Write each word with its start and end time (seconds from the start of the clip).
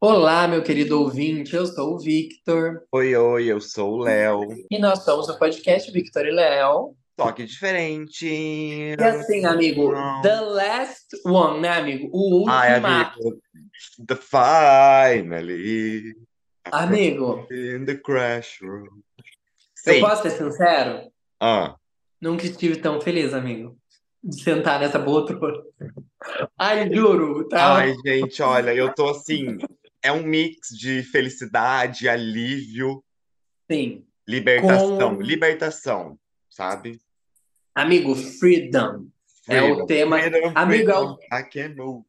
Olá, 0.00 0.48
meu 0.48 0.62
querido 0.62 0.98
ouvinte, 1.00 1.54
eu 1.54 1.66
sou 1.66 1.94
o 1.94 1.98
Victor 1.98 2.82
Oi, 2.92 3.14
oi, 3.14 3.44
eu 3.46 3.60
sou 3.60 3.94
o 3.94 3.98
Léo. 3.98 4.40
e 4.70 4.78
nós 4.78 5.04
somos 5.04 5.28
o 5.28 5.38
podcast 5.38 5.90
Victor 5.92 6.26
e 6.26 6.30
Léo. 6.30 6.94
Só 7.18 7.32
que 7.32 7.44
diferente. 7.44 8.26
E 8.26 8.96
assim, 8.98 9.44
amigo, 9.44 9.92
The 10.22 10.40
Last 10.40 11.06
One, 11.26 11.60
né, 11.60 11.68
amigo? 11.68 12.08
O 12.14 12.48
Ai, 12.48 12.70
ultimato. 12.76 13.20
amigo. 13.20 13.42
The 14.06 14.16
finally. 14.16 16.14
Amigo, 16.72 17.46
In 17.50 17.84
the 17.84 17.96
crash 17.96 18.58
room. 18.62 19.02
eu 19.86 20.00
posso 20.00 20.22
ser 20.22 20.30
sincero? 20.30 21.10
Ah, 21.38 21.74
Nunca 22.20 22.44
estive 22.46 22.76
tão 22.76 23.00
feliz, 23.00 23.32
amigo, 23.34 23.76
de 24.22 24.42
sentar 24.42 24.78
nessa 24.80 24.98
poltrona. 24.98 25.62
Ai, 26.58 26.90
juro, 26.94 27.46
tá? 27.48 27.76
ai, 27.76 27.94
gente, 28.04 28.42
olha, 28.42 28.74
eu 28.74 28.94
tô 28.94 29.08
assim. 29.10 29.56
É 30.02 30.10
um 30.10 30.22
mix 30.22 30.68
de 30.70 31.02
felicidade, 31.02 32.08
alívio, 32.08 33.02
Sim. 33.70 34.04
libertação. 34.26 35.16
Com- 35.16 35.22
Libertação, 35.22 36.18
sabe? 36.48 37.00
Amigo, 37.74 38.14
Freedom. 38.14 39.06
É 39.48 39.60
o 39.62 39.66
Freedom, 39.66 39.86
tema- 39.86 40.18
freedom, 40.20 40.52
Amigo, 40.54 40.90
é 40.90 40.98
o- 40.98 41.16
freedom, 41.16 41.18
I 41.32 41.42
can 41.50 41.74
move. 41.76 42.04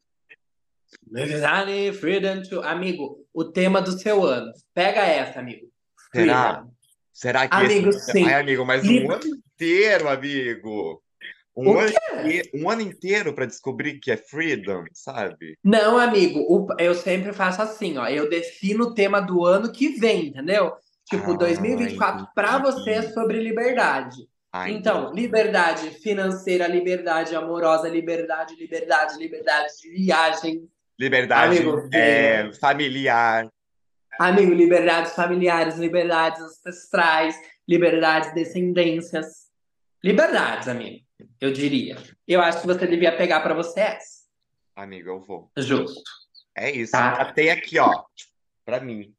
Freedom 1.99 2.41
to... 2.43 2.61
Amigo, 2.61 3.25
o 3.33 3.43
tema 3.45 3.81
do 3.81 3.91
seu 3.99 4.23
ano. 4.25 4.51
Pega 4.73 5.01
essa, 5.01 5.39
amigo. 5.39 5.67
Será? 6.13 6.53
Freedom. 6.53 6.71
Será 7.13 7.47
que 7.47 7.55
Amigo, 7.55 7.89
esse... 7.89 8.11
sim. 8.11 8.25
Ai, 8.25 8.41
amigo, 8.41 8.65
mas 8.65 8.83
um 8.83 8.87
Liber- 8.87 9.11
ano 9.11 9.25
inteiro, 9.25 10.07
amigo. 10.09 11.01
Um 11.55 11.77
ano, 11.77 11.91
quê? 11.91 12.37
inte- 12.39 12.51
um 12.55 12.69
ano 12.69 12.81
inteiro 12.81 13.33
para 13.33 13.45
descobrir 13.45 13.99
que 13.99 14.09
é 14.11 14.17
freedom, 14.17 14.85
sabe? 14.93 15.57
Não, 15.63 15.97
amigo, 15.97 16.39
o- 16.49 16.67
eu 16.79 16.95
sempre 16.95 17.33
faço 17.33 17.61
assim, 17.61 17.97
ó. 17.97 18.07
Eu 18.07 18.29
defino 18.29 18.85
o 18.85 18.93
tema 18.93 19.19
do 19.19 19.45
ano 19.45 19.71
que 19.71 19.89
vem, 19.89 20.27
entendeu? 20.27 20.73
Tipo, 21.05 21.31
Ah, 21.33 21.37
2024 21.37 22.27
para 22.33 22.57
você 22.59 22.91
é 22.91 23.01
sobre 23.01 23.39
liberdade. 23.41 24.15
Ai, 24.53 24.71
Então, 24.71 25.13
liberdade 25.13 25.89
financeira, 26.01 26.67
liberdade 26.67 27.35
amorosa, 27.35 27.87
liberdade, 27.89 28.55
liberdade, 28.55 29.17
liberdade 29.17 29.67
de 29.81 29.89
viagem. 29.89 30.69
liberdade 30.99 31.57
Amigo, 31.57 31.89
é, 31.93 32.51
familiar. 32.59 33.47
Amigo, 34.19 34.53
liberdades 34.53 35.13
familiares, 35.13 35.77
liberdades 35.77 36.41
ancestrais, 36.41 37.35
liberdades 37.67 38.33
descendências. 38.33 39.49
Liberdades, 40.03 40.67
amigo, 40.67 40.99
eu 41.39 41.51
diria. 41.51 41.97
Eu 42.27 42.41
acho 42.41 42.61
que 42.61 42.67
você 42.67 42.85
devia 42.87 43.15
pegar 43.15 43.41
para 43.41 43.53
você 43.53 43.79
essa. 43.81 44.21
Amigo, 44.75 45.09
eu 45.09 45.19
vou. 45.19 45.51
Justo. 45.57 46.01
É 46.55 46.71
isso. 46.71 46.91
Tá. 46.91 47.13
Até 47.21 47.51
aqui, 47.51 47.77
ó. 47.79 48.03
Pra 48.65 48.79
mim. 48.79 49.13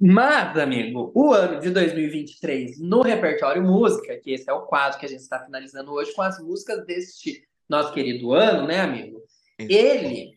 Mas, 0.00 0.58
amigo, 0.58 1.12
o 1.14 1.32
ano 1.32 1.60
de 1.60 1.70
2023 1.70 2.80
no 2.80 3.02
repertório 3.02 3.62
música, 3.62 4.16
que 4.18 4.32
esse 4.32 4.50
é 4.50 4.52
o 4.52 4.62
quadro 4.62 4.98
que 4.98 5.06
a 5.06 5.08
gente 5.08 5.20
está 5.20 5.38
finalizando 5.44 5.92
hoje 5.92 6.12
com 6.14 6.22
as 6.22 6.40
músicas 6.40 6.84
deste 6.84 7.46
nosso 7.68 7.92
querido 7.92 8.32
ano, 8.32 8.66
né, 8.66 8.80
amigo? 8.80 9.22
Ele, 9.58 10.32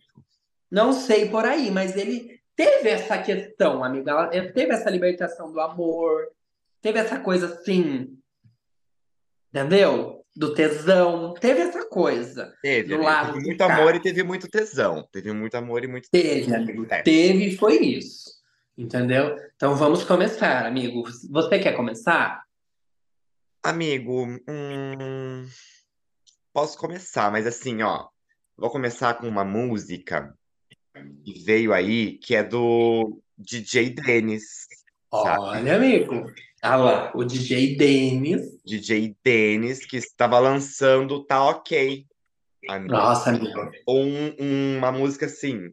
não 0.69 0.93
sei 0.93 1.29
por 1.29 1.45
aí, 1.45 1.71
mas 1.71 1.95
ele 1.95 2.39
teve 2.55 2.89
essa 2.89 3.17
questão, 3.17 3.83
amigo. 3.83 4.07
Ela- 4.09 4.27
teve 4.27 4.71
essa 4.71 4.89
libertação 4.89 5.51
do 5.51 5.59
amor, 5.59 6.27
teve 6.81 6.99
essa 6.99 7.19
coisa 7.19 7.47
assim, 7.47 8.15
entendeu? 9.49 10.24
Do 10.35 10.53
tesão, 10.53 11.33
teve 11.33 11.61
essa 11.61 11.85
coisa. 11.85 12.53
Teve, 12.61 12.89
Do 12.89 12.95
amigo. 12.95 13.09
lado 13.09 13.33
Teve 13.33 13.45
muito 13.45 13.61
amor 13.61 13.95
e 13.95 14.01
teve 14.01 14.23
muito 14.23 14.49
tesão. 14.49 15.07
Teve 15.11 15.31
muito 15.31 15.55
amor 15.55 15.83
e 15.83 15.87
muito 15.87 16.09
Teve, 16.11 16.53
amigo. 16.53 16.85
É. 16.89 17.01
Teve 17.01 17.45
e 17.45 17.57
foi 17.57 17.77
isso. 17.77 18.35
Entendeu? 18.77 19.37
Então 19.55 19.75
vamos 19.75 20.03
começar, 20.03 20.65
amigo. 20.65 21.03
Você 21.29 21.59
quer 21.59 21.71
começar? 21.73 22.43
Amigo, 23.63 24.27
hum, 24.47 25.47
posso 26.53 26.77
começar, 26.77 27.31
mas 27.31 27.47
assim, 27.47 27.81
ó, 27.81 28.07
vou 28.57 28.69
começar 28.69 29.13
com 29.15 29.27
uma 29.27 29.45
música 29.45 30.35
que 31.23 31.43
veio 31.43 31.73
aí, 31.73 32.17
que 32.17 32.35
é 32.35 32.43
do 32.43 33.21
DJ 33.37 33.89
Dennis, 33.89 34.67
sabe? 35.09 35.39
Olha, 35.39 35.75
amigo. 35.77 36.31
Ah 36.67 36.77
lá, 36.77 37.11
o 37.13 37.23
DJ 37.23 37.75
Denis. 37.75 38.59
DJ 38.65 39.15
Dennis, 39.23 39.85
que 39.85 39.97
estava 39.97 40.39
lançando 40.39 41.23
Tá 41.23 41.43
Ok, 41.45 42.07
amigo. 42.67 42.91
Nossa, 42.91 43.29
amigo. 43.29 43.71
Um- 43.87 44.77
uma 44.79 44.91
música 44.91 45.27
assim, 45.27 45.71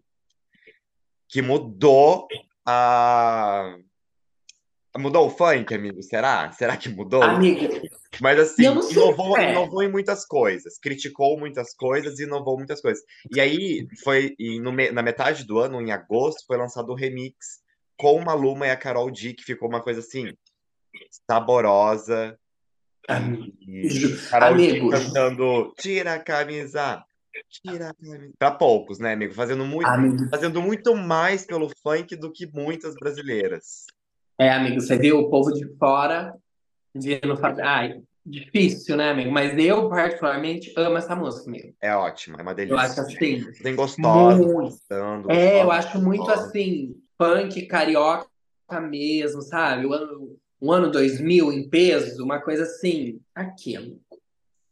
que 1.30 1.40
mudou 1.40 2.28
a... 2.66 3.74
Mudou 4.98 5.28
o 5.28 5.30
funk, 5.30 5.72
amigo? 5.74 6.02
Será? 6.02 6.52
Será 6.52 6.76
que 6.76 6.90
mudou? 6.90 7.22
Amigo, 7.22 7.88
Mas 8.20 8.38
assim, 8.38 8.66
Eu 8.66 8.74
não 8.74 8.82
sei, 8.82 8.92
inovou, 8.92 9.38
é. 9.38 9.50
inovou 9.50 9.82
em 9.82 9.90
muitas 9.90 10.26
coisas, 10.26 10.78
criticou 10.78 11.38
muitas 11.38 11.74
coisas 11.74 12.18
e 12.18 12.24
inovou 12.24 12.58
muitas 12.58 12.82
coisas. 12.82 13.02
E 13.34 13.40
aí, 13.40 13.88
foi 14.04 14.34
e 14.38 14.60
no 14.60 14.70
na 14.70 15.02
metade 15.02 15.44
do 15.46 15.58
ano, 15.58 15.80
em 15.80 15.90
agosto, 15.90 16.44
foi 16.46 16.58
lançado 16.58 16.90
o 16.90 16.94
remix 16.94 17.62
com 17.96 18.16
uma 18.16 18.36
Maluma 18.36 18.66
e 18.66 18.70
a 18.70 18.76
Carol 18.76 19.10
D, 19.10 19.32
que 19.32 19.44
ficou 19.44 19.68
uma 19.68 19.80
coisa 19.80 20.00
assim, 20.00 20.34
saborosa. 21.28 22.38
Amigo. 23.08 23.52
E 23.66 24.16
Carol 24.30 24.56
cantando 24.90 25.74
Tira 25.78 26.14
a 26.14 26.18
camisa, 26.18 27.04
tira 27.48 27.90
a 27.90 27.94
camisa. 27.94 28.32
Pra 28.38 28.50
poucos, 28.52 28.98
né, 28.98 29.12
amigo? 29.14 29.34
Fazendo 29.34 29.64
muito, 29.64 29.88
amigo. 29.88 30.28
fazendo 30.30 30.62
muito 30.62 30.94
mais 30.94 31.44
pelo 31.44 31.68
funk 31.82 32.14
do 32.16 32.30
que 32.30 32.46
muitas 32.46 32.94
brasileiras. 32.94 33.86
É, 34.38 34.50
amigo, 34.50 34.80
você 34.80 34.96
viu 34.96 35.18
o 35.18 35.30
povo 35.30 35.52
de 35.52 35.66
fora 35.76 36.34
vindo 36.94 37.36
fazer. 37.36 37.62
Ai, 37.62 38.00
difícil, 38.24 38.96
né, 38.96 39.10
amigo? 39.10 39.30
Mas 39.32 39.56
eu, 39.58 39.88
particularmente, 39.88 40.72
amo 40.76 40.96
essa 40.96 41.14
música, 41.16 41.48
amigo. 41.48 41.74
É 41.80 41.94
ótima, 41.94 42.36
é 42.38 42.42
uma 42.42 42.54
Eu 42.54 42.78
acho 42.78 42.94
delícia. 42.94 43.02
assim. 43.02 43.52
Tem 43.62 43.74
gostosa, 43.74 44.36
Muito. 44.36 44.52
gostando, 44.70 45.30
É, 45.30 45.62
eu 45.62 45.66
gostosa, 45.66 45.88
acho 45.88 46.02
muito 46.02 46.24
gostosa. 46.24 46.46
assim, 46.46 46.96
punk 47.18 47.66
carioca 47.66 48.26
mesmo, 48.88 49.42
sabe? 49.42 49.86
O 49.86 49.92
ano, 49.92 50.36
o 50.62 50.70
ano 50.72 50.88
2000 50.92 51.52
em 51.52 51.68
peso, 51.68 52.22
uma 52.24 52.40
coisa 52.40 52.62
assim, 52.62 53.18
aquilo. 53.34 53.98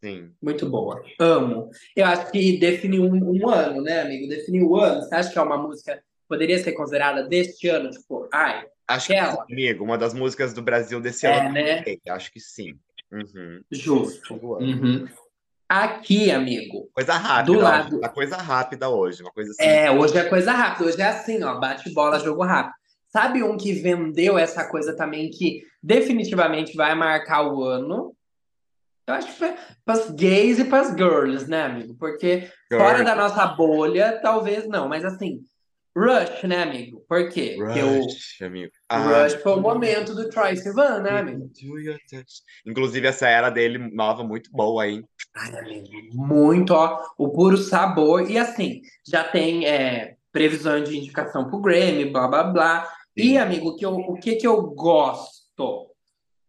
Sim. 0.03 0.31
Muito 0.41 0.67
boa. 0.71 1.03
Amo. 1.19 1.69
Eu 1.97 2.07
acho 2.07 2.31
que 2.31 2.59
definiu 2.59 3.03
um, 3.03 3.43
um 3.43 3.49
ano, 3.51 3.83
né, 3.83 4.01
amigo? 4.01 4.29
Definiu 4.29 4.69
o 4.69 4.77
ano. 4.77 5.03
Você 5.03 5.15
acha 5.15 5.33
que 5.33 5.39
é 5.39 5.43
uma 5.43 5.59
música 5.59 5.97
que 5.97 6.03
poderia 6.29 6.59
ser 6.63 6.73
considerada 6.73 7.25
deste 7.25 7.69
ano? 7.69 7.91
Tipo, 7.91 8.29
ai, 8.33 8.65
Acho 8.87 9.09
que 9.09 9.15
Aquela. 9.15 9.45
sim, 9.47 9.53
amigo, 9.53 9.85
uma 9.85 9.99
das 9.99 10.15
músicas 10.15 10.53
do 10.55 10.63
Brasil 10.63 11.01
desse 11.01 11.27
é, 11.27 11.41
ano. 11.41 11.53
né? 11.55 11.85
Acho 12.09 12.33
que 12.33 12.41
sim. 12.41 12.75
Uhum. 13.13 13.61
Justo. 13.71 14.35
Uhum. 14.35 15.07
Aqui, 15.69 16.31
amigo. 16.31 16.89
Coisa 16.93 17.13
rápida, 17.15 17.53
Do 17.53 17.61
lado- 17.61 17.99
Uma 17.99 18.09
coisa 18.09 18.37
rápida 18.37 18.89
hoje, 18.89 19.23
uma 19.23 19.31
coisa 19.31 19.51
assim. 19.53 19.63
É, 19.63 19.91
hoje 19.91 20.17
é 20.19 20.25
coisa 20.25 20.51
rápida. 20.53 20.89
Hoje 20.89 21.01
é 21.01 21.05
assim, 21.07 21.43
ó, 21.45 21.59
bate 21.61 21.93
bola, 21.93 22.19
jogo 22.19 22.43
rápido. 22.43 22.75
Sabe 23.13 23.43
um 23.43 23.57
que 23.57 23.73
vendeu 23.73 24.39
essa 24.39 24.65
coisa 24.69 24.95
também 24.95 25.31
que 25.31 25.63
definitivamente 25.83 26.77
vai 26.77 26.95
marcar 26.95 27.43
o 27.43 27.65
ano? 27.65 28.15
Eu 29.07 29.15
acho 29.15 29.27
que 29.33 29.39
para 29.85 29.95
as 29.95 30.11
gays 30.11 30.61
e 30.61 30.65
para 30.65 30.83
as 30.83 30.91
girls, 30.91 31.49
né, 31.49 31.65
amigo? 31.65 31.97
Porque 31.99 32.49
fora 32.73 32.99
Girl, 32.99 33.05
da 33.05 33.17
nossa 33.17 33.45
bolha, 33.47 34.21
talvez 34.23 34.69
não, 34.69 34.89
mas 34.89 35.05
assim, 35.05 35.41
Rush, 35.97 36.45
né, 36.45 36.63
amigo? 36.63 37.05
Por 37.09 37.29
quê? 37.29 37.57
Porque 37.59 37.83
o 37.83 38.05
Rush, 38.05 38.43
amigo. 38.43 38.71
Rush 38.93 39.35
foi 39.43 39.53
o 39.55 39.61
momento 39.61 40.15
do 40.15 40.29
Troy 40.29 40.57
Sivan, 40.57 41.01
né, 41.01 41.19
amigo? 41.19 41.51
Inclusive, 42.65 43.09
essa 43.09 43.29
era 43.29 43.51
dele 43.51 43.79
nova, 43.93 44.23
muito 44.23 44.53
boa, 44.53 44.87
hein? 44.87 45.05
Ai, 45.35 45.59
amigo, 45.59 45.89
muito, 46.15 46.73
ó, 46.73 47.05
o 47.19 47.31
puro 47.31 47.57
sabor. 47.57 48.31
E 48.31 48.39
assim, 48.39 48.83
já 49.05 49.25
tem 49.25 49.67
é, 49.67 50.17
previsão 50.33 50.83
de 50.83 50.97
indicação 50.97 51.49
pro 51.51 51.61
Grammy, 51.61 52.05
blá, 52.05 52.29
blá, 52.29 52.45
blá. 52.45 52.93
E, 53.17 53.37
amigo, 53.37 53.71
o 53.71 53.77
que 53.77 53.85
eu, 53.85 53.95
o 53.95 54.15
que 54.15 54.37
que 54.37 54.47
eu 54.47 54.63
gosto? 54.63 55.91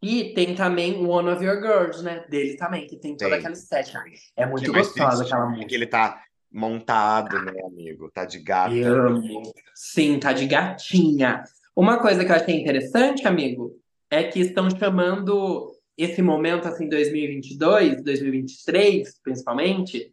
E 0.02 0.34
tem 0.34 0.56
também 0.56 1.06
One 1.06 1.30
of 1.30 1.44
Your 1.44 1.62
Girls, 1.62 2.04
né? 2.04 2.26
Dele 2.30 2.58
também, 2.58 2.88
que 2.88 2.98
tem 2.98 3.16
toda 3.16 3.36
aquela 3.36 3.54
estética. 3.54 4.04
É 4.36 4.46
muito 4.46 4.72
Que 4.72 4.78
é 4.78 4.82
gostosa 4.82 5.24
aquela 5.24 5.48
música. 5.48 5.76
ele 5.76 5.86
tá 5.86 6.24
montado, 6.52 7.40
né, 7.44 7.54
amigo? 7.66 8.10
Tá 8.12 8.26
de 8.26 8.40
gato. 8.40 8.74
Eu 8.76 9.08
amo. 9.08 9.54
Sim, 9.76 10.20
tá 10.20 10.34
de 10.34 10.48
gatinha. 10.48 11.44
Uma 11.76 12.00
coisa 12.00 12.26
que 12.26 12.32
eu 12.32 12.36
achei 12.36 12.60
interessante, 12.60 13.28
amigo, 13.28 13.80
é 14.10 14.24
que 14.24 14.40
estão 14.40 14.70
chamando 14.70 15.72
esse 15.98 16.22
momento, 16.22 16.68
assim, 16.68 16.90
2022, 16.90 18.04
2023, 18.04 19.20
principalmente, 19.24 20.12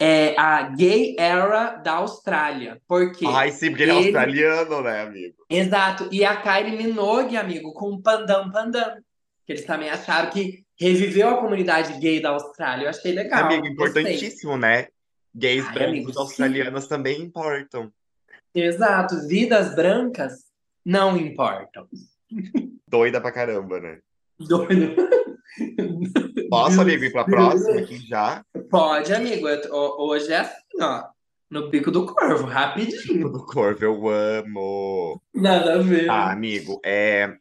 é 0.00 0.34
a 0.40 0.62
Gay 0.62 1.14
Era 1.18 1.76
da 1.76 1.92
Austrália. 1.96 2.80
Por 2.88 3.12
quê? 3.12 3.26
Ai, 3.28 3.50
sim, 3.52 3.68
porque 3.68 3.82
ele 3.82 3.92
é 3.92 3.96
Ele- 3.96 4.04
australiano, 4.06 4.80
né, 4.82 5.02
amigo? 5.02 5.36
Exato. 5.50 6.08
E 6.10 6.24
a 6.24 6.36
Kylie 6.36 6.76
Minogue, 6.76 7.36
amigo, 7.36 7.72
com 7.74 7.90
o 7.90 8.00
Pandam 8.02 8.50
Pandam. 8.50 8.96
Que 9.46 9.52
eles 9.52 9.64
também 9.64 9.90
acharam 9.90 10.30
que 10.30 10.64
reviveu 10.78 11.28
a 11.28 11.38
comunidade 11.38 11.98
gay 12.00 12.20
da 12.20 12.30
Austrália. 12.30 12.84
Eu 12.84 12.90
achei 12.90 13.12
legal. 13.12 13.44
Amigo, 13.44 13.66
importantíssimo, 13.66 14.56
né? 14.56 14.88
Gays 15.34 15.64
Ai, 15.66 15.74
brancos 15.74 15.90
amigo, 15.92 16.12
sim. 16.12 16.18
australianos 16.18 16.86
também 16.88 17.20
importam. 17.20 17.92
Exato, 18.54 19.28
vidas 19.28 19.74
brancas 19.74 20.44
não 20.84 21.16
importam. 21.16 21.86
Doida 22.88 23.20
pra 23.20 23.30
caramba, 23.30 23.78
né? 23.80 23.98
Doido. 24.40 24.94
Posso, 26.50 26.80
amigo, 26.80 27.04
ir 27.04 27.12
pra 27.12 27.24
próxima 27.24 27.78
aqui 27.80 27.98
já? 28.06 28.44
Pode, 28.70 29.12
amigo. 29.12 29.46
Hoje 29.72 30.32
é 30.32 30.38
assim, 30.40 30.80
ó. 30.80 31.08
No 31.50 31.68
pico 31.70 31.90
do 31.90 32.06
corvo, 32.06 32.46
rapidinho. 32.46 33.28
Do 33.28 33.44
Corvo, 33.44 33.84
eu 33.84 34.08
amo. 34.08 35.20
Nada 35.34 35.74
a 35.74 35.78
ver. 35.78 36.06
Tá, 36.06 36.30
amigo, 36.30 36.80
é... 36.84 37.36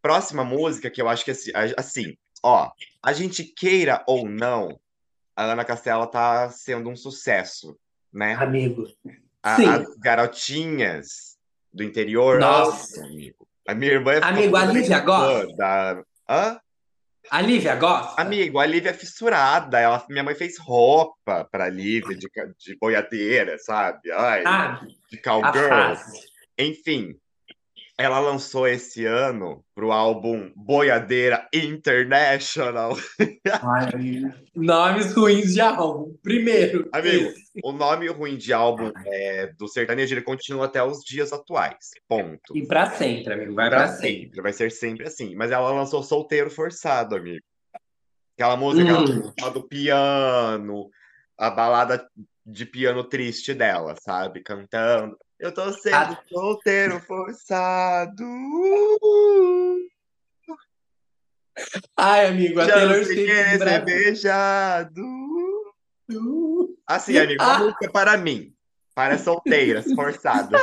Próxima 0.00 0.44
música 0.44 0.88
que 0.90 1.02
eu 1.02 1.08
acho 1.08 1.24
que 1.24 1.32
assim, 1.32 1.50
a- 1.54 1.74
assim, 1.80 2.16
ó, 2.42 2.70
a 3.02 3.12
gente 3.12 3.42
queira 3.44 4.02
ou 4.06 4.28
não, 4.28 4.78
a 5.36 5.44
Ana 5.44 5.64
Castela 5.64 6.06
tá 6.06 6.48
sendo 6.50 6.88
um 6.88 6.94
sucesso, 6.96 7.76
né? 8.12 8.34
Amigo. 8.34 8.86
A- 9.42 9.56
Sim. 9.56 9.66
as 9.66 9.96
garotinhas 9.98 11.36
do 11.72 11.82
interior, 11.82 12.38
Nossa. 12.38 13.00
amam, 13.00 13.10
amigo. 13.12 13.48
A 13.66 13.74
minha 13.74 13.92
irmã 13.92 14.12
é 14.12 14.20
Amigo, 14.22 14.56
a 14.56 14.66
Lívia 14.66 14.98
fã 15.00 15.04
gosta? 15.04 15.56
da... 15.56 16.02
Hã? 16.28 16.60
A 17.32 17.40
Lívia 17.40 17.74
gosta? 17.76 18.20
Amigo, 18.20 18.58
a 18.58 18.66
Lívia 18.66 18.90
é 18.90 18.92
fissurada. 18.92 19.80
Ela, 19.80 20.04
minha 20.06 20.22
mãe 20.22 20.34
fez 20.34 20.58
roupa 20.58 21.48
pra 21.50 21.66
Lívia 21.66 22.14
de, 22.14 22.28
de 22.58 22.76
boiadeira, 22.78 23.56
sabe? 23.58 24.12
Ai, 24.12 24.42
Ah, 24.44 24.82
de 25.10 25.16
cowgirl. 25.16 25.94
Enfim, 26.58 27.14
ela 27.98 28.18
lançou 28.18 28.66
esse 28.66 29.04
ano 29.04 29.64
pro 29.74 29.92
álbum 29.92 30.50
Boiadeira 30.56 31.46
International. 31.52 32.96
Ai. 33.62 34.22
Nomes 34.54 35.12
ruins 35.14 35.52
de 35.54 35.60
álbum. 35.60 36.16
Primeiro. 36.22 36.88
Amigo, 36.92 37.26
esse. 37.28 37.42
o 37.62 37.72
nome 37.72 38.08
ruim 38.08 38.36
de 38.36 38.52
álbum 38.52 38.90
é, 39.06 39.52
do 39.58 39.68
sertanejo 39.68 40.14
ele 40.14 40.22
continua 40.22 40.64
até 40.66 40.82
os 40.82 40.98
dias 41.04 41.32
atuais. 41.32 41.90
Ponto. 42.08 42.56
E 42.56 42.66
pra 42.66 42.90
sempre, 42.90 43.32
amigo. 43.34 43.54
Vai 43.54 43.68
Pra 43.68 43.78
pra 43.78 43.88
sempre. 43.88 44.20
sempre, 44.22 44.42
vai 44.42 44.52
ser 44.52 44.70
sempre 44.72 45.06
assim. 45.06 45.34
Mas 45.34 45.50
ela 45.50 45.70
lançou 45.70 46.02
Solteiro 46.02 46.50
Forçado, 46.50 47.14
amigo. 47.16 47.44
Aquela 48.36 48.56
música 48.56 48.92
Hum. 48.98 49.52
do 49.52 49.68
piano, 49.68 50.88
a 51.38 51.50
balada 51.50 52.04
de 52.44 52.64
piano 52.66 53.04
triste 53.04 53.54
dela, 53.54 53.94
sabe? 54.00 54.42
Cantando. 54.42 55.16
Eu 55.42 55.52
tô 55.52 55.72
sendo 55.72 55.96
Ah. 55.96 56.22
solteiro 56.28 57.00
forçado. 57.00 58.24
Ai, 61.96 62.26
amigo, 62.28 62.60
a 62.60 62.64
Já 62.64 62.74
Taylor 62.74 63.04
Swift 63.04 63.58
do 63.58 63.64
ser 63.64 63.84
beijado. 63.84 65.02
Assim, 66.86 67.18
amigo, 67.18 67.42
uma 67.42 67.54
Ah. 67.54 67.58
música 67.58 67.90
para 67.90 68.16
mim. 68.16 68.54
Para 68.94 69.18
solteiras, 69.18 69.84
forçadas. 69.96 70.60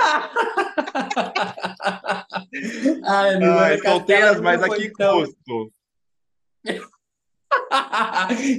Ai, 3.04 3.34
amigo, 3.36 3.52
Ai, 3.52 3.78
solteiras, 3.80 4.40
mas 4.40 4.64
a 4.64 4.70
que 4.70 4.76
foi 4.76 4.92
tão- 4.92 5.26
custo? 5.26 5.74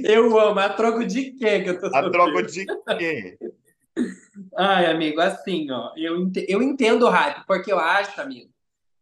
Eu 0.03 0.37
amo. 0.39 0.59
A 0.59 0.69
troco 0.69 1.03
de 1.05 1.31
quê 1.31 1.61
que 1.63 1.69
eu 1.69 1.79
tô 1.79 1.87
A 1.95 2.11
troco 2.11 2.43
de 2.43 2.65
quê? 2.99 3.37
Ai, 4.55 4.85
amigo, 4.85 5.19
assim, 5.19 5.69
ó, 5.71 5.91
eu, 5.95 6.21
ente- 6.21 6.45
eu 6.47 6.61
entendo 6.61 7.05
o 7.05 7.09
hype, 7.09 7.45
porque 7.45 7.71
eu 7.71 7.79
acho, 7.79 8.19
amigo, 8.21 8.49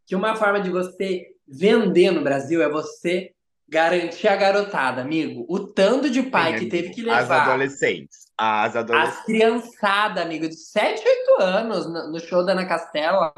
que 0.06 0.16
uma 0.16 0.34
forma 0.34 0.60
de 0.60 0.70
você 0.70 1.28
vender 1.46 2.10
no 2.10 2.22
Brasil 2.22 2.62
é 2.62 2.68
você 2.68 3.32
garantir 3.68 4.26
a 4.26 4.34
garotada, 4.34 5.00
amigo. 5.00 5.46
O 5.48 5.60
tanto 5.60 6.10
de 6.10 6.24
pai 6.24 6.54
que 6.54 6.60
Sim, 6.60 6.68
teve 6.68 6.90
que 6.90 7.00
amigo. 7.02 7.14
As 7.14 7.22
levar 7.22 7.42
adolescentes. 7.48 8.18
As 8.36 8.74
adolescentes. 8.74 9.18
as 9.18 9.24
criançadas, 9.24 10.24
amigo, 10.24 10.48
de 10.48 10.56
7, 10.56 11.02
8 11.06 11.42
anos 11.42 11.86
no, 11.86 12.18
show 12.18 12.44
da 12.44 12.52
Ana 12.52 12.66
Castela, 12.66 13.32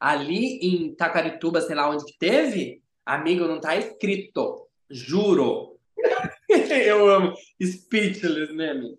ali 0.00 0.58
em 0.58 0.94
Tacarituba, 0.94 1.60
sei 1.60 1.76
lá 1.76 1.88
onde 1.88 2.04
que 2.04 2.18
teve, 2.18 2.82
amigo, 3.04 3.46
não 3.46 3.60
tá 3.60 3.76
escrito. 3.76 4.66
Juro. 4.90 5.76
Eu 6.86 7.08
amo. 7.08 7.34
Speechless, 7.62 8.52
né, 8.52 8.70
amigo? 8.70 8.96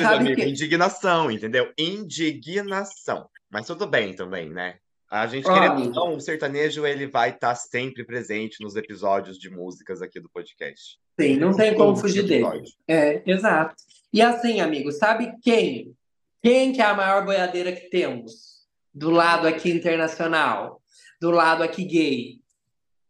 Sabe 0.00 0.16
amigo. 0.16 0.36
que- 0.36 0.48
Indignação, 0.48 1.30
entendeu? 1.30 1.72
Indignação. 1.78 3.28
Mas 3.50 3.66
tudo 3.66 3.86
bem 3.86 4.14
também, 4.14 4.50
né? 4.50 4.76
A 5.10 5.26
gente 5.26 5.48
Ó, 5.48 5.52
querendo 5.52 5.90
não, 5.90 6.14
o 6.14 6.20
sertanejo 6.20 6.86
ele 6.86 7.08
vai 7.08 7.30
estar 7.30 7.56
sempre 7.56 8.04
presente 8.04 8.62
nos 8.62 8.76
episódios 8.76 9.38
de 9.38 9.50
músicas 9.50 10.00
aqui 10.00 10.20
do 10.20 10.30
podcast. 10.30 10.98
Sim, 11.20 11.36
não 11.36 11.52
tem 11.52 11.74
como 11.74 11.96
fugir 11.96 12.22
dele. 12.22 12.62
É, 12.86 13.20
exato. 13.26 13.74
E 14.12 14.22
assim, 14.22 14.60
amigo, 14.60 14.92
sabe 14.92 15.34
quem? 15.42 15.96
Quem 16.40 16.72
que 16.72 16.80
é 16.80 16.84
a 16.84 16.94
maior 16.94 17.24
boiadeira 17.24 17.72
que 17.72 17.90
temos? 17.90 18.60
Do 18.94 19.10
lado 19.10 19.48
aqui 19.48 19.70
internacional, 19.70 20.80
do 21.20 21.30
lado 21.32 21.62
aqui 21.64 21.84
gay. 21.84 22.40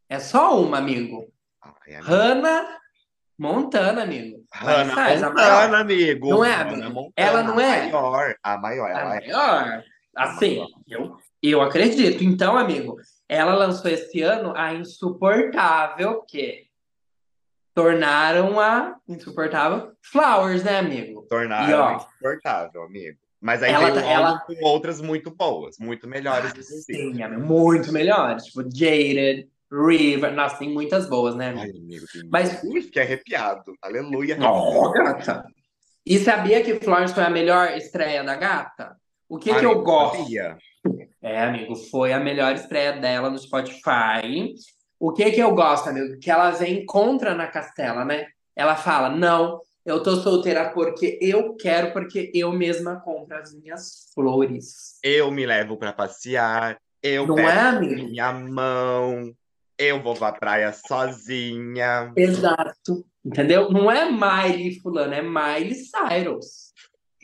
É 0.08 0.18
só 0.18 0.58
uma, 0.60 0.78
amigo. 0.78 1.30
Ai, 1.62 1.94
amigo. 1.96 2.10
Hannah 2.10 2.79
Montana, 3.40 4.02
amigo. 4.02 4.44
Hannah 4.52 4.94
Faz 4.94 5.22
a 5.22 5.28
Montana, 5.30 5.48
maior. 5.68 5.74
amigo. 5.80 6.28
Não 6.28 6.44
é, 6.44 6.54
amigo? 6.54 6.90
Montana, 6.90 7.12
Ela 7.16 7.42
não 7.42 7.58
é? 7.58 7.80
A 7.88 7.90
maior. 7.90 8.34
A 8.42 8.58
maior. 8.58 8.90
A 8.90 9.00
é. 9.00 9.04
maior. 9.04 9.82
Assim, 10.14 10.62
eu, 10.86 11.16
eu 11.42 11.62
acredito. 11.62 12.22
Então, 12.22 12.58
amigo, 12.58 12.96
ela 13.26 13.54
lançou 13.54 13.90
esse 13.90 14.20
ano 14.20 14.52
a 14.54 14.74
Insuportável, 14.74 16.22
que 16.28 16.66
tornaram 17.74 18.60
a 18.60 18.96
Insuportável 19.08 19.92
Flowers, 20.02 20.62
né, 20.62 20.78
amigo? 20.78 21.22
Tornaram 21.30 21.70
E, 21.70 21.74
ó, 21.74 21.96
insuportável, 21.96 22.82
amigo. 22.82 23.18
Mas 23.40 23.62
aí 23.62 23.72
ela 23.72 23.90
tá- 23.90 24.00
álbum 24.00 24.10
ela- 24.10 24.40
com 24.40 24.54
outras 24.64 25.00
muito 25.00 25.30
boas, 25.30 25.76
muito 25.78 26.06
melhores, 26.06 26.50
inclusive. 26.50 26.82
Sim, 26.82 27.22
amigo, 27.22 27.40
muito 27.42 27.90
melhores. 27.90 28.44
Tipo, 28.44 28.62
Jaded, 28.64 29.48
River. 29.70 30.32
Nossa, 30.34 30.58
tem 30.58 30.70
muitas 30.72 31.08
boas, 31.08 31.34
né, 31.36 31.48
Ai, 31.56 31.62
amigo? 31.70 31.78
amigo, 31.78 32.06
tem... 32.12 32.28
Mas- 32.30 32.62
Ui, 32.64 32.82
fiquei 32.82 33.02
arrepiado. 33.02 33.72
Aleluia. 33.82 34.36
Oh, 34.40 34.90
gata. 34.92 35.44
E 36.04 36.18
sabia 36.18 36.62
que 36.62 36.80
Florence 36.80 37.14
foi 37.14 37.22
a 37.24 37.30
melhor 37.30 37.70
estreia 37.76 38.24
da 38.24 38.34
gata? 38.36 38.96
O 39.28 39.38
que, 39.38 39.54
que 39.54 39.64
eu 39.64 39.70
Amigo, 39.70 39.84
gosto? 39.84 40.16
sabia. 40.18 40.56
É, 41.22 41.42
amigo, 41.44 41.76
foi 41.76 42.12
a 42.12 42.18
melhor 42.18 42.54
estreia 42.54 42.92
dela 42.94 43.30
no 43.30 43.38
Spotify. 43.38 44.54
O 44.98 45.12
que 45.12 45.30
que 45.30 45.40
eu 45.40 45.54
gosto, 45.54 45.88
amigo? 45.88 46.18
Que 46.18 46.30
ela 46.30 46.50
vem 46.50 46.84
contra 46.86 47.34
na 47.34 47.46
Castela, 47.46 48.04
né? 48.04 48.26
Ela 48.56 48.74
fala: 48.76 49.08
não, 49.10 49.60
eu 49.84 50.02
tô 50.02 50.16
solteira 50.16 50.70
porque 50.70 51.18
eu 51.20 51.54
quero, 51.54 51.92
porque 51.92 52.30
eu 52.34 52.50
mesma 52.52 53.00
compro 53.00 53.36
as 53.36 53.54
minhas 53.54 54.10
flores. 54.14 54.98
Eu 55.04 55.30
me 55.30 55.44
levo 55.46 55.76
pra 55.76 55.92
passear, 55.92 56.78
eu 57.02 57.26
Não 57.26 57.34
pego 57.36 57.48
é, 57.48 57.58
amigo? 57.60 57.94
minha 57.94 58.32
mão, 58.32 59.32
eu 59.80 60.02
vou 60.02 60.14
pra 60.14 60.30
praia 60.30 60.72
sozinha. 60.72 62.12
Exato. 62.14 63.02
Entendeu? 63.24 63.70
Não 63.70 63.90
é 63.90 64.10
Miley 64.10 64.78
fulano, 64.80 65.14
é 65.14 65.22
Miley 65.22 65.74
Cyrus. 65.74 66.72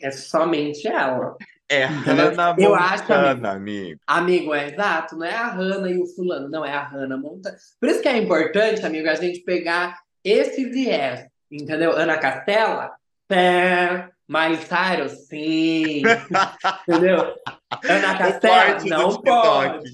É 0.01 0.09
somente 0.09 0.87
ela. 0.87 1.35
É? 1.69 1.85
Hannah 1.85 2.55
Eu 2.57 2.73
acho, 2.73 3.03
Montana, 3.03 3.51
amigo. 3.51 3.99
Amigo, 4.07 4.53
é 4.53 4.69
exato, 4.69 5.15
não 5.15 5.25
é 5.25 5.35
a 5.35 5.47
Hannah 5.49 5.91
e 5.91 6.01
o 6.01 6.05
fulano, 6.07 6.49
não, 6.49 6.65
é 6.65 6.71
a 6.71 6.83
Hannah 6.83 7.17
Montana. 7.17 7.57
Por 7.79 7.89
isso 7.89 8.01
que 8.01 8.07
é 8.07 8.17
importante, 8.17 8.85
amigo, 8.85 9.07
a 9.09 9.15
gente 9.15 9.41
pegar 9.41 9.99
esse 10.23 10.65
viés, 10.65 11.27
entendeu? 11.51 11.91
Ana 11.91 12.17
Castela, 12.17 12.91
pé, 13.27 14.09
Miley 14.27 14.59
Cyrus, 14.61 15.27
sim, 15.27 16.03
entendeu? 16.87 17.35
Ana 17.83 18.17
Castela, 18.17 18.79
não 18.85 19.09
TikTok. 19.09 19.23
pode. 19.23 19.89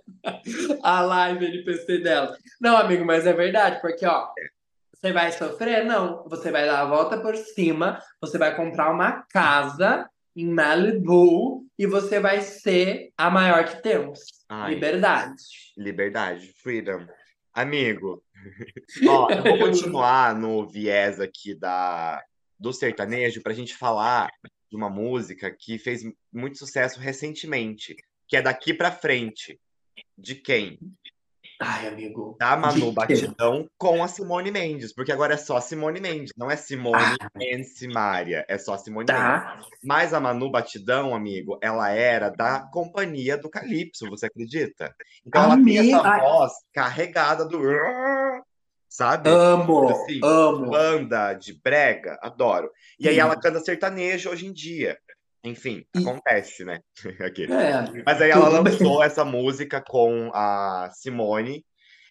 A 0.82 1.00
live 1.00 1.46
NPC 1.46 1.98
dela. 1.98 2.36
Não, 2.60 2.76
amigo, 2.76 3.04
mas 3.04 3.26
é 3.26 3.32
verdade, 3.32 3.80
porque, 3.80 4.06
ó, 4.06 4.28
você 4.94 5.12
vai 5.12 5.30
sofrer? 5.30 5.84
Não. 5.84 6.24
Você 6.28 6.50
vai 6.50 6.66
dar 6.66 6.80
a 6.80 6.84
volta 6.84 7.20
por 7.20 7.36
cima, 7.36 8.02
você 8.20 8.36
vai 8.36 8.56
comprar 8.56 8.90
uma 8.90 9.22
casa 9.30 10.08
em 10.34 10.46
Malibu 10.46 11.66
e 11.78 11.86
você 11.86 12.18
vai 12.18 12.40
ser 12.40 13.12
a 13.16 13.30
maior 13.30 13.64
que 13.64 13.82
temos. 13.82 14.20
Ai. 14.48 14.74
Liberdade. 14.74 15.42
Liberdade, 15.76 16.52
freedom. 16.52 17.06
Amigo, 17.54 18.22
ó, 19.08 19.30
eu 19.30 19.42
vou 19.42 19.58
continuar 19.58 20.34
no 20.34 20.66
viés 20.66 21.20
aqui 21.20 21.54
da, 21.54 22.22
do 22.58 22.72
sertanejo 22.72 23.42
pra 23.42 23.54
gente 23.54 23.76
falar 23.76 24.28
de 24.70 24.76
uma 24.76 24.90
música 24.90 25.50
que 25.50 25.78
fez 25.78 26.02
muito 26.32 26.58
sucesso 26.58 27.00
recentemente, 27.00 27.96
que 28.26 28.36
é 28.36 28.42
Daqui 28.42 28.74
Pra 28.74 28.90
Frente. 28.90 29.58
De 30.18 30.34
quem? 30.34 30.78
Ai, 31.60 31.88
amigo. 31.88 32.36
Da 32.38 32.56
Manu? 32.56 32.92
Batidão 32.92 33.68
com 33.76 34.02
a 34.02 34.08
Simone 34.08 34.50
Mendes, 34.50 34.92
porque 34.92 35.10
agora 35.10 35.34
é 35.34 35.36
só 35.36 35.60
Simone 35.60 36.00
Mendes, 36.00 36.32
não 36.36 36.48
é 36.50 36.56
Simone 36.56 36.96
Ah. 36.96 37.28
e 37.40 37.64
Simária, 37.64 38.44
é 38.48 38.56
só 38.58 38.76
Simone 38.76 39.06
Mendes. 39.08 39.24
Tá. 39.24 39.60
Mas 39.82 40.14
a 40.14 40.20
Manu 40.20 40.50
Batidão, 40.50 41.14
amigo, 41.14 41.58
ela 41.60 41.90
era 41.90 42.30
da 42.30 42.60
companhia 42.60 43.36
do 43.36 43.48
Calypso, 43.50 44.08
você 44.08 44.26
acredita? 44.26 44.94
Então 45.26 45.42
ela 45.44 45.64
tem 45.64 45.78
essa 45.78 46.18
voz 46.18 46.52
carregada 46.72 47.44
do. 47.44 47.60
Sabe? 48.88 49.28
Amo, 49.28 49.90
Assim, 49.90 50.18
amo. 50.22 50.70
Banda 50.70 51.34
de 51.34 51.52
brega, 51.52 52.18
adoro. 52.22 52.70
E 52.98 53.08
aí 53.08 53.18
ela 53.18 53.36
canta 53.38 53.60
sertanejo 53.60 54.30
hoje 54.30 54.46
em 54.46 54.52
dia. 54.52 54.96
Enfim, 55.48 55.84
e... 55.94 55.98
acontece, 56.00 56.64
né? 56.64 56.80
Aqui. 57.20 57.44
É, 57.44 58.02
Mas 58.04 58.20
aí 58.20 58.30
ela 58.30 58.48
lançou 58.48 58.98
bem. 58.98 59.06
essa 59.06 59.24
música 59.24 59.80
com 59.80 60.30
a 60.34 60.90
Simone. 60.94 61.64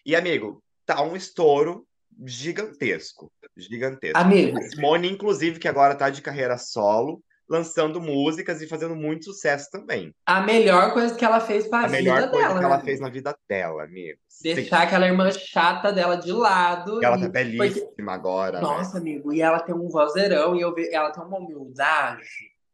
E, 0.04 0.16
amigo, 0.16 0.62
tá 0.84 1.02
um 1.02 1.14
estouro 1.14 1.86
gigantesco. 2.24 3.30
Gigantesco. 3.56 4.18
Amigo. 4.18 4.58
A 4.58 4.62
Simone, 4.62 5.08
inclusive, 5.08 5.58
que 5.58 5.68
agora 5.68 5.94
tá 5.94 6.10
de 6.10 6.22
carreira 6.22 6.56
solo, 6.58 7.22
lançando 7.48 8.00
músicas 8.00 8.60
e 8.60 8.66
fazendo 8.66 8.94
muito 8.94 9.26
sucesso 9.26 9.70
também. 9.70 10.14
A 10.26 10.40
melhor 10.40 10.92
coisa 10.92 11.14
que 11.14 11.24
ela 11.24 11.40
fez 11.40 11.66
para 11.66 11.86
a 11.86 11.88
vida 11.88 11.98
melhor 11.98 12.30
coisa 12.30 12.48
dela, 12.48 12.58
que 12.58 12.64
ela 12.64 12.76
né? 12.76 12.84
fez 12.84 13.00
na 13.00 13.08
vida 13.08 13.36
dela, 13.48 13.84
amigo. 13.84 14.18
Deixar 14.42 14.80
Sim. 14.80 14.86
aquela 14.86 15.06
irmã 15.06 15.30
chata 15.30 15.92
dela 15.92 16.16
de 16.16 16.30
lado. 16.30 17.00
E 17.02 17.04
ela 17.04 17.18
tá 17.18 17.28
belíssima 17.28 17.86
Porque... 17.86 18.02
agora. 18.10 18.58
Né? 18.58 18.62
Nossa, 18.62 18.94
né? 18.94 19.00
amigo, 19.00 19.32
e 19.32 19.40
ela 19.40 19.60
tem 19.60 19.74
um 19.74 19.88
vozeirão 19.88 20.54
e 20.54 20.60
eu 20.60 20.74
ve... 20.74 20.92
ela 20.92 21.10
tem 21.10 21.24
uma 21.24 21.38
humildade 21.38 22.26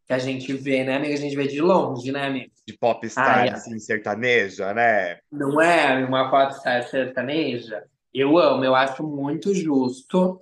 que 0.06 0.12
a 0.12 0.18
gente 0.18 0.52
vê, 0.52 0.84
né, 0.84 0.96
amiga? 0.96 1.14
A 1.14 1.18
gente 1.18 1.36
vê 1.36 1.46
de 1.46 1.60
longe, 1.60 2.12
né, 2.12 2.26
amigo? 2.26 2.50
De 2.66 2.76
popstar, 2.76 3.38
Ai, 3.38 3.48
assim, 3.48 3.78
sertaneja, 3.78 4.74
né? 4.74 5.18
Não 5.30 5.60
é 5.60 6.04
uma 6.04 6.30
popstar 6.30 6.82
sertaneja? 6.84 7.84
Eu 8.12 8.38
amo, 8.38 8.64
eu 8.64 8.74
acho 8.74 9.02
muito 9.02 9.54
justo. 9.54 10.38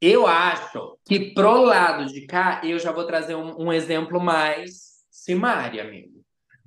Eu 0.00 0.26
acho 0.26 0.98
que 1.06 1.32
pro 1.32 1.62
lado 1.62 2.06
de 2.06 2.26
cá, 2.26 2.60
eu 2.62 2.78
já 2.78 2.92
vou 2.92 3.04
trazer 3.04 3.34
um, 3.34 3.66
um 3.66 3.72
exemplo 3.72 4.20
mais 4.20 4.96
Simária, 5.26 5.82
amigo. 5.82 6.20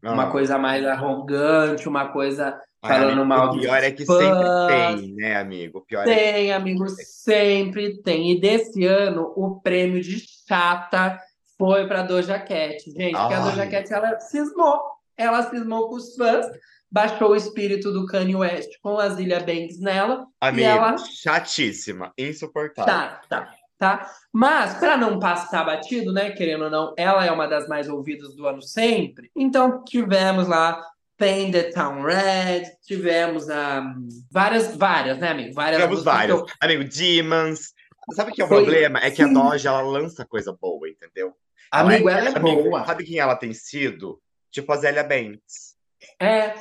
Ah. 0.04 0.14
Uma 0.14 0.32
coisa 0.32 0.58
mais 0.58 0.86
arrogante, 0.86 1.88
uma 1.88 2.10
coisa 2.10 2.60
falando 2.82 3.26
mal 3.26 3.54
O 3.54 3.60
pior 3.60 3.84
é 3.84 3.92
que 3.92 4.06
sempre 4.06 4.98
tem, 4.98 5.16
né, 5.16 5.36
amigo? 5.38 5.80
O 5.80 5.82
pior 5.82 6.04
tem, 6.04 6.14
é 6.14 6.44
que... 6.46 6.52
amigo, 6.52 6.90
sempre 6.90 8.02
tem. 8.02 8.32
E 8.32 8.40
desse 8.42 8.86
ano, 8.86 9.32
o 9.36 9.62
prêmio 9.62 10.02
de 10.02 10.22
chata 10.48 11.20
foi 11.60 11.86
para 11.88 12.02
Doja 12.02 12.40
Cat, 12.40 12.84
gente. 12.90 13.16
Porque 13.16 13.34
a 13.34 13.42
Doja 13.42 13.68
Cat, 13.68 13.94
ela 13.94 14.20
cismou. 14.20 14.82
Ela 15.16 15.44
cismou 15.44 15.90
com 15.90 15.96
os 15.96 16.16
fãs 16.16 16.48
baixou 16.92 17.32
o 17.32 17.36
espírito 17.36 17.92
do 17.92 18.06
Kanye 18.06 18.36
West 18.36 18.72
com 18.82 18.98
as 18.98 19.20
Ilha 19.20 19.40
Banks 19.40 19.80
nela. 19.80 20.26
Amigo, 20.42 20.62
e 20.62 20.64
ela... 20.64 20.98
chatíssima, 20.98 22.12
insuportável. 22.18 22.92
Tá, 22.92 23.22
tá, 23.30 23.54
tá. 23.78 24.12
Mas, 24.34 24.76
para 24.76 24.98
não 24.98 25.20
passar 25.20 25.66
batido, 25.66 26.12
né, 26.12 26.32
querendo 26.32 26.66
ou 26.66 26.70
não, 26.70 26.94
ela 26.98 27.26
é 27.26 27.32
uma 27.32 27.48
das 27.48 27.68
mais 27.68 27.88
ouvidas 27.88 28.36
do 28.36 28.48
ano 28.48 28.62
sempre. 28.62 29.30
Então, 29.36 29.84
tivemos 29.84 30.48
lá 30.48 30.84
Paint 31.18 31.52
the 31.52 31.64
Town 31.72 32.02
Red, 32.02 32.64
tivemos 32.86 33.48
um, 33.48 34.08
várias, 34.32 34.76
várias, 34.76 35.18
né, 35.20 35.30
amigo? 35.32 35.54
Várias 35.54 35.82
tivemos 35.82 36.04
várias. 36.04 36.40
Eu... 36.40 36.46
Amigo, 36.62 36.84
Demons. 36.86 37.74
Sabe 38.14 38.32
o 38.32 38.34
que 38.34 38.42
é 38.42 38.46
o 38.46 38.48
Foi... 38.48 38.64
problema? 38.64 39.00
É 39.00 39.12
que 39.12 39.24
Sim. 39.24 39.38
a 39.38 39.50
Doja, 39.50 39.70
ela 39.70 39.82
lança 39.82 40.26
coisa 40.26 40.56
boa, 40.60 40.90
entendeu? 40.90 41.36
Amigo, 41.72 42.10
ela 42.10 42.20
é, 42.20 42.28
ela 42.28 42.36
é 42.36 42.40
amigo, 42.40 42.64
boa. 42.64 42.86
Sabe 42.86 43.04
quem 43.04 43.20
ela 43.20 43.36
tem 43.36 43.54
sido? 43.54 44.22
Tipo 44.52 44.72
a 44.72 44.78
Zélia 44.78 45.04
Banks. 45.04 45.76
É. 46.20 46.54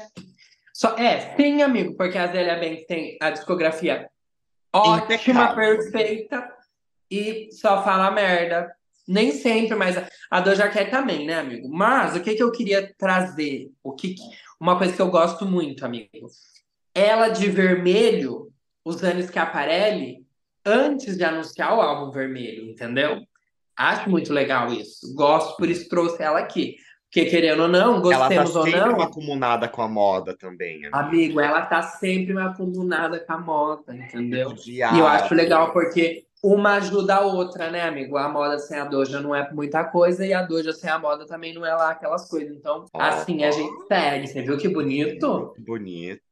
Só, 0.72 0.96
é, 0.96 1.34
sim, 1.36 1.62
amigo, 1.62 1.96
porque 1.96 2.18
a 2.18 2.26
Zélia 2.26 2.56
Banks 2.56 2.86
tem 2.86 3.16
a 3.20 3.30
discografia 3.30 4.08
ótima, 4.72 5.54
perfeita 5.54 6.48
e 7.10 7.48
só 7.52 7.82
fala 7.82 8.10
merda. 8.10 8.72
Nem 9.06 9.32
sempre, 9.32 9.74
mas 9.74 9.96
a 10.30 10.40
Doja 10.40 10.68
Cat 10.68 10.90
também, 10.90 11.26
né, 11.26 11.38
amigo? 11.38 11.68
Mas 11.70 12.14
o 12.14 12.20
que, 12.20 12.34
que 12.34 12.42
eu 12.42 12.52
queria 12.52 12.94
trazer? 12.98 13.72
O 13.82 13.94
que, 13.94 14.14
uma 14.60 14.76
coisa 14.76 14.94
que 14.94 15.00
eu 15.00 15.10
gosto 15.10 15.46
muito, 15.46 15.84
amigo. 15.86 16.28
Ela 16.94 17.28
de 17.28 17.48
vermelho, 17.48 18.52
usando 18.84 19.22
Schiaparelli, 19.22 20.26
antes 20.64 21.16
de 21.16 21.24
anunciar 21.24 21.74
o 21.74 21.80
álbum 21.80 22.12
vermelho, 22.12 22.70
entendeu? 22.70 23.22
Acho 23.78 24.10
muito 24.10 24.32
legal 24.32 24.72
isso. 24.72 25.14
Gosto, 25.14 25.56
por 25.56 25.68
isso 25.68 25.88
trouxe 25.88 26.20
ela 26.20 26.40
aqui. 26.40 26.76
Porque, 27.04 27.24
querendo 27.24 27.62
ou 27.62 27.68
não, 27.68 28.02
gostemos 28.02 28.34
ela 28.34 28.52
tá 28.52 28.58
ou 28.58 28.64
sempre 28.66 28.80
não. 28.80 29.00
acumunada 29.00 29.66
com 29.66 29.80
a 29.80 29.88
moda 29.88 30.36
também. 30.36 30.84
Amigo. 30.86 30.96
amigo, 30.96 31.40
ela 31.40 31.62
tá 31.62 31.80
sempre 31.80 32.38
acumunada 32.38 33.18
com 33.18 33.32
a 33.32 33.38
moda, 33.38 33.96
entendeu? 33.96 34.54
E 34.66 34.80
eu 34.80 35.06
acho 35.06 35.34
legal 35.34 35.72
porque 35.72 36.26
uma 36.42 36.74
ajuda 36.74 37.16
a 37.16 37.20
outra, 37.20 37.70
né, 37.70 37.82
amigo? 37.82 38.18
A 38.18 38.28
moda 38.28 38.58
sem 38.58 38.78
a 38.78 38.84
doja 38.84 39.20
não 39.20 39.34
é 39.34 39.50
muita 39.52 39.84
coisa 39.84 40.26
e 40.26 40.34
a 40.34 40.42
doja 40.42 40.72
sem 40.72 40.90
a 40.90 40.98
moda 40.98 41.26
também 41.26 41.54
não 41.54 41.64
é 41.64 41.74
lá 41.74 41.90
aquelas 41.90 42.28
coisas. 42.28 42.54
Então, 42.54 42.84
oh, 42.92 43.00
assim, 43.00 43.42
a 43.42 43.50
gente 43.50 43.86
segue. 43.86 44.26
Você 44.26 44.42
viu 44.42 44.58
que 44.58 44.68
bonito? 44.68 45.54
Bonito. 45.58 46.27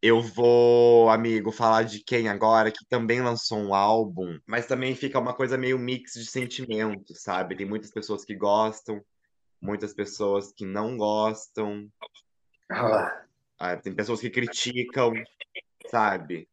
Eu 0.00 0.20
vou, 0.20 1.10
amigo, 1.10 1.52
falar 1.52 1.82
de 1.82 2.00
quem 2.02 2.28
agora 2.28 2.70
que 2.70 2.84
também 2.88 3.20
lançou 3.20 3.58
um 3.58 3.74
álbum, 3.74 4.38
mas 4.46 4.66
também 4.66 4.94
fica 4.94 5.18
uma 5.18 5.34
coisa 5.34 5.58
meio 5.58 5.78
mix 5.78 6.14
de 6.14 6.26
sentimentos, 6.26 7.22
sabe? 7.22 7.56
Tem 7.56 7.66
muitas 7.66 7.90
pessoas 7.90 8.24
que 8.24 8.34
gostam, 8.34 9.04
muitas 9.60 9.92
pessoas 9.92 10.52
que 10.52 10.64
não 10.64 10.96
gostam. 10.96 11.90
Ah. 12.70 13.24
Ah, 13.58 13.76
tem 13.76 13.94
pessoas 13.94 14.20
que 14.20 14.30
criticam, 14.30 15.12
sabe? 15.90 16.48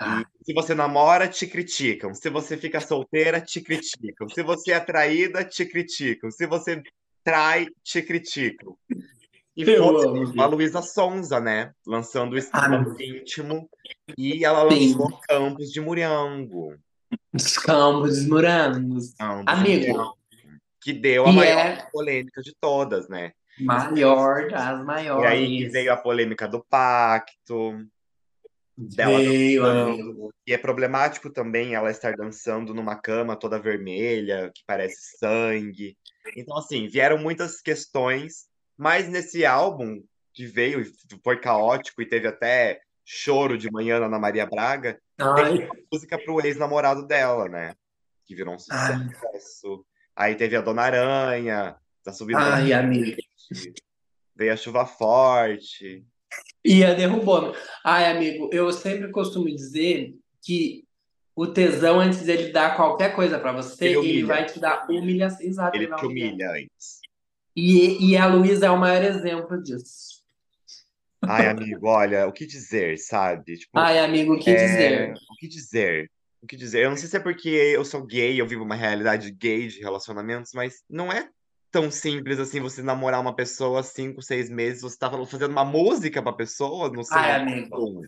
Ah. 0.00 0.24
Se 0.42 0.54
você 0.54 0.74
namora, 0.74 1.28
te 1.28 1.46
criticam. 1.46 2.14
Se 2.14 2.30
você 2.30 2.56
fica 2.56 2.80
solteira, 2.80 3.40
te 3.40 3.60
criticam. 3.60 4.28
Se 4.28 4.42
você 4.42 4.72
é 4.72 4.80
traída, 4.80 5.44
te 5.44 5.66
criticam. 5.66 6.30
Se 6.30 6.46
você 6.46 6.82
trai, 7.24 7.66
te 7.82 8.00
criticam. 8.02 8.78
E 9.58 9.64
foi 9.64 9.74
a 10.38 10.46
Luísa 10.46 10.80
Sonza, 10.80 11.40
né? 11.40 11.72
Lançando 11.84 12.34
o 12.34 12.38
Estado 12.38 12.76
ah, 12.76 13.02
íntimo. 13.02 13.68
E 14.16 14.44
ela 14.44 14.62
lançou 14.62 15.10
Sim. 15.10 15.18
Campos 15.28 15.72
de 15.72 15.80
Murango. 15.80 16.76
Os 17.34 17.58
Campos 17.58 18.20
de 18.20 18.28
Murangos. 18.28 19.14
Amigo, 19.18 20.16
que 20.80 20.92
deu 20.92 21.26
a 21.26 21.32
maior 21.32 21.58
é... 21.58 21.88
polêmica 21.90 22.40
de 22.40 22.54
todas, 22.60 23.08
né? 23.08 23.32
Maior 23.58 24.48
das 24.48 24.84
maiores. 24.84 25.24
E 25.24 25.26
aí 25.26 25.68
veio 25.68 25.92
a 25.92 25.96
polêmica 25.96 26.46
do 26.46 26.64
pacto. 26.70 27.84
Dela 28.76 29.18
veio, 29.18 30.32
e 30.46 30.52
é 30.52 30.56
problemático 30.56 31.30
também 31.30 31.74
ela 31.74 31.90
estar 31.90 32.14
dançando 32.14 32.72
numa 32.72 32.94
cama 32.94 33.34
toda 33.34 33.58
vermelha, 33.58 34.52
que 34.54 34.62
parece 34.64 35.18
sangue. 35.18 35.96
Então, 36.36 36.56
assim, 36.56 36.86
vieram 36.86 37.18
muitas 37.18 37.60
questões, 37.60 38.46
mas 38.78 39.08
nesse 39.08 39.44
álbum 39.44 40.02
que 40.32 40.46
veio, 40.46 40.84
foi 41.24 41.40
caótico 41.40 42.00
e 42.00 42.06
teve 42.06 42.28
até 42.28 42.80
choro 43.04 43.58
de 43.58 43.70
manhã 43.70 43.98
na 43.98 44.06
Ana 44.06 44.18
Maria 44.18 44.46
Braga, 44.46 45.00
Ai. 45.18 45.58
tem 45.58 45.68
música 45.90 46.16
pro 46.16 46.40
ex-namorado 46.44 47.06
dela, 47.06 47.48
né? 47.48 47.74
Que 48.24 48.36
virou 48.36 48.54
um 48.54 48.58
sucesso. 48.58 49.84
Ai. 50.14 50.28
Aí 50.28 50.34
teve 50.36 50.54
a 50.54 50.60
Dona 50.60 50.82
Aranha, 50.82 51.76
tá 52.04 52.12
subindo. 52.12 52.38
Ai, 52.38 52.72
amigo. 52.72 53.16
Veio 54.36 54.52
a 54.52 54.56
chuva 54.56 54.86
forte. 54.86 56.04
E 56.64 56.84
a 56.84 56.94
derrubou. 56.94 57.56
Ai, 57.84 58.10
amigo, 58.10 58.48
eu 58.52 58.70
sempre 58.72 59.10
costumo 59.10 59.46
dizer 59.46 60.14
que 60.42 60.84
o 61.34 61.46
tesão, 61.46 61.98
antes 61.98 62.22
dele 62.22 62.52
dar 62.52 62.76
qualquer 62.76 63.14
coisa 63.14 63.38
para 63.38 63.52
você, 63.52 63.88
ele, 63.88 64.08
ele, 64.08 64.24
vai 64.24 64.44
te 64.44 64.60
dar 64.60 64.86
humilhação. 64.88 65.46
Exato, 65.46 65.76
ele 65.76 65.86
te 65.86 66.04
humilha 66.04 66.50
antes. 66.50 67.00
E, 67.54 68.10
e 68.10 68.16
a 68.16 68.26
Luísa 68.26 68.66
é 68.66 68.70
o 68.70 68.78
maior 68.78 69.02
exemplo 69.02 69.62
disso. 69.62 70.22
Ai, 71.22 71.48
amigo, 71.48 71.88
olha, 71.88 72.26
o 72.26 72.32
que 72.32 72.46
dizer, 72.46 72.96
sabe? 72.98 73.56
Tipo, 73.56 73.78
Ai, 73.78 73.98
amigo, 73.98 74.34
o 74.34 74.38
que 74.38 74.50
é... 74.50 74.54
dizer? 74.54 75.14
O 75.30 75.36
que 75.36 75.48
dizer? 75.48 76.10
o 76.42 76.46
que 76.46 76.56
dizer. 76.56 76.84
Eu 76.84 76.90
não 76.90 76.96
sei 76.96 77.08
se 77.08 77.16
é 77.16 77.20
porque 77.20 77.48
eu 77.48 77.84
sou 77.84 78.02
gay, 78.02 78.40
eu 78.40 78.46
vivo 78.46 78.64
uma 78.64 78.74
realidade 78.74 79.30
gay 79.30 79.68
de 79.68 79.80
relacionamentos, 79.80 80.52
mas 80.54 80.82
não 80.88 81.12
é 81.12 81.28
tão 81.70 81.90
simples 81.90 82.38
assim 82.38 82.60
você 82.60 82.82
namorar 82.82 83.20
uma 83.20 83.34
pessoa 83.34 83.82
cinco, 83.82 84.22
seis 84.22 84.48
meses, 84.48 84.82
você 84.82 84.96
tá 84.96 85.10
fazendo 85.26 85.50
uma 85.50 85.64
música 85.64 86.22
pra 86.22 86.32
pessoa, 86.32 86.90
não 86.90 87.02
sei. 87.02 87.18
Ai, 87.18 87.40
amigo. 87.42 88.02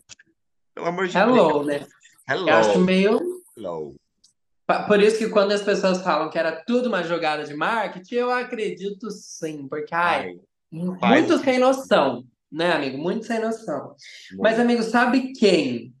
Pelo 0.73 0.87
amor 0.87 1.07
de 1.07 1.17
Hello, 1.17 1.63
Deus. 1.63 1.67
né? 1.67 1.87
Hello. 2.27 2.49
Eu 2.49 2.55
acho 2.55 2.79
meio. 2.79 3.19
Hello. 3.55 3.95
Por 4.87 5.01
isso 5.01 5.17
que 5.17 5.29
quando 5.29 5.51
as 5.51 5.61
pessoas 5.61 6.01
falam 6.01 6.29
que 6.29 6.37
era 6.37 6.63
tudo 6.65 6.87
uma 6.87 7.03
jogada 7.03 7.43
de 7.43 7.53
marketing, 7.53 8.15
eu 8.15 8.31
acredito 8.31 9.09
sim, 9.11 9.67
porque 9.67 9.93
ai, 9.93 10.27
ai 10.27 10.39
muito 10.71 11.37
sem 11.39 11.59
noção, 11.59 12.23
né, 12.51 12.71
amigo? 12.71 12.97
Muito 12.97 13.25
sem 13.25 13.39
noção. 13.39 13.95
Muito. 14.31 14.41
Mas, 14.41 14.59
amigo, 14.59 14.83
sabe 14.83 15.33
quem 15.33 15.93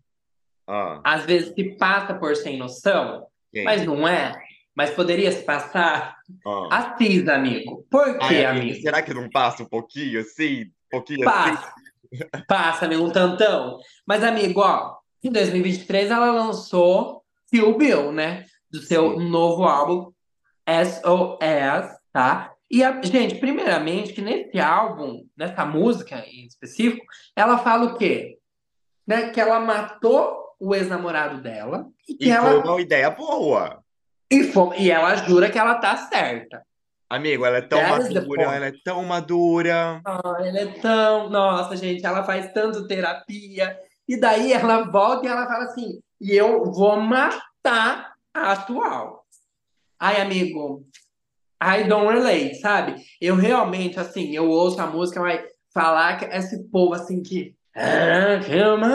ah. 0.71 1.01
Às 1.03 1.25
vezes 1.25 1.53
se 1.53 1.75
passa 1.75 2.13
por 2.13 2.33
sem 2.35 2.57
noção, 2.57 3.27
Quem? 3.51 3.65
mas 3.65 3.85
não 3.85 4.07
é. 4.07 4.33
Mas 4.73 4.91
poderia 4.91 5.29
se 5.31 5.43
passar. 5.43 6.15
Ah. 6.47 6.95
Amigo. 7.35 7.85
Por 7.89 8.17
quê, 8.19 8.35
Ai, 8.35 8.45
amigo? 8.45 8.81
Será 8.81 9.01
que 9.01 9.13
não 9.13 9.29
passa 9.29 9.63
um 9.63 9.65
pouquinho 9.65 10.21
assim? 10.21 10.63
Um 10.63 10.89
pouquinho 10.89 11.25
passa. 11.25 11.73
assim? 12.13 12.45
Passa, 12.47 12.85
amigo, 12.85 13.03
um 13.03 13.09
tantão. 13.09 13.79
Mas, 14.05 14.23
amigo, 14.23 14.61
ó, 14.61 14.95
em 15.21 15.29
2023 15.29 16.09
ela 16.09 16.31
lançou 16.31 17.21
Kill 17.49 17.77
Bill, 17.77 18.11
né? 18.13 18.45
Do 18.71 18.81
seu 18.81 19.19
novo 19.19 19.63
álbum, 19.63 20.11
SOS, 20.67 21.97
tá? 22.13 22.53
E, 22.69 22.83
a, 22.83 23.01
gente, 23.01 23.35
primeiramente, 23.35 24.13
que 24.13 24.21
nesse 24.21 24.59
álbum, 24.59 25.25
nessa 25.35 25.65
música 25.65 26.23
em 26.25 26.45
específico, 26.45 27.05
ela 27.35 27.57
fala 27.57 27.85
o 27.85 27.97
quê? 27.97 28.37
Né? 29.05 29.29
Que 29.29 29.41
ela 29.41 29.59
matou 29.59 30.41
o 30.57 30.73
ex-namorado 30.73 31.41
dela. 31.41 31.87
E, 32.07 32.27
e 32.27 32.31
ela... 32.31 32.49
foi 32.49 32.59
uma 32.59 32.81
ideia 32.81 33.09
boa. 33.09 33.83
E, 34.31 34.43
foi... 34.45 34.77
e 34.79 34.89
ela 34.89 35.15
jura 35.17 35.49
que 35.49 35.59
ela 35.59 35.75
tá 35.75 35.97
certa. 35.97 36.63
Amigo, 37.09 37.45
ela 37.45 37.57
é 37.57 37.61
tão 37.61 37.77
That 37.77 38.13
madura, 38.13 38.55
ela 38.55 38.67
é 38.67 38.73
tão 38.85 39.03
madura. 39.03 40.01
Ah, 40.05 40.37
ela 40.39 40.59
é 40.59 40.65
tão. 40.79 41.29
Nossa, 41.29 41.75
gente, 41.75 42.05
ela 42.05 42.23
faz 42.23 42.53
tanto 42.53 42.87
terapia. 42.87 43.77
E 44.07 44.17
daí 44.17 44.53
ela 44.53 44.89
volta 44.89 45.25
e 45.25 45.29
ela 45.29 45.45
fala 45.45 45.65
assim: 45.65 45.99
e 46.21 46.33
eu 46.33 46.63
vou 46.71 47.01
matar 47.01 48.10
atual. 48.33 49.25
Ai, 49.99 50.19
amigo, 50.21 50.85
I 51.63 51.83
don't 51.87 52.11
relate, 52.11 52.55
sabe? 52.55 52.95
Eu 53.19 53.35
realmente, 53.35 53.99
assim, 53.99 54.35
eu 54.35 54.49
ouço 54.49 54.81
a 54.81 54.87
música, 54.87 55.19
mas 55.21 55.41
falar 55.73 56.17
que 56.17 56.25
esse 56.25 56.63
povo 56.69 56.93
assim 56.93 57.21
que. 57.21 57.55
"Ah, 57.75 58.39
calma", 58.45 58.89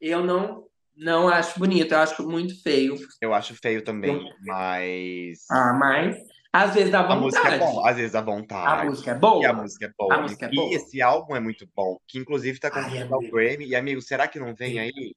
Eu 0.00 0.24
não, 0.24 0.66
não 0.96 1.28
acho 1.28 1.58
bonito, 1.58 1.92
eu 1.92 1.98
acho 1.98 2.28
muito 2.28 2.60
feio. 2.62 2.96
Eu 3.20 3.32
acho 3.34 3.54
feio 3.56 3.82
também, 3.84 4.24
mas 4.44 5.38
Ah, 5.50 5.72
mas 5.74 6.16
às 6.52 6.74
vezes 6.74 6.90
dá 6.90 7.00
a 7.00 7.16
música 7.16 7.48
é 7.48 7.58
vontade. 7.58 7.72
bom, 7.74 7.86
às 7.86 7.96
vezes 7.96 8.12
dá 8.12 8.18
A 8.20 8.22
vontade. 8.22 8.86
música 8.86 9.10
é 9.10 9.14
E 9.14 9.16
a 9.16 9.20
boa. 9.20 9.52
música 9.54 9.86
é 9.86 9.92
boa, 9.98 10.14
A 10.14 10.20
música 10.22 10.46
é. 10.46 10.50
E 10.50 10.56
boa. 10.56 10.74
esse 10.74 11.02
álbum 11.02 11.34
é 11.36 11.40
muito 11.40 11.68
bom, 11.74 11.98
que 12.06 12.18
inclusive 12.18 12.58
tá 12.60 12.70
concorrendo 12.70 13.14
ao. 13.14 13.20
Grammy. 13.22 13.66
E, 13.66 13.74
amigo, 13.76 14.00
será 14.02 14.26
que 14.28 14.38
não 14.38 14.54
vem 14.54 14.78
aí? 14.78 15.14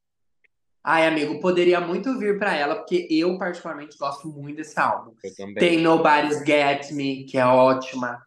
Ai, 0.87 1.07
amigo, 1.07 1.39
poderia 1.39 1.81
muito 1.81 2.15
vir 2.19 2.37
pra 2.37 2.55
ela, 2.55 2.75
porque 2.75 3.07
eu 3.09 3.39
particularmente 3.39 3.97
gosto 3.97 4.27
muito 4.27 4.57
desse 4.57 4.79
álbum. 4.79 5.15
Eu 5.23 5.35
também. 5.35 5.55
Tem 5.55 5.79
Nobody's 5.81 6.45
Get 6.45 6.91
Me, 6.91 7.23
que 7.23 7.39
é 7.39 7.45
ótima. 7.45 8.21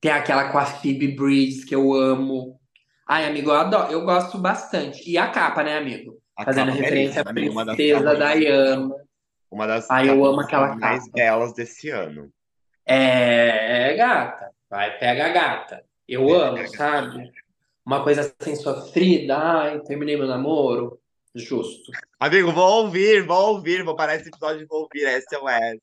Tem 0.00 0.12
aquela 0.12 0.52
com 0.52 0.58
a 0.58 0.64
Phoebe 0.64 1.08
Bridges, 1.08 1.64
que 1.64 1.74
eu 1.74 1.92
amo. 1.92 2.56
Ai, 3.04 3.24
amigo, 3.26 3.50
eu 3.50 3.56
adoro, 3.56 3.90
eu 3.90 4.04
gosto 4.04 4.38
bastante. 4.38 5.10
E 5.10 5.18
a 5.18 5.26
capa, 5.26 5.64
né, 5.64 5.76
amigo? 5.76 6.16
A 6.36 6.44
Fazendo 6.44 6.66
capa 6.68 6.78
referência 6.78 7.22
à 7.22 7.24
princesa 7.24 8.14
Diana. 8.14 8.94
uma 9.50 9.66
das 9.66 9.90
Ai, 9.90 10.08
eu 10.08 10.24
amo 10.24 10.40
aquela 10.40 10.76
mais 10.76 11.04
capa. 11.04 11.12
belas 11.16 11.52
desse 11.52 11.90
ano. 11.90 12.30
É, 12.86 13.96
gata. 13.96 14.52
Vai, 14.70 14.96
pega 14.98 15.26
a 15.26 15.28
gata. 15.30 15.84
Eu 16.06 16.26
Pega 16.26 16.44
amo, 16.44 16.68
sabe? 16.68 17.32
Uma 17.84 18.04
coisa 18.04 18.32
assim 18.40 18.54
sofrida. 18.54 19.36
Ai, 19.36 19.80
terminei 19.80 20.16
meu 20.16 20.28
namoro. 20.28 21.00
Justo. 21.34 21.90
Amigo, 22.18 22.52
vou 22.52 22.84
ouvir, 22.84 23.24
vou 23.26 23.54
ouvir, 23.54 23.82
vou 23.82 23.94
parar 23.94 24.16
esse 24.16 24.28
episódio 24.28 24.62
e 24.62 24.66
vou 24.66 24.82
ouvir 24.82 25.06
SOS. 25.22 25.78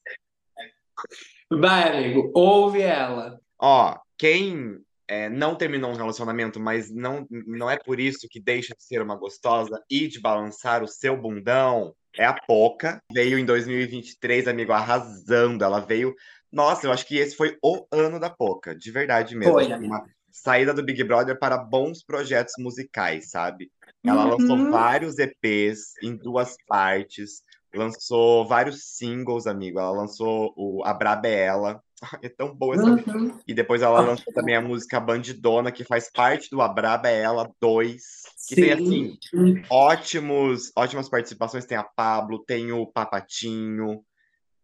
Vai, 1.50 1.90
amigo, 1.90 2.32
ouve 2.34 2.82
ela. 2.82 3.40
Ó, 3.60 3.98
quem 4.18 4.80
é, 5.08 5.30
não 5.30 5.56
terminou 5.56 5.92
um 5.92 5.96
relacionamento, 5.96 6.60
mas 6.60 6.92
não, 6.92 7.28
não 7.30 7.70
é 7.70 7.78
por 7.78 8.00
isso 8.00 8.28
que 8.30 8.40
deixa 8.40 8.74
de 8.76 8.84
ser 8.84 9.02
uma 9.02 9.16
gostosa 9.16 9.82
e 9.90 10.08
de 10.08 10.20
balançar 10.20 10.84
o 10.84 10.88
seu 10.88 11.16
bundão, 11.16 11.94
é 12.18 12.26
a 12.26 12.34
Poca. 12.34 13.02
Veio 13.12 13.38
em 13.38 13.46
2023, 13.46 14.48
amigo, 14.48 14.72
arrasando. 14.72 15.64
Ela 15.64 15.80
veio. 15.80 16.16
Nossa, 16.52 16.88
eu 16.88 16.92
acho 16.92 17.06
que 17.06 17.18
esse 17.18 17.36
foi 17.36 17.58
o 17.62 17.86
ano 17.92 18.20
da 18.20 18.30
Poca, 18.30 18.76
de 18.76 18.92
verdade 18.92 19.36
mesmo. 19.36 19.54
Foi, 19.54 19.72
amigo. 19.72 19.94
Uma 19.94 20.06
saída 20.32 20.74
do 20.74 20.84
Big 20.84 21.04
Brother 21.04 21.38
para 21.38 21.58
bons 21.58 22.04
projetos 22.04 22.54
musicais, 22.58 23.30
sabe? 23.30 23.72
Ela 24.06 24.26
lançou 24.26 24.58
Uhum. 24.58 24.70
vários 24.70 25.18
EPs 25.18 25.94
em 26.02 26.16
duas 26.16 26.56
partes, 26.68 27.44
lançou 27.74 28.48
vários 28.48 28.84
singles, 28.96 29.48
amigo. 29.48 29.80
Ela 29.80 29.92
lançou 29.92 30.54
o 30.56 30.84
A 30.86 30.94
Braba 30.94 31.28
é 31.28 31.46
Ela. 31.46 31.82
É 32.22 32.28
tão 32.30 32.54
boa 32.54 32.76
essa 32.76 32.84
Uhum. 32.84 33.40
e 33.48 33.54
depois 33.54 33.82
ela 33.82 34.02
lançou 34.02 34.32
também 34.34 34.54
a 34.56 34.62
música 34.62 35.00
Bandidona, 35.00 35.72
que 35.72 35.84
faz 35.86 36.12
parte 36.12 36.50
do 36.52 36.62
A 36.62 36.68
Braba 36.68 37.10
é 37.10 37.22
Ela 37.22 37.50
2, 37.60 38.02
que 38.48 38.56
tem 38.56 38.72
assim 38.74 39.18
Sim. 39.30 39.62
ótimos, 39.70 40.72
ótimas 40.76 41.10
participações, 41.10 41.66
tem 41.66 41.78
a 41.78 41.84
Pablo, 41.84 42.44
tem 42.46 42.72
o 42.72 42.86
Papatinho. 42.86 44.04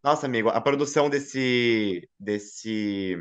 Nossa, 0.04 0.26
amigo, 0.26 0.50
a 0.50 0.60
produção 0.60 1.08
desse 1.08 2.06
desse 2.20 3.16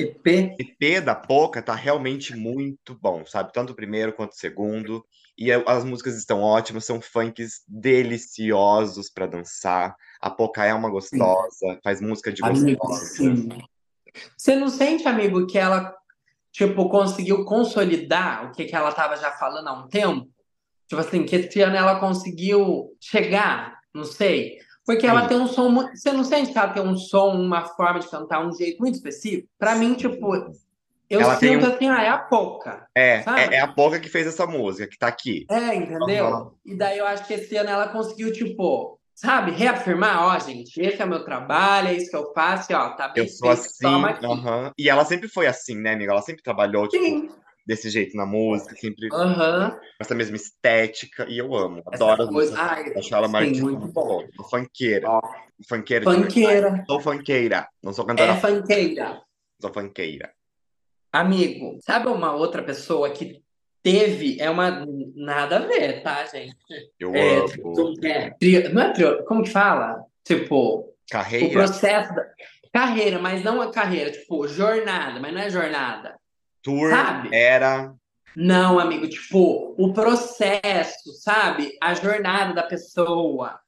EP. 0.00 0.56
EP 0.58 1.04
da 1.04 1.14
Poca 1.14 1.62
tá 1.62 1.74
realmente 1.74 2.34
muito 2.36 2.98
bom, 3.00 3.24
sabe? 3.26 3.52
Tanto 3.52 3.72
o 3.72 3.76
primeiro 3.76 4.12
quanto 4.12 4.32
o 4.32 4.36
segundo. 4.36 5.04
E 5.38 5.50
as 5.50 5.84
músicas 5.84 6.16
estão 6.16 6.42
ótimas, 6.42 6.84
são 6.84 7.00
funks 7.00 7.62
deliciosos 7.66 9.10
pra 9.10 9.26
dançar. 9.26 9.96
A 10.20 10.28
Poca 10.30 10.64
é 10.64 10.74
uma 10.74 10.90
gostosa, 10.90 11.78
faz 11.82 12.00
música 12.00 12.30
de 12.32 12.44
Amigo, 12.44 12.78
gostosa. 12.78 13.14
sim. 13.14 13.48
Você 14.36 14.56
não 14.56 14.68
sente, 14.68 15.06
amigo, 15.08 15.46
que 15.46 15.56
ela, 15.56 15.94
tipo, 16.52 16.88
conseguiu 16.88 17.44
consolidar 17.44 18.46
o 18.46 18.52
que, 18.52 18.64
que 18.64 18.76
ela 18.76 18.92
tava 18.92 19.16
já 19.16 19.30
falando 19.32 19.68
há 19.68 19.72
um 19.72 19.88
tempo? 19.88 20.28
Tipo 20.88 21.00
assim, 21.00 21.24
que 21.24 21.36
esse 21.36 21.60
ano 21.62 21.76
ela 21.76 22.00
conseguiu 22.00 22.96
chegar, 23.00 23.78
não 23.94 24.04
sei. 24.04 24.58
Porque 24.90 25.06
ela 25.06 25.22
Sim. 25.22 25.28
tem 25.28 25.38
um 25.38 25.46
som 25.46 25.68
muito. 25.68 25.96
Você 25.96 26.10
não 26.10 26.24
sente 26.24 26.50
que 26.50 26.58
ela 26.58 26.72
tem 26.72 26.82
um 26.82 26.96
som, 26.96 27.28
uma 27.36 27.64
forma 27.64 28.00
de 28.00 28.08
cantar, 28.08 28.44
um 28.44 28.52
jeito 28.52 28.80
muito 28.80 28.96
específico? 28.96 29.48
Pra 29.56 29.76
mim, 29.76 29.94
tipo, 29.94 30.34
eu 31.08 31.20
Ela 31.20 31.36
sinto 31.36 31.64
um- 31.64 31.68
assim, 31.72 31.88
ah, 31.88 32.02
é 32.02 32.08
a 32.08 32.18
pouca. 32.18 32.88
É, 32.92 33.22
Sabe? 33.22 33.40
é, 33.40 33.58
é 33.58 33.60
a 33.60 33.68
Poca 33.68 34.00
que 34.00 34.08
fez 34.08 34.26
essa 34.26 34.48
música, 34.48 34.88
que 34.90 34.98
tá 34.98 35.06
aqui. 35.06 35.46
É, 35.48 35.76
entendeu? 35.76 36.26
Aham. 36.26 36.50
E 36.66 36.74
daí 36.74 36.98
eu 36.98 37.06
acho 37.06 37.24
que 37.24 37.34
esse 37.34 37.56
ano 37.56 37.70
ela 37.70 37.86
conseguiu, 37.90 38.32
tipo, 38.32 38.98
sabe, 39.14 39.52
reafirmar, 39.52 40.24
ó, 40.24 40.36
gente, 40.40 40.80
esse 40.80 41.00
é 41.00 41.04
o 41.04 41.08
meu 41.08 41.24
trabalho, 41.24 41.86
é 41.88 41.94
isso 41.94 42.10
que 42.10 42.16
eu 42.16 42.32
faço, 42.34 42.72
e, 42.72 42.74
ó, 42.74 42.90
tá 42.90 43.06
bem 43.10 43.22
Eu 43.22 43.28
sou 43.30 43.46
feito, 43.54 43.60
assim, 43.86 44.26
aham. 44.26 44.72
E 44.76 44.90
ela 44.90 45.04
sempre 45.04 45.28
foi 45.28 45.46
assim, 45.46 45.76
né, 45.76 45.92
amiga? 45.92 46.10
Ela 46.10 46.22
sempre 46.22 46.42
trabalhou, 46.42 46.88
tipo, 46.88 47.04
Sim. 47.04 47.30
Desse 47.70 47.88
jeito 47.88 48.16
na 48.16 48.26
música, 48.26 48.74
sempre 48.74 49.08
com 49.08 49.14
Aham. 49.16 49.78
essa 50.00 50.12
mesma 50.12 50.34
estética, 50.34 51.24
e 51.28 51.38
eu 51.38 51.54
amo, 51.54 51.78
Essa 51.92 52.02
adoro 52.04 52.22
as 52.24 52.28
coisa. 52.28 52.50
músicas. 52.56 52.68
Ai, 52.78 52.98
Acho 52.98 53.14
ela 53.14 53.38
artista 53.38 53.62
muito 53.64 53.86
boa. 53.92 54.24
Uma 54.36 54.48
funkeira. 54.48 55.08
Ó, 55.08 55.20
Funkeira 55.68 56.04
funkeira. 56.04 56.84
Sou 56.86 57.00
funkeira. 57.00 57.68
Não 57.82 57.92
sou 57.92 58.04
cantora, 58.04 58.32
É 58.32 58.40
funkeira. 58.40 59.22
sou 59.60 59.72
funkeira. 59.72 60.32
Amigo, 61.12 61.78
sabe 61.84 62.08
uma 62.08 62.34
outra 62.34 62.62
pessoa 62.62 63.10
que 63.10 63.40
teve, 63.82 64.40
é 64.40 64.50
uma, 64.50 64.84
nada 65.14 65.58
a 65.58 65.66
ver, 65.66 66.02
tá, 66.02 66.24
gente? 66.26 66.56
Eu 66.98 67.14
É, 67.14 67.38
amo. 67.38 67.96
é? 68.04 68.30
Tri- 68.30 68.68
Não 68.72 68.82
é 68.82 68.92
trio, 68.92 69.24
como 69.26 69.42
que 69.44 69.50
fala? 69.50 70.02
Tipo, 70.24 70.78
o 70.80 70.94
Carreira. 71.10 71.52
processo 71.52 72.14
da 72.14 72.24
carreira, 72.72 73.18
mas 73.18 73.42
não 73.44 73.60
a 73.60 73.70
carreira, 73.70 74.10
tipo, 74.10 74.46
jornada, 74.48 75.20
mas 75.20 75.32
não 75.32 75.40
é 75.40 75.50
jornada. 75.50 76.18
Tour 76.62 76.90
Sabe? 76.90 77.34
era. 77.34 77.94
Não, 78.36 78.78
amigo, 78.78 79.08
tipo, 79.08 79.74
o 79.76 79.92
processo, 79.92 81.12
sabe? 81.20 81.76
A 81.82 81.94
jornada 81.94 82.54
da 82.54 82.62
pessoa. 82.62 83.58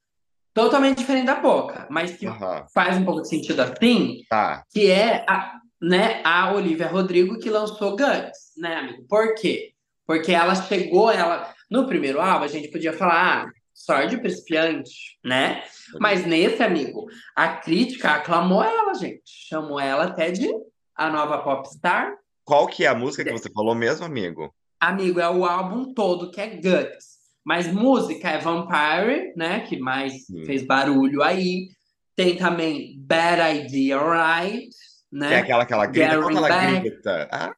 Totalmente 0.55 0.99
diferente 0.99 1.27
da 1.27 1.37
Poca, 1.37 1.87
mas 1.91 2.17
que 2.17 2.27
Aham, 2.27 2.67
faz 2.75 2.97
um 2.97 3.05
pouco 3.05 3.23
de 3.23 3.29
sentido 3.29 3.61
assim, 3.61 4.23
tá. 4.29 4.63
que 4.71 4.91
é 4.91 5.25
a, 5.27 5.59
né, 5.81 6.21
a 6.25 6.53
Olivia 6.53 6.89
Rodrigo 6.89 7.39
que 7.39 7.49
lançou 7.49 7.93
Guts, 7.93 8.53
né, 8.59 8.77
amigo? 8.77 9.05
Por 9.09 9.35
quê? 9.35 9.73
Porque 10.07 10.33
ela 10.33 10.55
chegou, 10.55 11.11
ela. 11.11 11.53
No 11.71 11.87
primeiro 11.87 12.21
álbum, 12.21 12.45
a 12.45 12.49
gente 12.49 12.69
podia 12.69 12.93
falar, 12.93 13.47
ah, 13.47 13.51
sorte 13.73 14.19
principiante, 14.19 15.19
né? 15.25 15.65
Mas 15.99 16.27
nesse, 16.27 16.63
amigo, 16.63 17.07
a 17.35 17.49
crítica 17.49 18.11
aclamou 18.11 18.63
ela, 18.63 18.95
gente. 18.95 19.23
Chamou 19.25 19.81
ela 19.81 20.05
até 20.05 20.31
de 20.31 20.49
a 20.95 21.09
nova 21.09 21.39
popstar. 21.39 22.13
Qual 22.45 22.67
que 22.67 22.85
é 22.85 22.89
a 22.89 22.95
música 22.95 23.25
que 23.25 23.31
você 23.33 23.51
falou 23.53 23.75
mesmo, 23.75 24.05
amigo? 24.05 24.53
Amigo, 24.81 25.21
é 25.21 25.29
o 25.31 25.45
álbum 25.45 25.95
todo 25.95 26.31
que 26.31 26.41
é 26.41 26.49
Guts. 26.57 27.13
Mas 27.45 27.73
música 27.73 28.31
é 28.31 28.39
Vampire, 28.39 29.33
né? 29.37 29.61
Que 29.61 29.79
mais 29.79 30.27
Sim. 30.27 30.45
fez 30.45 30.65
barulho 30.65 31.23
aí. 31.23 31.69
Tem 32.15 32.37
também 32.37 32.95
Bad 32.99 33.41
Idea 33.59 33.99
Right, 33.99 34.69
Que 34.69 35.17
é 35.17 35.19
né? 35.19 35.37
aquela 35.39 35.65
que 35.67 35.73
ela 35.73 35.87
grita? 35.87 36.19
Qual 36.21 36.31
ela 36.37 36.81
grita? 36.81 37.29
Ah, 37.33 37.55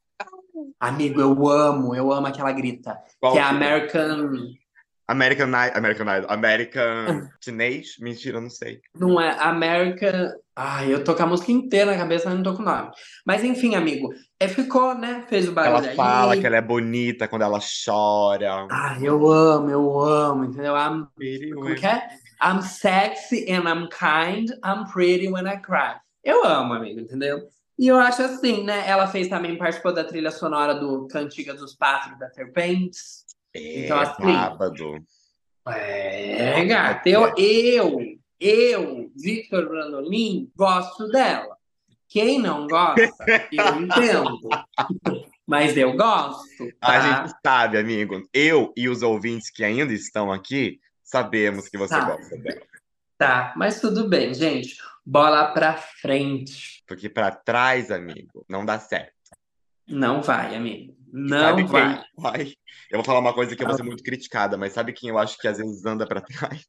Amigo, 0.81 1.21
eu 1.21 1.49
amo, 1.49 1.95
eu 1.95 2.13
amo 2.13 2.27
aquela 2.27 2.53
grita. 2.53 2.99
qual 3.21 3.33
Que 3.33 3.39
é 3.39 3.43
que 3.43 3.47
é? 3.47 3.51
American. 3.51 4.31
American. 5.07 5.53
American 5.55 6.07
Idol. 6.17 6.31
American 6.31 7.29
Teenage? 7.45 7.97
Mentira, 8.01 8.41
não 8.41 8.51
sei. 8.51 8.81
Não 8.99 9.21
é 9.21 9.31
American. 9.39 10.33
Ai, 10.57 10.93
eu 10.93 11.03
tô 11.03 11.15
com 11.15 11.23
a 11.23 11.27
música 11.27 11.51
inteira 11.53 11.91
na 11.93 11.99
cabeça, 11.99 12.27
mas 12.29 12.37
não 12.37 12.43
tô 12.45 12.55
com 12.55 12.63
o 12.63 12.65
nome. 12.65 12.91
Mas 13.27 13.43
enfim, 13.43 13.75
amigo, 13.75 14.09
é, 14.39 14.47
ficou, 14.49 14.95
né? 14.95 15.25
Fez 15.29 15.49
o 15.49 15.53
barulho 15.53 15.79
Ela 15.79 15.89
aí. 15.91 15.97
fala 15.97 16.37
que 16.37 16.47
ela 16.47 16.57
é 16.57 16.63
bonita 16.63 17.27
quando 17.29 17.43
ela 17.43 17.59
chora. 17.85 18.67
Ai, 18.71 18.99
eu 19.03 19.27
amo, 19.31 19.69
eu 19.71 20.01
amo, 20.01 20.45
entendeu? 20.45 20.75
I'm 20.77 21.07
Pretty 21.17 21.51
Como 21.51 21.63
women. 21.67 21.77
que 21.81 21.87
é? 21.87 22.09
I'm 22.43 22.63
sexy 22.63 23.51
and 23.51 23.65
I'm 23.69 23.89
kind, 23.89 24.51
I'm 24.65 24.85
pretty 24.93 25.29
when 25.29 25.47
I 25.47 25.57
cry. 25.61 25.97
Eu 26.23 26.45
amo, 26.45 26.75
amigo, 26.75 27.01
entendeu? 27.01 27.41
E 27.77 27.89
eu 27.89 27.99
acho 27.99 28.23
assim, 28.23 28.63
né? 28.63 28.85
Ela 28.89 29.09
fez 29.09 29.27
também, 29.29 29.59
participou 29.59 29.93
da 29.93 30.05
trilha 30.05 30.31
sonora 30.31 30.75
do 30.75 31.09
Cantiga 31.09 31.53
dos 31.55 31.75
Pássaros 31.75 32.19
da 32.21 32.31
Serpentes. 32.31 33.24
É, 33.55 33.85
Então, 33.85 34.01
assim, 34.01 34.23
sábado. 34.23 35.05
É, 35.67 36.65
gata, 36.67 37.09
eu, 37.09 37.33
eu, 37.39 38.01
eu, 38.39 39.11
Victor 39.17 39.69
Brandolin, 39.69 40.51
gosto 40.57 41.09
dela. 41.09 41.57
Quem 42.09 42.39
não 42.39 42.67
gosta, 42.67 43.15
eu 43.51 43.81
entendo. 43.81 44.41
Mas 45.47 45.77
eu 45.77 45.97
gosto, 45.97 46.69
A 46.81 46.87
tá? 46.87 47.01
gente 47.27 47.35
sabe, 47.45 47.79
amigo. 47.79 48.23
Eu 48.33 48.73
e 48.77 48.89
os 48.89 49.03
ouvintes 49.03 49.51
que 49.51 49.65
ainda 49.65 49.93
estão 49.93 50.33
aqui 50.33 50.81
sabemos 51.03 51.69
que 51.69 51.77
você 51.77 51.95
Sabe. 51.95 52.13
gosta 52.13 52.37
dela. 52.39 52.63
Tá, 53.19 53.53
mas 53.57 53.81
tudo 53.81 54.09
bem, 54.09 54.33
gente. 54.35 54.77
Bola 55.05 55.53
pra 55.53 55.75
frente. 55.75 56.83
Porque 56.87 57.09
pra 57.09 57.31
trás, 57.31 57.91
amigo, 57.91 58.45
não 58.49 58.65
dá 58.65 58.79
certo. 58.79 59.13
Não 59.87 60.23
vai, 60.23 60.57
amigo. 60.57 60.97
Não 61.17 61.39
sabe 61.39 61.63
quem 61.63 61.71
vai. 61.71 62.05
vai? 62.19 62.47
Eu 62.91 62.99
vou 62.99 63.05
falar 63.05 63.21
uma 63.21 63.33
coisa 63.33 63.55
que 63.55 63.63
eu 63.63 63.67
vou 63.69 63.77
ser 63.77 63.83
Ah. 63.83 63.85
muito 63.85 64.03
criticada, 64.03 64.57
mas 64.57 64.73
sabe 64.73 64.93
quem 64.93 65.11
eu 65.11 65.19
acho 65.19 65.39
que 65.39 65.47
às 65.47 65.59
vezes 65.59 65.85
anda 65.87 66.05
pra 66.07 66.21
trás? 66.21 66.65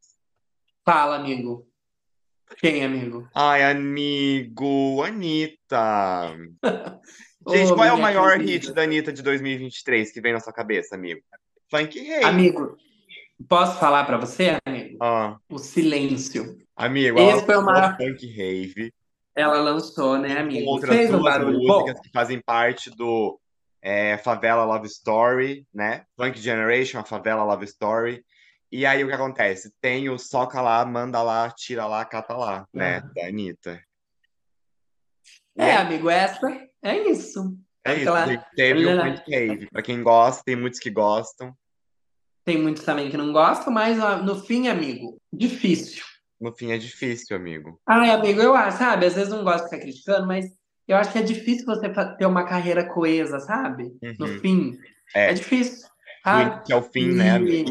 Fala, 0.86 1.16
amigo. 1.16 1.68
Quem, 2.60 2.86
amigo? 2.86 3.28
Ai, 3.34 3.64
amigo, 3.64 5.02
Anitta. 5.04 6.38
Gente, 7.48 7.74
qual 7.74 7.86
é 7.86 7.94
o 7.94 8.00
maior 8.02 8.34
querida. 8.38 8.52
hit 8.52 8.72
da 8.74 8.84
Anitta 8.84 9.12
de 9.12 9.22
2023 9.24 10.12
que 10.12 10.22
vem 10.22 10.34
na 10.34 10.40
sua 10.40 10.54
cabeça, 10.54 10.94
amigo? 10.96 11.22
Funk 11.72 12.00
Rei. 12.00 12.24
Amigo, 12.24 12.78
posso 13.50 13.80
falar 13.80 14.06
pra 14.06 14.18
você, 14.18 14.58
amigo? 14.66 14.98
Ah, 15.02 15.38
O 15.50 15.58
silêncio. 15.58 16.56
amigo, 16.76 17.20
ela 17.20 17.38
Esse 17.38 17.46
foi 17.46 17.56
o 17.56 17.64
maior. 17.66 17.98
Funk 17.98 18.28
Rave 18.30 18.94
Ela 19.36 19.60
lançou, 19.60 20.18
né, 20.20 20.38
amigo? 20.40 20.70
outras 20.70 20.96
Fez 20.96 21.12
um 21.14 21.22
barulho 21.24 21.58
bom? 21.68 21.80
músicas 21.82 22.00
que 22.02 22.10
fazem 22.12 22.40
parte 22.42 22.90
do 22.92 23.40
é, 23.86 24.18
Favela 24.18 24.66
Love 24.66 24.88
Story, 24.88 25.68
né? 25.72 26.06
Funk 26.18 26.40
Generation, 26.40 26.98
a 26.98 27.04
Favela 27.04 27.44
Love 27.44 27.66
Story. 27.66 28.26
E 28.72 28.84
aí 28.84 29.04
o 29.04 29.08
que 29.08 29.14
acontece? 29.14 29.72
Tem 29.80 30.10
o 30.10 30.18
soca 30.18 30.60
lá, 30.60 30.84
manda 30.84 31.22
lá, 31.22 31.52
tira 31.52 31.86
lá, 31.86 32.04
cata 32.04 32.36
lá, 32.36 32.68
né? 32.74 32.98
Ah. 32.98 33.12
Da 33.16 33.28
Anitta. 33.28 33.80
É, 35.56 35.70
é 35.70 35.78
amigo, 35.78 36.10
essa 36.10 36.40
é 36.82 36.98
isso. 37.10 37.56
É 37.86 37.94
isso, 37.94 38.26
gente. 38.26 38.46
Teve 38.56 38.86
o 38.88 38.98
Rave. 38.98 39.70
Pra 39.70 39.84
quem 39.84 40.02
gosta, 40.02 40.42
tem 40.44 40.56
muitos 40.56 40.80
que 40.80 40.90
gostam. 40.90 41.56
Tem 42.44 42.60
muitos 42.60 42.84
também 42.84 43.12
que 43.12 43.18
não 43.18 43.32
gostam, 43.32 43.72
mas 43.72 43.98
no 44.24 44.44
fim, 44.44 44.68
amigo, 44.68 45.22
difícil. 45.32 46.04
No 46.42 46.52
fim 46.52 46.72
é 46.72 46.78
difícil, 46.80 47.38
amigo. 47.38 47.80
Ai, 47.88 48.10
amigo, 48.10 48.42
eu 48.42 48.56
acho, 48.56 48.80
sabe? 48.80 49.06
Às 49.06 49.14
vezes 49.14 49.30
não 49.30 49.44
gosto 49.44 49.66
de 49.66 49.70
ficar 49.70 49.82
criticando, 49.82 50.26
mas 50.26 50.46
eu 50.88 50.98
acho 50.98 51.12
que 51.12 51.20
é 51.20 51.24
difícil 51.24 51.66
você 51.66 51.90
ter 52.18 52.26
uma 52.26 52.44
carreira 52.46 52.84
coesa, 52.86 53.40
sabe? 53.40 53.92
No 54.20 54.28
Uhum. 54.28 54.40
fim. 54.40 54.80
É 55.14 55.32
É, 55.32 55.34
difícil, 55.34 55.88
sabe? 56.24 56.56
início 56.58 56.76
ao 56.76 56.82
fim, 56.84 57.12
né? 57.14 57.40
E 57.42 57.66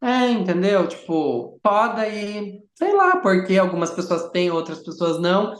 é, 0.00 0.30
entendeu? 0.30 0.86
Tipo, 0.86 1.58
foda 1.62 2.06
e 2.06 2.62
sei 2.74 2.92
lá, 2.92 3.16
porque 3.16 3.58
algumas 3.58 3.90
pessoas 3.90 4.30
têm, 4.30 4.50
outras 4.50 4.78
pessoas 4.80 5.20
não. 5.20 5.54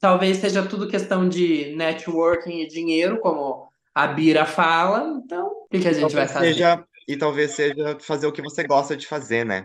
Talvez 0.00 0.36
seja 0.36 0.64
tudo 0.64 0.88
questão 0.88 1.28
de 1.28 1.74
networking 1.74 2.60
e 2.60 2.68
dinheiro, 2.68 3.18
como 3.18 3.68
a 3.94 4.06
Bira 4.06 4.44
fala. 4.46 5.20
Então, 5.24 5.46
o 5.48 5.68
que 5.68 5.80
que 5.80 5.88
a 5.88 5.92
gente 5.92 6.14
vai 6.14 6.26
Talvez 6.26 6.32
fazer? 6.32 6.52
seja, 6.54 6.84
e 7.08 7.16
talvez 7.16 7.50
seja 7.52 7.98
fazer 8.00 8.26
o 8.26 8.32
que 8.32 8.42
você 8.42 8.62
gosta 8.64 8.96
de 8.96 9.06
fazer, 9.06 9.44
né? 9.44 9.64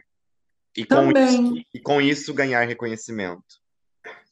E 0.75 0.85
com 0.85 1.11
isso, 1.11 1.53
e 1.73 1.79
com 1.79 2.01
isso 2.01 2.33
ganhar 2.33 2.63
reconhecimento. 2.67 3.43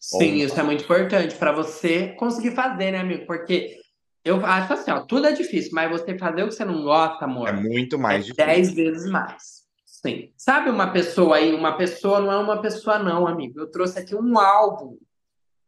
Sim, 0.07 0.35
isso 0.35 0.59
é 0.59 0.63
muito 0.63 0.83
importante 0.83 1.35
para 1.35 1.51
você 1.51 2.09
conseguir 2.09 2.51
fazer, 2.51 2.91
né, 2.91 2.99
amigo? 2.99 3.25
Porque 3.25 3.79
eu 4.23 4.45
acho 4.45 4.73
assim, 4.73 4.91
ó, 4.91 4.99
tudo 5.01 5.25
é 5.25 5.31
difícil, 5.31 5.71
mas 5.73 5.89
você 5.89 6.15
fazer 6.17 6.43
o 6.43 6.47
que 6.47 6.53
você 6.53 6.63
não 6.63 6.83
gosta, 6.83 7.25
é 7.25 7.27
amor, 7.27 7.53
muito 7.53 7.95
é 7.95 7.99
mais 7.99 8.25
difícil. 8.25 8.45
dez 8.45 8.73
vezes 8.73 9.09
mais. 9.09 9.65
Sim. 9.83 10.31
Sabe 10.37 10.69
uma 10.69 10.91
pessoa 10.91 11.37
aí, 11.37 11.53
uma 11.55 11.75
pessoa 11.75 12.19
não 12.19 12.31
é 12.31 12.37
uma 12.37 12.61
pessoa, 12.61 12.99
não, 12.99 13.25
amigo. 13.25 13.59
Eu 13.59 13.71
trouxe 13.71 13.97
aqui 13.97 14.13
um 14.15 14.37
álbum. 14.37 14.97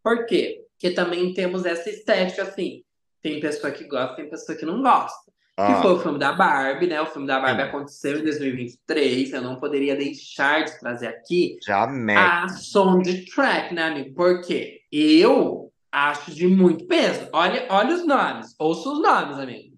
Por 0.03 0.27
quê? 0.27 0.63
Porque 0.71 0.93
também 0.93 1.33
temos 1.33 1.65
essa 1.65 1.89
estética, 1.89 2.43
assim. 2.43 2.83
Tem 3.23 3.39
pessoa 3.39 3.73
que 3.73 3.85
gosta, 3.85 4.15
tem 4.15 4.29
pessoa 4.29 4.55
que 4.55 4.65
não 4.65 4.83
gosta. 4.83 5.26
Que 5.57 5.63
Ah, 5.63 5.81
foi 5.81 5.93
o 5.93 5.99
filme 5.99 6.19
da 6.19 6.33
Barbie, 6.33 6.85
né? 6.85 7.01
O 7.01 7.07
filme 7.07 7.25
da 7.27 7.39
Barbie 7.39 7.63
aconteceu 7.63 8.19
em 8.19 8.23
2023. 8.23 9.33
Eu 9.33 9.41
não 9.41 9.59
poderia 9.59 9.95
deixar 9.95 10.63
de 10.63 10.79
trazer 10.79 11.07
aqui 11.07 11.57
Jamais. 11.65 12.15
a 12.19 12.47
soundtrack, 12.49 13.73
né, 13.73 13.85
amigo? 13.85 14.13
Porque 14.13 14.81
eu 14.91 15.73
acho 15.91 16.29
de 16.31 16.45
muito 16.47 16.85
peso. 16.85 17.27
Olha, 17.33 17.65
olha 17.71 17.95
os 17.95 18.05
nomes. 18.05 18.53
Ouça 18.59 18.87
os 18.87 19.01
nomes, 19.01 19.39
amigo. 19.39 19.75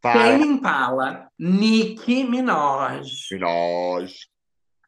Para, 0.00 0.18
Tame 0.32 0.46
Impala, 0.46 1.28
Nicki 1.38 2.24
Minaj. 2.24 3.06
nós. 3.38 4.26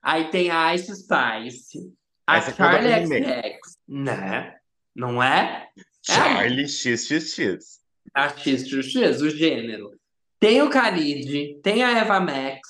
Aí 0.03 0.25
tem 0.31 0.51
a 0.51 0.75
Ice 0.75 0.87
Spice, 0.97 1.95
a 2.27 2.39
Essa 2.39 2.51
foi 2.51 2.65
da 2.65 2.73
Charli 2.83 3.07
Mimi. 3.09 3.27
XX, 3.27 3.79
né? 3.87 4.57
Não 4.97 5.23
é? 5.23 5.69
É. 5.79 5.83
Charlie 6.03 6.67
XXX. 6.67 7.82
A 8.15 8.29
XXX, 8.29 9.21
o 9.23 9.31
gênero. 9.31 9.91
Tem 10.39 10.61
o 10.61 10.69
Khalid, 10.69 11.61
tem 11.63 11.85
a 11.85 11.99
Eva 11.99 12.21
Max, 12.21 12.61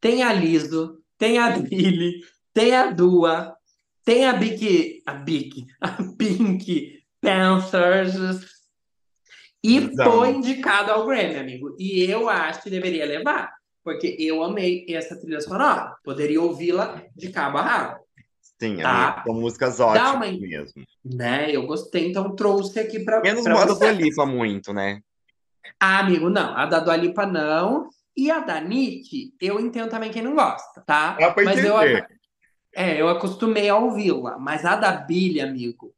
tem 0.00 0.22
a 0.22 0.32
Lizzo, 0.32 0.98
tem 1.16 1.38
a 1.38 1.50
Billie, 1.56 2.20
tem 2.52 2.74
a 2.74 2.90
Dua, 2.90 3.54
tem 4.04 4.26
a 4.26 4.32
Big, 4.32 5.02
a 5.06 5.14
Big, 5.14 5.66
a 5.80 5.88
Pink 6.18 7.00
Panthers. 7.20 8.16
E 9.62 9.76
Então. 9.76 10.12
foi 10.12 10.30
indicado 10.30 10.90
ao 10.90 11.06
Grammy, 11.06 11.36
amigo. 11.36 11.76
E 11.78 12.02
eu 12.10 12.28
acho 12.28 12.62
que 12.64 12.70
deveria 12.70 13.06
levar, 13.06 13.52
porque 13.84 14.16
eu 14.18 14.42
amei 14.42 14.84
essa 14.88 15.16
trilha 15.16 15.40
sonora. 15.40 15.94
Poderia 16.02 16.42
ouvi-la 16.42 17.04
de 17.14 17.30
cabo 17.30 17.58
a 17.58 17.62
rabo, 17.62 18.01
Sim, 18.62 18.76
Tá. 18.76 19.22
São 19.26 19.34
músicas 19.34 19.80
ótimas 19.80 20.14
uma- 20.14 20.26
mesmo. 20.40 20.84
né? 21.04 21.50
Eu 21.50 21.66
gostei, 21.66 22.08
então 22.10 22.34
trouxe 22.36 22.78
aqui 22.78 23.00
pra, 23.00 23.20
Menos 23.20 23.42
pra 23.42 23.54
uma 23.56 23.66
você. 23.66 23.78
Dua 23.92 23.92
Lipa 23.92 24.24
muito, 24.26 24.72
né? 24.72 25.00
Ah, 25.80 25.98
amigo, 25.98 26.30
não. 26.30 26.56
A 26.56 26.64
da 26.66 26.78
Dua 26.78 26.94
Lipa, 26.96 27.26
não. 27.26 27.88
E 28.16 28.30
a 28.30 28.38
da 28.40 28.60
Nick, 28.60 29.34
eu 29.40 29.58
entendo 29.58 29.88
também 29.90 30.10
quem 30.10 30.22
não 30.22 30.34
gosta, 30.34 30.80
tá? 30.86 31.14
Pra 31.14 31.34
Mas 31.44 31.64
eu, 31.64 31.76
é, 32.74 33.00
eu 33.00 33.08
acostumei 33.08 33.68
a 33.68 33.76
ouvi-la. 33.76 34.38
Mas 34.38 34.64
a 34.64 34.76
da 34.76 34.92
Billie, 34.92 35.40
amigo, 35.40 35.92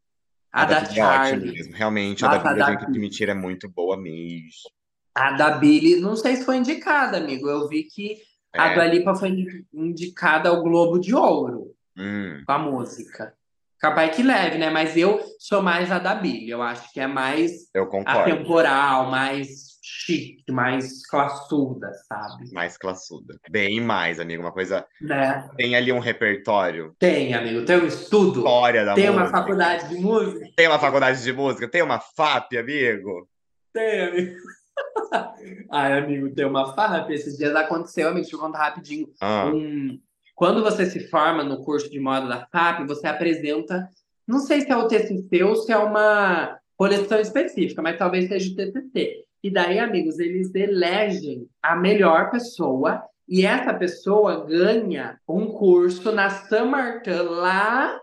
a, 0.52 0.62
A 0.62 0.64
da 0.64 0.80
da 0.80 0.86
é 0.90 0.94
Charlie, 0.94 1.52
mesmo. 1.52 1.74
Realmente, 1.74 2.24
a 2.24 2.28
da 2.28 2.38
Billie 2.38 2.48
a 2.62 2.64
a 2.64 2.66
da 2.66 2.72
gente 2.72 2.88
admitir 2.88 3.28
é 3.28 3.34
muito 3.34 3.68
boa 3.68 3.96
mesmo. 3.96 4.70
a 5.14 5.32
da 5.32 5.50
Billie, 5.58 6.00
não 6.00 6.16
sei 6.16 6.36
se 6.36 6.44
foi 6.44 6.56
indicada, 6.56 7.18
amigo. 7.18 7.48
Eu 7.48 7.68
vi 7.68 7.82
que 7.84 8.16
a 8.52 8.68
É. 8.70 8.74
Dua 8.74 8.86
Lipa 8.86 9.14
foi 9.14 9.28
indi- 9.30 9.66
indicada 9.74 10.48
ao 10.48 10.62
Globo 10.62 10.98
de 10.98 11.14
Ouro 11.14 11.73
Hum, 11.96 12.42
com 12.46 12.52
a 12.52 12.58
música. 12.58 13.34
Capaz 13.78 14.16
que 14.16 14.22
leve, 14.22 14.56
né? 14.56 14.70
Mas 14.70 14.96
eu 14.96 15.20
sou 15.38 15.60
mais 15.62 15.92
a 15.92 15.98
da 15.98 16.14
Billie. 16.14 16.48
Eu 16.48 16.62
acho 16.62 16.90
que 16.92 17.00
é 17.00 17.06
mais 17.06 17.68
eu 17.74 17.86
concordo. 17.86 18.20
atemporal, 18.32 19.10
mais 19.10 19.74
chique, 19.82 20.50
mais 20.50 21.06
classuda, 21.06 21.92
sabe? 22.08 22.50
Mais 22.52 22.78
classuda. 22.78 23.38
Bem 23.50 23.80
mais, 23.82 24.18
amigo. 24.18 24.42
Uma 24.42 24.52
coisa. 24.52 24.86
Né? 25.02 25.46
Tem 25.58 25.76
ali 25.76 25.92
um 25.92 25.98
repertório. 25.98 26.94
Tem, 26.98 27.34
amigo, 27.34 27.64
tem 27.66 27.76
um 27.76 27.86
estudo, 27.86 28.38
História 28.38 28.84
da 28.86 28.94
tem 28.94 29.10
uma 29.10 29.20
música. 29.22 29.38
faculdade 29.38 29.88
de 29.90 29.96
música, 30.00 30.46
Tem 30.56 30.68
uma 30.68 30.78
faculdade 30.78 31.22
de 31.22 31.32
música. 31.32 31.68
Tem 31.68 31.82
uma 31.82 32.00
FAP, 32.00 32.56
amigo. 32.56 33.28
tem, 33.72 34.00
amigo. 34.08 34.36
Ai, 35.70 35.98
amigo, 35.98 36.34
tem 36.34 36.46
uma 36.46 36.74
farra. 36.74 37.06
Esses 37.12 37.36
dias 37.36 37.54
aconteceu, 37.54 38.06
amigo, 38.08 38.22
deixa 38.22 38.36
eu 38.36 38.40
contar 38.40 38.58
rapidinho. 38.58 39.08
Ah, 39.20 39.46
Um... 39.46 40.00
Quando 40.34 40.62
você 40.62 40.86
se 40.86 41.08
forma 41.08 41.44
no 41.44 41.62
curso 41.64 41.90
de 41.90 42.00
moda 42.00 42.26
da 42.26 42.46
FAP, 42.46 42.86
você 42.86 43.06
apresenta, 43.06 43.88
não 44.26 44.40
sei 44.40 44.62
se 44.62 44.70
é 44.70 44.76
o 44.76 44.88
TCC 44.88 45.42
ou 45.44 45.54
se 45.56 45.72
é 45.72 45.76
uma 45.78 46.58
coleção 46.76 47.20
específica, 47.20 47.80
mas 47.80 47.96
talvez 47.98 48.28
seja 48.28 48.50
o 48.52 48.56
TCC. 48.56 49.24
E 49.42 49.50
daí, 49.50 49.78
amigos, 49.78 50.18
eles 50.18 50.54
elegem 50.54 51.46
a 51.62 51.76
melhor 51.76 52.30
pessoa 52.30 53.02
e 53.28 53.44
essa 53.46 53.72
pessoa 53.74 54.44
ganha 54.44 55.18
um 55.28 55.46
curso 55.46 56.10
na 56.12 56.28
St. 56.30 56.62
Martin 56.64 57.10
lá, 57.10 58.00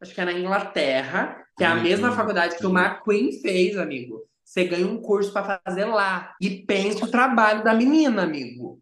acho 0.00 0.14
que 0.14 0.20
é 0.20 0.24
na 0.24 0.32
Inglaterra, 0.32 1.44
que 1.56 1.64
é 1.64 1.66
a 1.66 1.74
Uhum. 1.74 1.82
mesma 1.82 2.12
faculdade 2.12 2.56
que 2.56 2.66
o 2.66 2.70
McQueen 2.70 3.32
fez, 3.40 3.76
amigo. 3.76 4.22
Você 4.44 4.64
ganha 4.64 4.86
um 4.86 5.00
curso 5.00 5.32
para 5.32 5.60
fazer 5.64 5.86
lá. 5.86 6.34
E 6.40 6.50
pense 6.50 7.02
o 7.02 7.10
trabalho 7.10 7.64
da 7.64 7.74
menina, 7.74 8.22
amigo. 8.22 8.78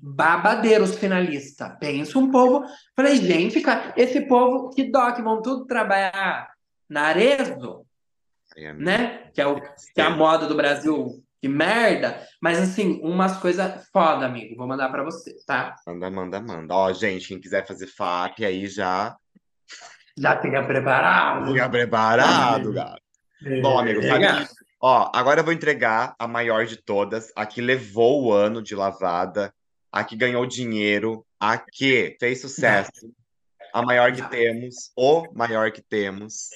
Babadeiro 0.00 0.84
os 0.84 0.96
finalistas. 0.98 1.70
Pensa 1.78 2.18
um 2.18 2.30
povo. 2.30 2.64
Falei, 2.94 3.16
gente, 3.16 3.60
cara, 3.60 3.92
esse 3.96 4.22
povo, 4.22 4.70
que 4.70 4.84
dó, 4.90 5.12
que 5.12 5.22
vão 5.22 5.42
tudo 5.42 5.66
trabalhar 5.66 6.48
na 6.88 7.02
Arezzo, 7.08 7.84
ai, 8.56 8.66
amigo. 8.66 8.84
né? 8.84 9.30
Que 9.34 9.40
é, 9.40 9.46
o, 9.46 9.60
que 9.60 10.00
é 10.00 10.02
a 10.02 10.10
moda 10.10 10.46
do 10.46 10.54
Brasil. 10.56 11.22
Que 11.42 11.48
merda. 11.48 12.26
Mas, 12.40 12.58
assim, 12.58 12.98
umas 13.02 13.36
coisas 13.36 13.86
foda, 13.92 14.24
amigo. 14.24 14.56
Vou 14.56 14.66
mandar 14.66 14.88
para 14.88 15.04
você, 15.04 15.36
tá? 15.46 15.74
Manda, 15.86 16.10
manda, 16.10 16.40
manda. 16.40 16.74
Ó, 16.74 16.90
gente, 16.94 17.28
quem 17.28 17.38
quiser 17.40 17.66
fazer 17.66 17.86
FAP 17.88 18.40
aí 18.44 18.66
já 18.68 19.14
Já 20.18 20.40
fica 20.40 20.62
preparado. 20.64 21.52
fica 21.52 21.68
preparado, 21.68 22.72
gato. 22.72 23.02
Bom, 23.60 23.78
amigo, 23.78 24.00
sabe 24.02 24.20
Legal. 24.20 24.38
que- 24.38 24.66
Ó, 24.80 25.10
agora 25.14 25.40
eu 25.40 25.44
vou 25.44 25.52
entregar 25.52 26.14
a 26.18 26.26
maior 26.28 26.64
de 26.64 26.76
todas, 26.76 27.30
a 27.36 27.44
que 27.44 27.60
levou 27.60 28.24
o 28.24 28.32
ano 28.32 28.62
de 28.62 28.74
lavada, 28.74 29.52
a 29.90 30.04
que 30.04 30.16
ganhou 30.16 30.46
dinheiro, 30.46 31.24
a 31.38 31.58
que 31.58 32.16
fez 32.18 32.40
sucesso, 32.40 33.12
a 33.72 33.82
maior 33.82 34.12
que 34.12 34.22
temos, 34.28 34.90
o 34.96 35.26
maior 35.34 35.70
que 35.70 35.82
temos. 35.82 36.50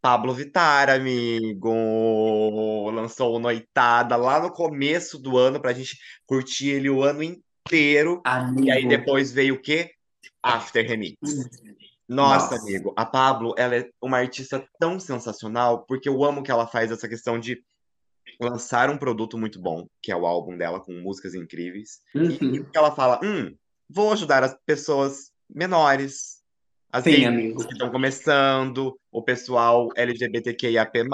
Pablo 0.00 0.32
Vittar, 0.32 0.88
amigo, 0.88 1.70
lançou 2.90 3.38
Noitada 3.38 4.16
lá 4.16 4.40
no 4.40 4.50
começo 4.50 5.18
do 5.18 5.36
ano 5.36 5.60
pra 5.60 5.74
gente 5.74 5.98
curtir 6.26 6.70
ele 6.70 6.88
o 6.88 7.02
ano 7.02 7.22
inteiro. 7.22 8.22
Amigo. 8.24 8.66
E 8.66 8.70
aí 8.70 8.88
depois 8.88 9.30
veio 9.30 9.56
o 9.56 9.60
quê? 9.60 9.90
After 10.42 10.86
Remix. 10.86 11.16
Nossa, 12.08 12.56
Nossa. 12.56 12.56
amigo, 12.56 12.92
a 12.96 13.04
Pablo, 13.04 13.54
ela 13.56 13.76
é 13.76 13.88
uma 14.02 14.18
artista 14.18 14.66
tão 14.80 14.98
sensacional, 14.98 15.84
porque 15.86 16.08
eu 16.08 16.24
amo 16.24 16.42
que 16.42 16.50
ela 16.50 16.66
faz 16.66 16.90
essa 16.90 17.08
questão 17.08 17.38
de 17.38 17.62
lançar 18.40 18.90
um 18.90 18.98
produto 18.98 19.38
muito 19.38 19.60
bom, 19.60 19.86
que 20.02 20.12
é 20.12 20.16
o 20.16 20.26
álbum 20.26 20.56
dela, 20.56 20.80
com 20.80 20.92
músicas 20.92 21.34
incríveis, 21.34 22.00
e 22.14 22.18
Uhum. 22.18 22.66
ela 22.74 22.94
fala, 22.94 23.20
hum, 23.22 23.54
vou 23.88 24.12
ajudar 24.12 24.42
as 24.44 24.56
pessoas 24.66 25.30
menores, 25.48 26.40
as 26.92 27.04
Sim, 27.04 27.10
gays 27.10 27.26
amigo. 27.26 27.66
que 27.66 27.72
estão 27.72 27.90
começando, 27.90 28.98
o 29.10 29.22
pessoal 29.22 29.88
LGBTQIAP+, 29.96 31.04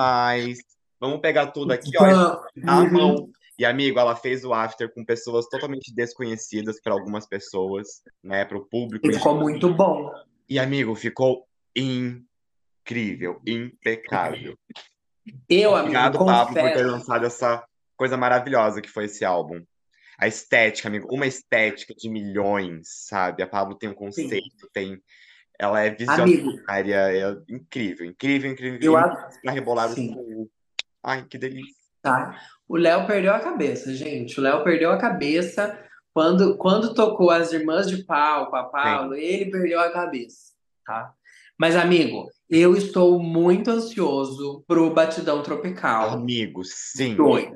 vamos 1.00 1.20
pegar 1.20 1.48
tudo 1.48 1.72
aqui, 1.72 1.90
ó, 1.98 2.40
uhum. 2.56 2.92
mão. 2.92 3.30
E, 3.58 3.64
amigo, 3.64 3.98
ela 3.98 4.14
fez 4.14 4.44
o 4.44 4.52
after 4.52 4.92
com 4.92 5.02
pessoas 5.02 5.46
totalmente 5.48 5.94
desconhecidas 5.94 6.78
para 6.78 6.92
algumas 6.92 7.26
pessoas, 7.26 8.02
né, 8.22 8.44
para 8.44 8.58
o 8.58 8.66
público. 8.66 9.06
E 9.10 9.14
ficou 9.14 9.34
muito 9.38 9.72
bom. 9.72 10.12
E, 10.46 10.58
amigo, 10.58 10.94
ficou 10.94 11.46
incrível, 11.74 13.40
impecável. 13.46 14.58
Eu, 15.48 15.70
amigo, 15.74 15.96
Obrigado, 15.96 16.18
Pablo, 16.18 16.46
por 16.46 16.54
ter 16.54 16.62
confesso. 16.70 16.90
lançado 16.90 17.26
essa 17.26 17.64
coisa 17.96 18.16
maravilhosa 18.16 18.80
que 18.80 18.88
foi 18.90 19.04
esse 19.06 19.24
álbum. 19.24 19.62
A 20.18 20.26
estética, 20.26 20.88
amigo, 20.88 21.08
uma 21.14 21.26
estética 21.26 21.94
de 21.94 22.08
milhões, 22.08 22.88
sabe? 23.06 23.42
A 23.42 23.46
Pablo 23.46 23.76
tem 23.76 23.88
um 23.90 23.94
conceito, 23.94 24.68
tem. 24.72 25.00
Ela 25.58 25.82
é 25.82 25.88
Amigo, 26.08 26.50
visionária, 26.50 26.94
é 26.96 27.36
incrível, 27.48 28.06
incrível, 28.06 28.50
incrível. 28.50 28.80
eu 28.82 28.96
acho. 28.96 29.40
pra 29.40 29.52
rebolar 29.52 29.90
o 29.90 29.94
Sim. 29.94 30.14
cu. 30.14 30.50
Ai, 31.02 31.24
que 31.24 31.38
delícia. 31.38 31.74
Tá. 32.02 32.38
O 32.68 32.76
Léo 32.76 33.06
perdeu 33.06 33.32
a 33.32 33.40
cabeça, 33.40 33.94
gente. 33.94 34.38
O 34.38 34.42
Léo 34.42 34.62
perdeu 34.64 34.90
a 34.90 34.98
cabeça 34.98 35.78
quando, 36.12 36.56
quando 36.56 36.94
tocou 36.94 37.30
as 37.30 37.52
irmãs 37.52 37.88
de 37.88 38.02
pau 38.04 38.48
com 38.50 38.56
a 38.56 38.64
Paulo, 38.64 39.14
ele 39.14 39.50
perdeu 39.50 39.78
a 39.80 39.92
cabeça, 39.92 40.52
tá? 40.84 41.12
Mas, 41.58 41.76
amigo, 41.76 42.30
eu 42.48 42.76
estou 42.76 43.18
muito 43.20 43.70
ansioso 43.70 44.64
pro 44.66 44.90
Batidão 44.92 45.42
Tropical 45.42 46.10
Amigo, 46.10 46.62
sim, 46.64 47.16
2. 47.16 47.50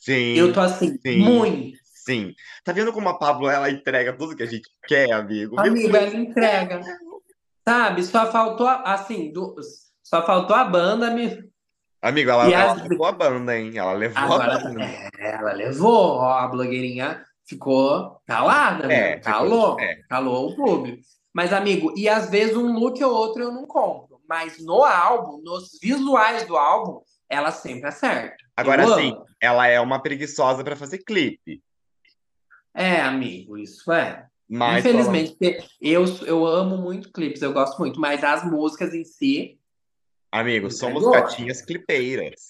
sim, 0.00 0.34
Eu 0.34 0.52
tô 0.52 0.60
assim, 0.60 0.98
sim. 1.04 1.18
muito. 1.18 1.78
sim. 1.84 2.34
Tá 2.64 2.72
vendo 2.72 2.92
como 2.92 3.08
a 3.08 3.18
Pablo, 3.18 3.48
ela 3.48 3.70
entrega 3.70 4.16
tudo 4.16 4.34
que 4.36 4.42
a 4.42 4.46
gente 4.46 4.68
quer, 4.86 5.12
amigo? 5.12 5.58
Amigo, 5.60 5.90
Deus 5.90 5.94
ela 6.12 6.16
entrega. 6.22 6.80
Sabe? 7.68 8.02
Só 8.04 8.30
faltou, 8.32 8.66
assim, 8.66 9.32
do- 9.32 9.54
só 10.02 10.24
faltou 10.24 10.56
a 10.56 10.64
banda 10.64 11.10
me. 11.10 11.48
Amigo, 12.02 12.30
ela, 12.30 12.50
ela 12.50 12.72
as- 12.72 12.82
levou 12.88 13.06
a 13.06 13.12
banda, 13.12 13.58
hein? 13.58 13.76
Ela 13.76 13.92
levou 13.92 14.22
a 14.22 14.24
Agora, 14.24 14.58
banda. 14.58 14.84
é, 15.18 15.34
ela 15.34 15.52
levou, 15.52 16.14
ó, 16.16 16.32
a 16.38 16.48
blogueirinha 16.48 17.22
ficou 17.46 18.20
calada, 18.26 18.90
É, 18.90 19.18
calou, 19.18 19.76
pé. 19.76 20.00
calou 20.08 20.48
o 20.50 20.56
público. 20.56 21.02
Mas, 21.32 21.52
amigo, 21.52 21.92
e 21.96 22.08
às 22.08 22.30
vezes 22.30 22.56
um 22.56 22.72
look 22.72 23.00
ou 23.04 23.12
outro 23.12 23.42
eu 23.42 23.52
não 23.52 23.66
compro. 23.66 24.09
Mas 24.30 24.64
no 24.64 24.84
álbum, 24.84 25.42
nos 25.42 25.76
visuais 25.82 26.46
do 26.46 26.56
álbum, 26.56 27.02
ela 27.28 27.50
sempre 27.50 27.88
acerta. 27.88 28.36
Agora 28.56 28.86
sim, 28.94 29.12
ela 29.42 29.66
é 29.66 29.80
uma 29.80 30.00
preguiçosa 30.00 30.62
pra 30.62 30.76
fazer 30.76 30.98
clipe. 30.98 31.60
É, 32.72 33.00
amigo, 33.00 33.58
isso 33.58 33.90
é. 33.90 34.24
Mas 34.48 34.84
Infelizmente, 34.84 35.36
eu, 35.80 36.04
eu 36.24 36.46
amo 36.46 36.76
muito 36.76 37.12
clipes, 37.12 37.42
eu 37.42 37.52
gosto 37.52 37.76
muito, 37.80 38.00
mas 38.00 38.22
as 38.22 38.44
músicas 38.44 38.94
em 38.94 39.04
si, 39.04 39.58
Amigo, 40.30 40.70
somos 40.70 41.02
Entregou. 41.02 41.12
gatinhas 41.12 41.60
clipeiras. 41.60 42.46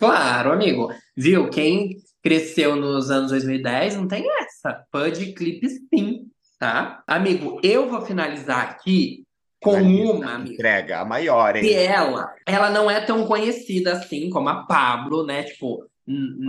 claro, 0.00 0.50
amigo. 0.50 0.92
Viu? 1.16 1.48
Quem 1.50 1.98
cresceu 2.20 2.74
nos 2.74 3.12
anos 3.12 3.30
2010 3.30 3.94
não 3.94 4.08
tem 4.08 4.26
essa. 4.40 4.84
Fã 4.90 5.08
de 5.08 5.32
clipe 5.32 5.68
sim, 5.68 6.28
tá? 6.58 7.04
Amigo, 7.06 7.60
eu 7.62 7.88
vou 7.88 8.00
finalizar 8.02 8.70
aqui 8.70 9.25
com 9.70 9.82
uma, 9.82 10.34
amigo. 10.34 10.54
Entrega, 10.54 11.00
a 11.00 11.04
maior, 11.04 11.56
hein? 11.56 11.72
ela, 11.74 12.32
ela 12.46 12.70
não 12.70 12.90
é 12.90 13.00
tão 13.00 13.26
conhecida 13.26 13.92
assim 13.92 14.30
como 14.30 14.48
a 14.48 14.64
Pablo, 14.64 15.24
né? 15.24 15.42
Tipo, 15.42 15.84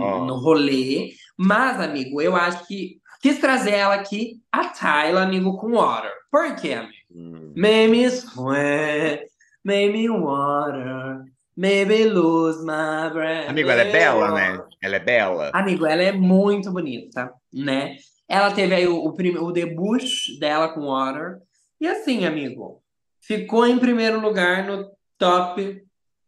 Ó. 0.00 0.24
no 0.24 0.36
rolê. 0.36 1.10
Mas, 1.36 1.80
amigo, 1.80 2.20
eu 2.20 2.34
acho 2.36 2.66
que 2.66 2.98
quis 3.20 3.38
trazer 3.38 3.74
ela 3.74 3.94
aqui, 3.94 4.40
a 4.52 4.66
Tyla, 4.68 5.22
amigo, 5.22 5.56
com 5.56 5.72
Water. 5.72 6.12
Por 6.30 6.54
quê, 6.56 6.74
amigo? 6.74 6.92
Hum. 7.14 7.52
Made 7.56 7.88
me 7.88 8.04
sweat, 8.10 9.26
made 9.64 9.92
me 9.92 10.08
water, 10.08 11.24
maybe 11.56 12.04
lose 12.04 12.64
my 12.64 13.10
breath. 13.12 13.48
Amigo, 13.48 13.70
ela 13.70 13.82
é 13.82 13.92
bela, 13.92 14.32
né? 14.32 14.62
Ela 14.82 14.96
é 14.96 15.00
bela. 15.00 15.50
Amigo, 15.54 15.86
ela 15.86 16.02
é 16.02 16.12
muito 16.12 16.70
bonita, 16.70 17.32
né? 17.52 17.96
Ela 18.28 18.52
teve 18.52 18.74
aí 18.74 18.86
o, 18.86 18.96
o, 18.96 19.44
o 19.44 19.52
debut 19.52 20.04
dela 20.38 20.68
com 20.68 20.86
Water. 20.86 21.38
E 21.80 21.86
assim, 21.86 22.26
amigo, 22.26 22.82
ficou 23.28 23.66
em 23.66 23.78
primeiro 23.78 24.18
lugar 24.18 24.64
no 24.64 24.90
top, 25.18 25.82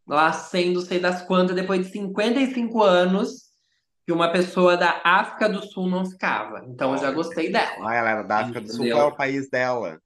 lá 0.07 0.31
sendo 0.35 0.83
sei 0.83 0.99
das 1.01 1.23
quantas, 1.23 1.57
depois 1.57 1.87
de 1.87 1.91
55 1.93 2.83
anos, 2.83 3.51
que 4.07 4.13
uma 4.13 4.31
pessoa 4.31 4.77
da 4.77 5.01
África 5.03 5.49
do 5.49 5.65
Sul 5.65 5.89
não 5.89 6.05
ficava. 6.05 6.63
Então 6.69 6.93
eu 6.93 6.99
já 6.99 7.11
gostei 7.11 7.51
dela. 7.51 7.89
Ah, 7.89 7.95
ela 7.95 8.11
era 8.11 8.23
da 8.23 8.39
África 8.41 8.61
do 8.61 8.67
Sul. 8.69 8.77
Entendeu? 8.81 8.97
Qual 8.99 9.09
é 9.09 9.13
o 9.13 9.17
país 9.17 9.49
dela? 9.49 9.99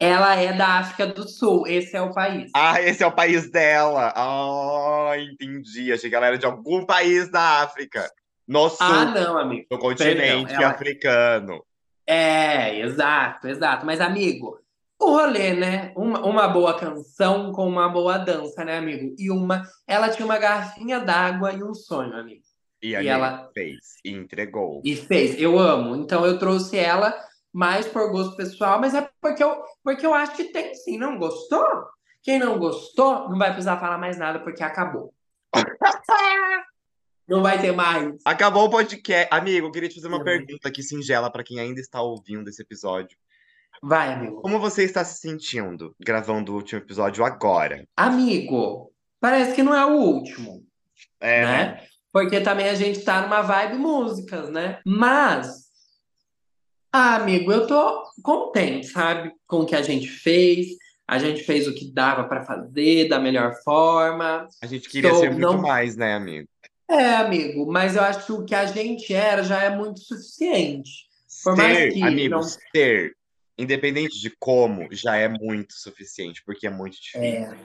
Ela 0.00 0.34
é 0.34 0.52
da 0.52 0.78
África 0.78 1.06
do 1.06 1.28
Sul, 1.28 1.66
esse 1.68 1.94
é 1.96 2.00
o 2.02 2.12
país. 2.12 2.50
Ah, 2.56 2.80
esse 2.82 3.02
é 3.04 3.06
o 3.06 3.12
país 3.12 3.48
dela. 3.50 4.12
Ah, 4.16 5.12
entendi. 5.18 5.92
Achei 5.92 6.10
que 6.10 6.16
ela 6.16 6.26
era 6.26 6.38
de 6.38 6.46
algum 6.46 6.84
país 6.84 7.30
da 7.30 7.60
África. 7.62 8.10
No 8.48 8.68
sul, 8.68 8.78
Ah, 8.80 9.04
não, 9.04 9.38
amigo. 9.38 9.66
no 9.70 9.78
continente 9.78 10.52
ela- 10.52 10.70
africano. 10.70 11.62
É, 12.06 12.80
exato, 12.80 13.46
exato. 13.46 13.86
Mas, 13.86 14.00
amigo, 14.00 14.58
o 15.00 15.10
rolê, 15.16 15.54
né? 15.54 15.92
Uma, 15.96 16.20
uma 16.24 16.48
boa 16.48 16.78
canção 16.78 17.52
com 17.52 17.66
uma 17.66 17.88
boa 17.88 18.18
dança, 18.18 18.64
né, 18.64 18.78
amigo? 18.78 19.14
E 19.18 19.30
uma. 19.30 19.62
Ela 19.86 20.08
tinha 20.10 20.24
uma 20.26 20.38
garrafinha 20.38 21.00
d'água 21.00 21.52
e 21.52 21.62
um 21.62 21.74
sonho, 21.74 22.14
amigo. 22.14 22.42
E, 22.82 22.90
E 22.90 23.08
ela- 23.08 23.50
fez. 23.54 23.76
E 24.04 24.10
entregou. 24.12 24.80
E 24.84 24.94
fez. 24.96 25.40
Eu 25.40 25.58
amo. 25.58 25.96
Então 25.96 26.24
eu 26.26 26.38
trouxe 26.38 26.78
ela 26.78 27.14
mais 27.52 27.86
por 27.86 28.10
gosto 28.10 28.36
pessoal, 28.36 28.80
mas 28.80 28.94
é 28.94 29.08
porque 29.20 29.42
eu, 29.42 29.60
porque 29.82 30.06
eu 30.06 30.14
acho 30.14 30.34
que 30.36 30.44
tem 30.44 30.74
sim. 30.74 30.96
Não 30.98 31.18
gostou? 31.18 31.66
Quem 32.22 32.38
não 32.38 32.58
gostou 32.58 33.28
não 33.30 33.38
vai 33.38 33.48
precisar 33.50 33.78
falar 33.78 33.98
mais 33.98 34.18
nada 34.18 34.38
porque 34.40 34.62
acabou. 34.62 35.12
Não 37.28 37.42
vai 37.42 37.60
ter 37.60 37.70
mais. 37.72 38.16
Acabou 38.24 38.64
o 38.64 38.70
podcast. 38.70 39.28
Amigo, 39.32 39.68
eu 39.68 39.70
queria 39.70 39.88
te 39.88 39.94
fazer 39.94 40.08
uma 40.08 40.18
Uhum. 40.18 40.24
pergunta 40.24 40.68
aqui 40.68 40.82
singela 40.82 41.30
para 41.30 41.44
quem 41.44 41.60
ainda 41.60 41.80
está 41.80 42.02
ouvindo 42.02 42.48
esse 42.48 42.60
episódio. 42.60 43.16
Vai, 43.82 44.12
amigo. 44.12 44.42
Como 44.42 44.58
você 44.58 44.84
está 44.84 45.04
se 45.04 45.20
sentindo 45.20 45.94
gravando 45.98 46.52
o 46.52 46.56
último 46.56 46.80
episódio 46.80 47.24
agora? 47.24 47.86
Amigo, 47.96 48.92
parece 49.18 49.54
que 49.54 49.62
não 49.62 49.74
é 49.74 49.84
o 49.86 49.94
último. 49.96 50.62
É, 51.18 51.44
né? 51.44 51.64
né? 51.64 51.86
Porque 52.12 52.40
também 52.40 52.68
a 52.68 52.74
gente 52.74 53.00
tá 53.00 53.22
numa 53.22 53.40
vibe 53.40 53.76
músicas, 53.78 54.50
né? 54.50 54.80
Mas, 54.84 55.64
ah, 56.92 57.16
amigo, 57.16 57.50
eu 57.52 57.66
tô 57.66 58.02
contente, 58.22 58.88
sabe? 58.88 59.32
Com 59.46 59.60
o 59.60 59.66
que 59.66 59.76
a 59.76 59.82
gente 59.82 60.08
fez. 60.08 60.66
A 61.08 61.18
gente 61.18 61.42
fez 61.42 61.66
o 61.66 61.74
que 61.74 61.90
dava 61.92 62.24
pra 62.24 62.44
fazer 62.44 63.08
da 63.08 63.18
melhor 63.18 63.54
forma. 63.64 64.46
A 64.62 64.66
gente 64.66 64.88
queria 64.88 65.08
Estou- 65.10 65.22
ser 65.24 65.30
muito 65.30 65.40
não- 65.42 65.60
mais, 65.62 65.96
né, 65.96 66.14
amigo? 66.14 66.48
É, 66.88 67.14
amigo, 67.16 67.70
mas 67.70 67.94
eu 67.96 68.02
acho 68.02 68.26
que 68.26 68.32
o 68.32 68.44
que 68.44 68.54
a 68.54 68.66
gente 68.66 69.12
era 69.14 69.42
já 69.44 69.62
é 69.62 69.74
muito 69.76 70.00
suficiente. 70.00 71.08
Por 71.44 71.56
mais 71.56 71.76
Ser, 71.76 71.92
que 71.92 72.02
amigo, 72.02 72.34
não- 72.34 72.42
ser, 72.42 73.12
independente 73.60 74.20
de 74.20 74.30
como, 74.30 74.88
já 74.90 75.16
é 75.16 75.28
muito 75.28 75.74
suficiente, 75.74 76.42
porque 76.44 76.66
é 76.66 76.70
muito 76.70 77.00
difícil. 77.00 77.20
É, 77.22 77.56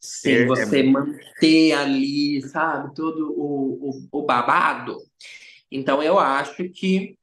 Ser 0.00 0.38
sim, 0.38 0.42
é 0.42 0.46
você 0.46 0.82
manter 0.82 1.72
ali, 1.72 2.42
sabe, 2.48 2.92
todo 2.92 3.32
o, 3.36 3.90
o, 3.90 4.08
o 4.10 4.22
babado. 4.24 4.98
Então 5.70 6.02
eu 6.02 6.18
acho 6.18 6.68
que 6.70 7.16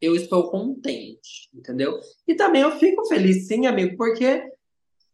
eu 0.00 0.14
estou 0.14 0.50
contente, 0.50 1.48
entendeu? 1.54 1.98
E 2.28 2.34
também 2.34 2.60
eu 2.60 2.78
fico 2.78 3.06
feliz, 3.06 3.46
sim, 3.46 3.66
amigo, 3.66 3.96
porque 3.96 4.42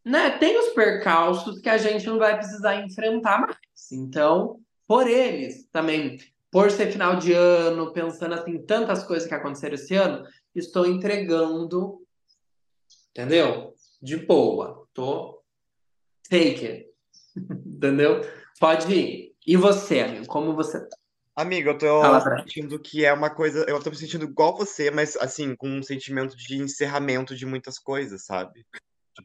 né, 0.05 0.31
tem 0.39 0.59
os 0.59 0.71
percalços 0.71 1.61
que 1.61 1.69
a 1.69 1.79
gente 1.79 2.05
não 2.07 2.19
vai 2.19 2.37
precisar 2.37 2.85
enfrentar 2.85 3.41
mais. 3.41 3.57
Então, 3.93 4.59
por 4.87 5.07
eles 5.07 5.69
também, 5.71 6.19
por 6.51 6.71
ser 6.71 6.91
final 6.91 7.17
de 7.17 7.33
ano, 7.33 7.93
pensando 7.93 8.35
assim, 8.35 8.59
tantas 8.59 9.05
coisas 9.05 9.29
que 9.29 9.35
aconteceram 9.35 9.75
esse 9.75 9.95
ano, 9.95 10.27
estou 10.53 10.85
entregando, 10.85 12.02
entendeu? 13.13 13.75
De 14.01 14.17
boa. 14.17 14.87
Tô 14.93 15.41
take 16.29 16.67
it. 16.67 16.87
Entendeu? 17.67 18.21
Pode 18.59 18.93
ir. 18.93 19.35
E 19.47 19.57
você, 19.57 20.01
amigo? 20.01 20.27
Como 20.27 20.55
você 20.55 20.81
tá? 20.81 20.97
Amigo, 21.35 21.71
eu 21.71 21.79
tô 21.79 22.01
Fala 22.03 22.21
sentindo 22.41 22.79
que 22.79 23.05
é 23.05 23.13
uma 23.13 23.31
coisa. 23.31 23.65
Eu 23.67 23.83
tô 23.83 23.89
me 23.91 23.97
sentindo 23.97 24.25
igual 24.27 24.55
você, 24.57 24.91
mas 24.91 25.17
assim, 25.17 25.57
com 25.57 25.67
um 25.69 25.83
sentimento 25.83 26.37
de 26.37 26.57
encerramento 26.59 27.35
de 27.35 27.47
muitas 27.47 27.79
coisas, 27.79 28.25
sabe? 28.27 28.67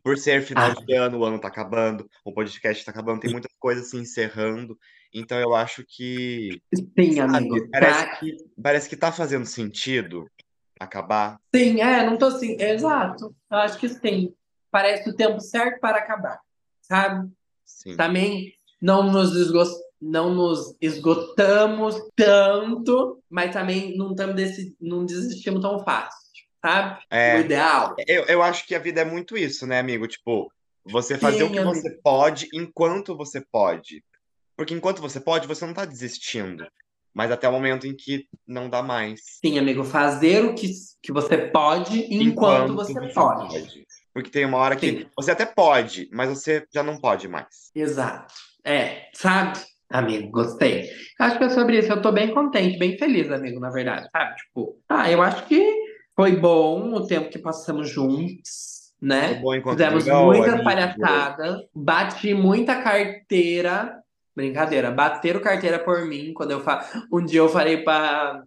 Por 0.04 0.18
ser 0.18 0.42
final 0.42 0.72
Ah. 0.72 0.74
de 0.86 0.94
ano, 0.94 1.20
o 1.20 1.26
ano 1.26 1.40
tá 1.40 1.50
acabando, 1.50 2.10
o 2.24 2.34
podcast 2.34 2.84
tá 2.86 2.92
acabando, 2.92 3.20
tem 3.20 3.32
muitas 3.32 3.52
coisas 3.60 3.90
se 3.90 3.98
encerrando. 3.98 4.78
Então 5.14 5.38
eu 5.40 5.54
acho 5.54 5.84
que, 5.88 6.62
Sim, 6.74 7.14
sabe, 7.16 7.36
amigo. 7.38 7.70
parece 7.72 8.06
Tá? 8.06 8.16
que, 8.18 8.38
parece 8.62 8.90
que 8.90 8.96
tá 8.98 9.12
fazendo 9.12 9.46
sentido 9.46 10.30
acabar. 10.80 11.40
Sim, 11.54 11.82
é, 11.82 12.06
não 12.06 12.18
tô 12.18 12.26
assim. 12.28 12.60
Exato. 12.62 13.36
Eu 13.52 13.58
acho 13.58 13.78
que 13.80 13.90
sim. 13.90 14.34
parece 14.72 15.10
o 15.10 15.16
tempo 15.16 15.40
certo 15.40 15.80
para 15.80 15.98
acabar, 15.98 16.40
sabe? 16.82 17.30
Sim. 17.66 17.96
Também 17.96 18.54
não 18.82 19.12
nos, 19.12 19.36
esgo- 19.36 19.64
não 20.02 20.34
nos 20.34 20.76
esgotamos 20.82 21.96
tanto, 22.16 23.22
mas 23.30 23.52
também 23.52 23.98
não, 23.98 24.14
tamo 24.16 24.34
desse, 24.34 24.76
não 24.80 25.06
desistimos 25.06 25.62
tão 25.62 25.80
fácil, 25.84 26.20
sabe? 26.64 27.02
É. 27.10 27.36
O 27.38 27.40
ideal. 27.42 27.96
Eu, 28.08 28.26
eu 28.26 28.42
acho 28.44 28.66
que 28.68 28.76
a 28.76 28.80
vida 28.80 29.02
é 29.02 29.06
muito 29.06 29.38
isso, 29.38 29.66
né, 29.66 29.80
amigo? 29.80 30.08
Tipo, 30.08 30.52
você 30.86 31.18
fazer 31.18 31.44
o 31.44 31.48
Sim, 31.48 31.54
que 31.54 31.60
amigo. 31.60 31.76
você 31.76 31.90
pode 32.04 32.48
enquanto 32.54 33.16
você 33.18 33.42
pode. 33.42 34.04
Porque 34.56 34.74
enquanto 34.74 35.02
você 35.02 35.20
pode, 35.20 35.48
você 35.48 35.66
não 35.66 35.74
tá 35.74 35.86
desistindo. 35.86 36.68
Mas 37.18 37.32
até 37.32 37.50
o 37.50 37.52
momento 37.52 37.88
em 37.88 37.96
que 37.96 38.28
não 38.48 38.70
dá 38.70 38.84
mais. 38.84 39.20
Sim, 39.44 39.58
amigo, 39.58 39.84
fazer 39.84 40.46
o 40.46 40.54
que, 40.54 40.72
que 41.02 41.12
você 41.12 41.36
pode 41.36 42.06
enquanto, 42.14 42.76
você, 42.76 42.94
pode. 43.12 43.88
Porque 44.14 44.30
tem 44.30 44.46
uma 44.46 44.60
hora 44.60 44.76
que 44.76 45.00
Sim. 45.00 45.06
você 45.16 45.32
até 45.32 45.44
pode, 45.44 46.08
mas 46.14 46.30
você 46.30 46.64
já 46.72 46.84
não 46.84 47.00
pode 47.00 47.28
mais. 47.28 47.72
Exato. 47.74 48.36
É, 48.64 49.10
sabe? 49.16 49.58
Amigo, 49.90 50.30
gostei. 50.30 50.92
Acho 51.20 51.40
que 51.40 51.46
é 51.46 51.50
sobre 51.50 51.80
isso. 51.80 51.92
Eu 51.92 52.04
tô 52.04 52.12
bem 52.12 52.32
contente, 52.32 52.78
bem 52.78 52.96
feliz, 53.00 53.32
amigo, 53.32 53.60
na 53.60 53.72
verdade, 53.72 54.08
sabe? 54.12 54.36
Tipo, 54.36 54.78
ah, 54.88 55.10
eu 55.10 55.20
acho 55.24 55.44
que 55.48 55.74
foi 56.16 56.36
bom 56.36 56.94
o 56.94 57.08
tempo 57.08 57.32
que 57.32 57.40
passamos 57.40 57.90
juntos, 57.90 58.94
né? 59.02 59.30
Foi 59.30 59.40
bom 59.40 59.56
enquanto 59.56 59.78
Fizemos 59.78 60.06
durou, 60.06 60.26
muitas 60.28 60.54
amigo. 60.54 60.64
palhaçadas, 60.64 61.62
bati 61.74 62.36
muita 62.36 62.80
carteira. 62.84 63.97
Brincadeira, 64.38 64.92
bateram 64.92 65.40
carteira 65.42 65.80
por 65.80 66.06
mim 66.06 66.32
quando 66.32 66.52
eu 66.52 66.60
fa... 66.62 66.88
Um 67.12 67.26
dia 67.26 67.40
eu 67.40 67.50
falei 67.50 67.84
pra, 67.84 68.44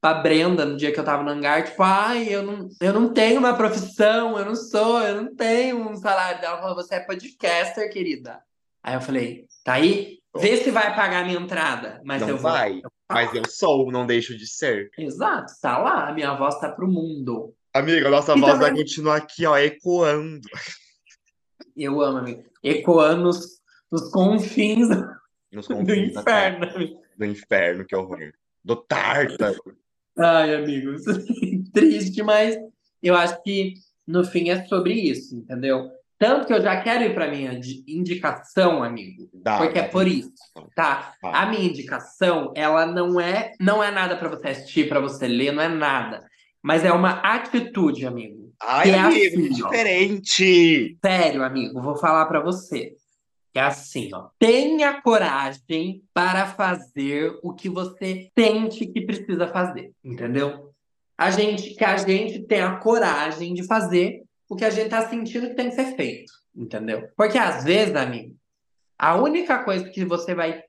pra 0.00 0.14
Brenda, 0.14 0.64
no 0.66 0.76
dia 0.76 0.90
que 0.90 0.98
eu 0.98 1.04
tava 1.04 1.22
no 1.22 1.30
hangar, 1.30 1.62
tipo, 1.64 1.80
ai, 1.80 2.26
eu 2.28 2.42
não, 2.42 2.68
eu 2.80 2.92
não 2.92 3.12
tenho 3.14 3.38
uma 3.38 3.54
profissão, 3.54 4.36
eu 4.36 4.44
não 4.44 4.56
sou, 4.56 5.00
eu 5.00 5.22
não 5.22 5.36
tenho 5.36 5.88
um 5.88 5.94
salário. 5.94 6.44
Ela 6.44 6.58
falou, 6.58 6.74
você 6.74 6.96
é 6.96 7.00
podcaster, 7.00 7.88
querida. 7.92 8.40
Aí 8.82 8.94
eu 8.94 9.00
falei, 9.00 9.46
tá 9.62 9.74
aí? 9.74 10.18
Vê 10.36 10.56
se 10.56 10.72
vai 10.72 10.92
pagar 10.96 11.22
a 11.22 11.24
minha 11.24 11.38
entrada. 11.38 12.00
Mas 12.04 12.20
Não 12.22 12.30
eu 12.30 12.36
vou. 12.36 12.50
vai, 12.50 12.80
mas 13.08 13.32
eu 13.32 13.44
sou, 13.48 13.92
não 13.92 14.04
deixo 14.06 14.36
de 14.36 14.44
ser. 14.48 14.90
Exato, 14.98 15.52
tá 15.62 15.78
lá, 15.78 16.08
a 16.08 16.12
minha 16.12 16.34
voz 16.34 16.58
tá 16.58 16.68
pro 16.68 16.88
mundo. 16.88 17.54
Amigo, 17.72 18.08
a 18.08 18.10
nossa 18.10 18.32
E 18.36 18.40
voz 18.40 18.58
vai 18.58 18.70
também- 18.70 18.82
continuar 18.82 19.16
aqui, 19.18 19.46
ó, 19.46 19.56
ecoando. 19.56 20.40
Eu 21.76 22.00
amo, 22.00 22.18
amigo. 22.18 22.42
Ecoando 22.60 23.22
nos, 23.22 23.60
nos 23.92 24.10
confins 24.10 24.88
Nos 25.52 25.66
do 25.68 25.94
inferno. 25.94 26.66
do 27.16 27.24
inferno, 27.24 27.84
que 27.84 27.96
horror. 27.96 28.32
Do 28.64 28.76
Tártaro. 28.76 29.60
Ai, 30.18 30.54
amigos, 30.54 31.02
triste, 31.72 32.22
mas 32.22 32.56
eu 33.02 33.14
acho 33.14 33.40
que 33.42 33.74
no 34.06 34.24
fim 34.24 34.50
é 34.50 34.64
sobre 34.66 34.92
isso, 34.94 35.34
entendeu? 35.36 35.88
Tanto 36.18 36.46
que 36.48 36.52
eu 36.52 36.60
já 36.60 36.80
quero 36.80 37.04
ir 37.04 37.14
para 37.14 37.28
minha 37.30 37.58
di- 37.58 37.84
indicação, 37.86 38.82
amigo, 38.82 39.30
Dá, 39.32 39.58
porque 39.58 39.78
é 39.78 39.82
dá. 39.82 39.88
por 39.88 40.08
isso, 40.08 40.32
tá? 40.74 41.14
A 41.22 41.46
minha 41.46 41.62
indicação, 41.68 42.52
ela 42.56 42.84
não 42.86 43.20
é, 43.20 43.52
não 43.60 43.82
é 43.82 43.92
nada 43.92 44.16
para 44.16 44.28
você 44.28 44.48
assistir, 44.48 44.88
para 44.88 44.98
você 44.98 45.28
ler, 45.28 45.52
não 45.52 45.62
é 45.62 45.68
nada, 45.68 46.26
mas 46.60 46.84
é 46.84 46.90
uma 46.92 47.20
atitude, 47.20 48.04
amigo. 48.04 48.52
Ai, 48.60 48.88
Que 48.88 48.90
é 48.90 48.98
amigo, 48.98 49.36
que 49.36 49.46
assim, 49.52 49.62
ó. 49.62 49.68
diferente. 49.70 50.98
Sério, 51.04 51.44
amigo, 51.44 51.80
vou 51.80 51.96
falar 51.96 52.26
para 52.26 52.40
você. 52.40 52.96
É 53.54 53.60
assim, 53.60 54.10
ó. 54.12 54.28
Tenha 54.38 55.00
coragem 55.00 56.02
para 56.12 56.46
fazer 56.46 57.38
o 57.42 57.54
que 57.54 57.68
você 57.68 58.30
sente 58.38 58.86
que 58.86 59.00
precisa 59.00 59.48
fazer, 59.48 59.92
entendeu? 60.04 60.72
A 61.16 61.30
gente, 61.30 61.74
que 61.74 61.84
a 61.84 61.96
gente 61.96 62.44
tenha 62.44 62.76
coragem 62.76 63.54
de 63.54 63.64
fazer 63.64 64.22
o 64.48 64.56
que 64.56 64.64
a 64.64 64.70
gente 64.70 64.88
tá 64.88 65.08
sentindo 65.08 65.48
que 65.48 65.54
tem 65.54 65.68
que 65.68 65.74
ser 65.74 65.96
feito, 65.96 66.32
entendeu? 66.54 67.08
Porque 67.16 67.36
às 67.36 67.64
vezes, 67.64 67.94
amigo, 67.96 68.36
a 68.98 69.16
única 69.16 69.62
coisa 69.64 69.88
que 69.88 70.04
você 70.04 70.34
vai 70.34 70.62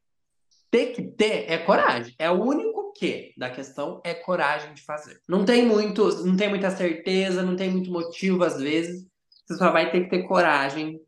ter 0.71 0.87
que 0.87 1.03
ter 1.03 1.49
é 1.51 1.57
coragem. 1.57 2.13
É 2.17 2.29
o 2.29 2.41
único 2.41 2.91
que 2.93 3.33
da 3.37 3.49
questão 3.49 4.01
é 4.03 4.13
coragem 4.13 4.73
de 4.73 4.81
fazer. 4.81 5.19
Não 5.27 5.45
tem 5.45 5.65
muito, 5.65 6.25
não 6.25 6.35
tem 6.35 6.49
muita 6.49 6.69
certeza, 6.69 7.41
não 7.41 7.55
tem 7.55 7.69
muito 7.69 7.91
motivo 7.91 8.43
às 8.43 8.59
vezes. 8.59 9.07
Você 9.45 9.57
só 9.57 9.71
vai 9.71 9.91
ter 9.91 10.03
que 10.03 10.09
ter 10.09 10.27
coragem 10.27 10.99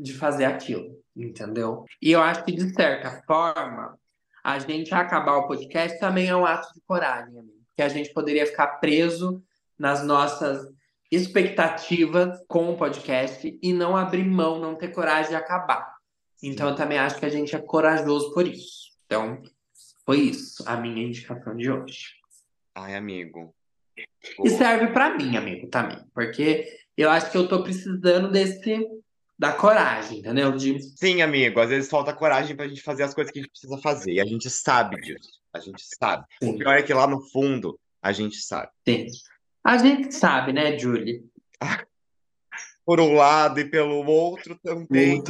de 0.00 0.12
fazer 0.14 0.44
aquilo, 0.44 0.98
entendeu? 1.14 1.84
E 2.00 2.12
eu 2.12 2.20
acho 2.20 2.44
que 2.44 2.52
de 2.52 2.72
certa 2.72 3.22
forma, 3.26 3.98
a 4.42 4.58
gente 4.58 4.94
acabar 4.94 5.36
o 5.36 5.46
podcast 5.46 5.98
também 6.00 6.28
é 6.28 6.34
um 6.34 6.46
ato 6.46 6.72
de 6.74 6.80
coragem, 6.82 7.38
amigo. 7.38 7.60
Que 7.76 7.82
a 7.82 7.88
gente 7.88 8.12
poderia 8.12 8.46
ficar 8.46 8.78
preso 8.78 9.42
nas 9.78 10.04
nossas 10.04 10.66
expectativas 11.10 12.40
com 12.46 12.70
o 12.70 12.76
podcast 12.76 13.58
e 13.60 13.72
não 13.72 13.96
abrir 13.96 14.24
mão, 14.24 14.60
não 14.60 14.76
ter 14.76 14.88
coragem 14.88 15.30
de 15.30 15.36
acabar. 15.36 15.94
Então 16.42 16.68
eu 16.70 16.74
também 16.74 16.98
acho 16.98 17.18
que 17.18 17.26
a 17.26 17.30
gente 17.30 17.54
é 17.54 17.58
corajoso 17.58 18.32
por 18.32 18.46
isso. 18.46 18.90
Então, 19.06 19.42
foi 20.06 20.20
isso, 20.20 20.62
a 20.66 20.76
minha 20.76 21.06
indicação 21.06 21.56
de 21.56 21.70
hoje. 21.70 22.14
Ai, 22.74 22.94
amigo. 22.94 23.54
E 24.44 24.50
serve 24.50 24.88
pra 24.88 25.16
mim, 25.16 25.36
amigo, 25.36 25.68
também. 25.68 25.98
Porque 26.14 26.66
eu 26.96 27.10
acho 27.10 27.30
que 27.30 27.36
eu 27.36 27.48
tô 27.48 27.62
precisando 27.62 28.30
desse 28.30 28.86
da 29.40 29.54
coragem, 29.54 30.18
entendeu? 30.18 30.52
De 30.52 30.78
Sim, 30.98 31.22
amigo, 31.22 31.60
às 31.60 31.70
vezes 31.70 31.88
falta 31.88 32.12
coragem 32.12 32.54
pra 32.54 32.68
gente 32.68 32.82
fazer 32.82 33.04
as 33.04 33.14
coisas 33.14 33.32
que 33.32 33.38
a 33.38 33.42
gente 33.42 33.50
precisa 33.50 33.78
fazer. 33.78 34.12
E 34.12 34.20
a 34.20 34.24
gente 34.26 34.50
sabe 34.50 35.00
disso. 35.00 35.30
A 35.50 35.58
gente 35.58 35.82
sabe. 35.98 36.26
O 36.42 36.44
Sim. 36.44 36.58
pior 36.58 36.76
é 36.76 36.82
que 36.82 36.92
lá 36.92 37.06
no 37.06 37.22
fundo, 37.30 37.80
a 38.02 38.12
gente 38.12 38.36
sabe. 38.36 38.68
Sim. 38.86 39.06
A 39.64 39.78
gente 39.78 40.14
sabe, 40.14 40.52
né, 40.52 40.78
Julie? 40.78 41.24
Por 42.84 43.00
um 43.00 43.14
lado 43.14 43.60
e 43.60 43.64
pelo 43.64 44.04
outro 44.04 44.58
também. 44.62 45.22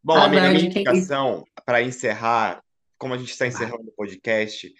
Bom, 0.00 0.14
A 0.14 0.26
amiga, 0.26 0.46
a 0.46 0.50
minha 0.50 0.64
indicação 0.64 1.44
para 1.64 1.82
encerrar, 1.82 2.62
como 2.96 3.14
a 3.14 3.18
gente 3.18 3.32
está 3.32 3.48
encerrando 3.48 3.88
o 3.88 3.92
podcast, 3.96 4.72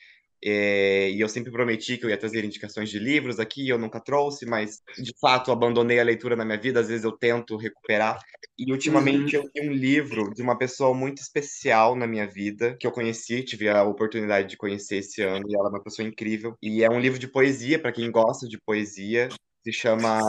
é, 0.45 1.11
e 1.11 1.21
eu 1.21 1.29
sempre 1.29 1.51
prometi 1.51 1.97
que 1.97 2.05
eu 2.05 2.11
ia 2.11 2.17
trazer 2.17 2.45
indicações 2.45 2.89
de 2.91 2.99
livros 2.99 3.41
aqui, 3.41 3.69
eu 3.69 3.79
nunca 3.79 4.01
trouxe, 4.01 4.47
mas 4.47 4.83
de 4.97 5.13
fato 5.21 5.51
abandonei 5.51 5.99
a 5.99 6.05
leitura 6.05 6.37
na 6.37 6.45
minha 6.45 6.59
vida, 6.59 6.81
às 6.81 6.89
vezes 6.89 7.05
eu 7.05 7.13
tento 7.13 7.57
recuperar. 7.57 8.19
E 8.59 8.73
ultimamente 8.73 9.35
eu 9.35 9.43
li 9.55 9.69
um 9.69 9.73
livro 9.73 10.33
de 10.35 10.43
uma 10.43 10.57
pessoa 10.57 10.95
muito 10.95 11.21
especial 11.21 11.97
na 11.97 12.07
minha 12.07 12.27
vida, 12.27 12.77
que 12.79 12.87
eu 12.87 12.93
conheci, 12.93 13.43
tive 13.43 13.69
a 13.69 13.83
oportunidade 13.83 14.49
de 14.49 14.57
conhecer 14.57 14.97
esse 14.97 15.23
ano, 15.23 15.45
e 15.49 15.55
ela 15.55 15.69
é 15.69 15.71
uma 15.71 15.83
pessoa 15.83 16.07
incrível. 16.07 16.57
E 16.63 16.83
é 16.83 16.91
um 16.91 17.01
livro 17.01 17.19
de 17.19 17.29
poesia, 17.29 17.79
para 17.79 17.93
quem 17.93 18.11
gosta 18.11 18.47
de 18.49 18.59
poesia, 18.61 19.29
se 19.65 19.73
chama 19.73 20.21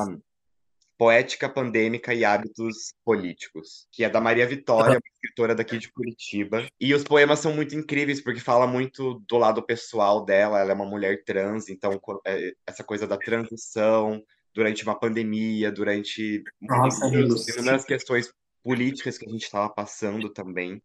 Poética 0.99 1.47
Pandêmica 1.47 2.13
e 2.13 2.25
Hábitos 2.25 2.93
Políticos, 3.05 3.88
que 3.89 4.03
é 4.03 4.09
da 4.09 4.19
Maria 4.19 4.45
Vitória, 4.45 4.99
uma 4.99 5.12
escritora 5.13 5.55
daqui 5.55 5.77
de 5.77 5.89
Curitiba. 5.89 6.67
E 6.77 6.93
os 6.93 7.05
poemas 7.05 7.39
são 7.39 7.53
muito 7.55 7.73
incríveis, 7.73 8.21
porque 8.21 8.41
fala 8.41 8.67
muito 8.67 9.23
do 9.25 9.38
lado 9.38 9.63
pessoal 9.63 10.25
dela. 10.25 10.59
Ela 10.59 10.71
é 10.71 10.73
uma 10.73 10.85
mulher 10.85 11.23
trans, 11.23 11.69
então 11.69 11.97
é, 12.27 12.51
essa 12.67 12.83
coisa 12.83 13.07
da 13.07 13.15
transição 13.15 14.21
durante 14.53 14.83
uma 14.83 14.99
pandemia, 14.99 15.71
durante 15.71 16.43
inúmeras 16.62 17.85
questões 17.85 18.33
políticas 18.62 19.17
que 19.17 19.25
a 19.25 19.31
gente 19.31 19.43
estava 19.43 19.69
passando 19.69 20.27
também. 20.27 20.83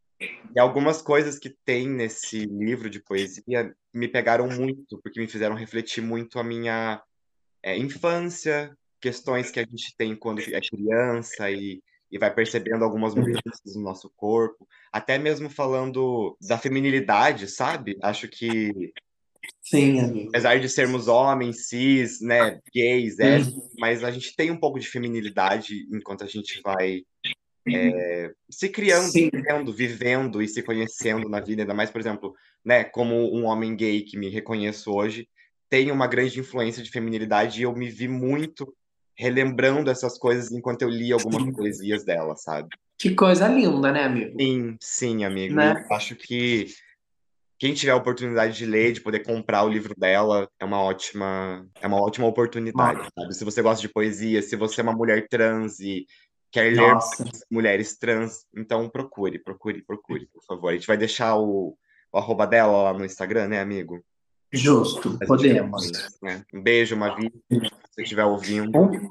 E 0.55 0.61
algumas 0.61 1.03
coisas 1.03 1.41
que 1.41 1.51
tem 1.51 1.89
nesse 1.89 2.47
livro 2.47 2.89
de 2.89 3.03
poesia 3.03 3.75
me 3.93 4.07
pegaram 4.07 4.47
muito, 4.47 4.97
porque 5.03 5.19
me 5.19 5.27
fizeram 5.27 5.57
refletir 5.57 6.05
muito 6.05 6.39
a 6.39 6.45
minha 6.45 7.03
é, 7.61 7.77
infância, 7.77 8.77
questões 9.05 9.51
que 9.51 9.61
a 9.61 9.65
gente 9.65 9.95
tem 9.99 10.17
quando 10.17 10.41
é 10.41 10.61
criança 10.63 11.51
e, 11.51 11.83
e 12.11 12.19
vai 12.19 12.35
percebendo 12.35 12.83
algumas 12.83 13.15
mudanças 13.15 13.77
no 13.77 13.83
nosso 13.83 14.11
corpo, 14.17 14.67
até 14.91 15.19
mesmo 15.19 15.51
falando 15.51 16.39
da 16.41 16.57
feminilidade, 16.57 17.47
sabe? 17.49 17.99
Acho 18.03 18.27
que, 18.29 18.73
Sim, 19.61 20.01
amigo. 20.01 20.31
apesar 20.31 20.59
de 20.59 20.71
sermos 20.71 21.07
homens, 21.07 21.69
cis, 21.69 22.23
né, 22.23 22.59
gays, 22.75 23.19
Uhum. 23.19 23.27
héteros, 23.27 23.71
mas 23.79 24.03
a 24.03 24.11
gente 24.11 24.35
tem 24.35 24.51
um 24.51 24.59
pouco 24.59 24.81
de 24.81 24.89
feminilidade 24.89 25.87
enquanto 25.93 26.25
a 26.25 26.27
gente 26.27 26.63
vai 26.63 27.03
é, 27.69 28.33
se 28.51 28.71
criando, 28.71 29.13
vivendo, 29.13 29.73
vivendo 29.73 30.43
e 30.43 30.49
se 30.49 30.63
conhecendo 30.63 31.29
na 31.29 31.41
vida, 31.41 31.61
ainda 31.61 31.75
mais, 31.75 31.91
por 31.91 32.01
exemplo, 32.01 32.35
né, 32.65 32.85
como 32.85 33.15
um 33.37 33.45
homem 33.45 33.77
gay 33.77 34.03
que 34.03 34.17
me 34.17 34.31
reconheço 34.31 34.91
hoje, 34.91 35.29
tem 35.69 35.91
uma 35.91 36.07
grande 36.07 36.41
influência 36.41 36.83
de 36.83 36.91
feminilidade 36.91 37.61
e 37.61 37.65
eu 37.65 37.75
me 37.75 37.91
vi 37.91 38.09
muito 38.09 38.75
relembrando 39.17 39.91
essas 39.91 40.19
coisas 40.19 40.51
enquanto 40.51 40.83
eu 40.83 40.89
li 40.89 41.13
algumas 41.13 41.43
Sim. 41.43 41.53
poesias 41.53 42.05
dela, 42.05 42.37
sabe? 42.37 42.69
Que 42.99 43.15
coisa 43.15 43.49
linda, 43.49 43.93
né, 43.93 44.05
amigo? 44.05 44.41
Sim, 44.41 44.77
sim, 44.81 45.25
amigo. 45.25 45.55
Né? 45.55 45.87
Acho 45.91 46.17
que 46.17 46.67
quem 47.59 47.75
tiver 47.75 47.93
a 47.93 47.97
oportunidade 47.97 48.57
de 48.57 48.67
ler, 48.67 48.93
de 48.93 49.01
poder 49.01 49.21
comprar 49.21 49.65
o 49.65 49.69
livro 49.69 49.95
dela, 49.97 50.49
é 50.59 50.65
uma 50.65 50.83
ótima, 50.83 51.67
é 51.81 51.87
uma 51.87 52.01
ótima 52.01 52.27
oportunidade, 52.27 53.09
sabe? 53.17 53.35
Se 53.35 53.45
você 53.45 53.63
gosta 53.63 53.81
de 53.81 53.93
poesia, 53.93 54.43
se 54.43 54.57
você 54.57 54.81
é 54.81 54.85
uma 54.85 54.93
mulher 54.93 55.29
trans 55.29 55.81
e 55.81 56.07
quer 56.51 56.73
ler 56.73 56.93
Nossa. 56.93 57.25
mulheres 57.51 57.97
trans, 57.97 58.47
então 58.57 58.89
procure, 58.89 59.39
procure, 59.39 59.83
procure, 59.83 60.29
por 60.33 60.45
favor. 60.45 60.69
A 60.69 60.75
gente 60.75 60.87
vai 60.87 60.97
deixar 60.97 61.37
o, 61.37 61.77
o 62.13 62.19
arroba 62.19 62.47
dela 62.47 62.83
lá 62.83 62.93
no 62.93 63.05
Instagram, 63.05 63.49
né, 63.49 63.61
amigo? 63.61 64.05
Justo, 64.53 65.19
podemos. 65.27 65.91
vai, 66.21 66.37
né? 66.37 66.45
Um 66.55 66.63
beijo, 66.63 66.97
Mavi, 66.97 67.33
você 67.95 68.03
estiver 68.03 68.25
ouvindo. 68.25 68.77
Um, 68.79 69.11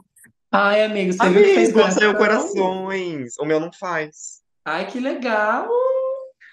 Ai, 0.51 0.83
amigo, 0.83 1.13
você 1.13 1.29
viu 1.29 1.43
que 1.43 1.55
fez 1.55 1.69
Amigo, 1.75 1.91
saiu 1.91 2.15
coração? 2.15 2.53
corações. 2.53 3.33
O 3.39 3.45
meu 3.45 3.59
não 3.59 3.71
faz. 3.73 4.41
Ai, 4.65 4.85
que 4.87 4.99
legal! 4.99 5.67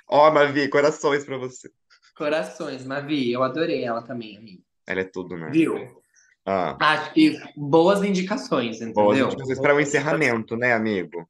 Ó, 0.09 0.31
Mavi, 0.31 0.69
corações 0.69 1.25
pra 1.25 1.37
você. 1.37 1.71
Corações, 2.17 2.85
Mavi, 2.85 3.31
eu 3.33 3.43
adorei 3.43 3.85
ela 3.85 4.03
também, 4.03 4.37
amigo. 4.37 4.63
Ela 4.87 5.01
é 5.01 5.05
tudo, 5.05 5.37
né? 5.37 5.51
Viu? 5.51 6.01
Ah, 6.47 6.77
Acho 6.81 7.13
que 7.13 7.39
boas 7.57 8.03
indicações, 8.03 8.79
boas 8.93 9.17
entendeu? 9.19 9.27
indicações 9.27 9.61
para 9.61 9.75
o 9.75 9.81
encerramento, 9.81 10.57
né, 10.57 10.73
amigo? 10.73 11.29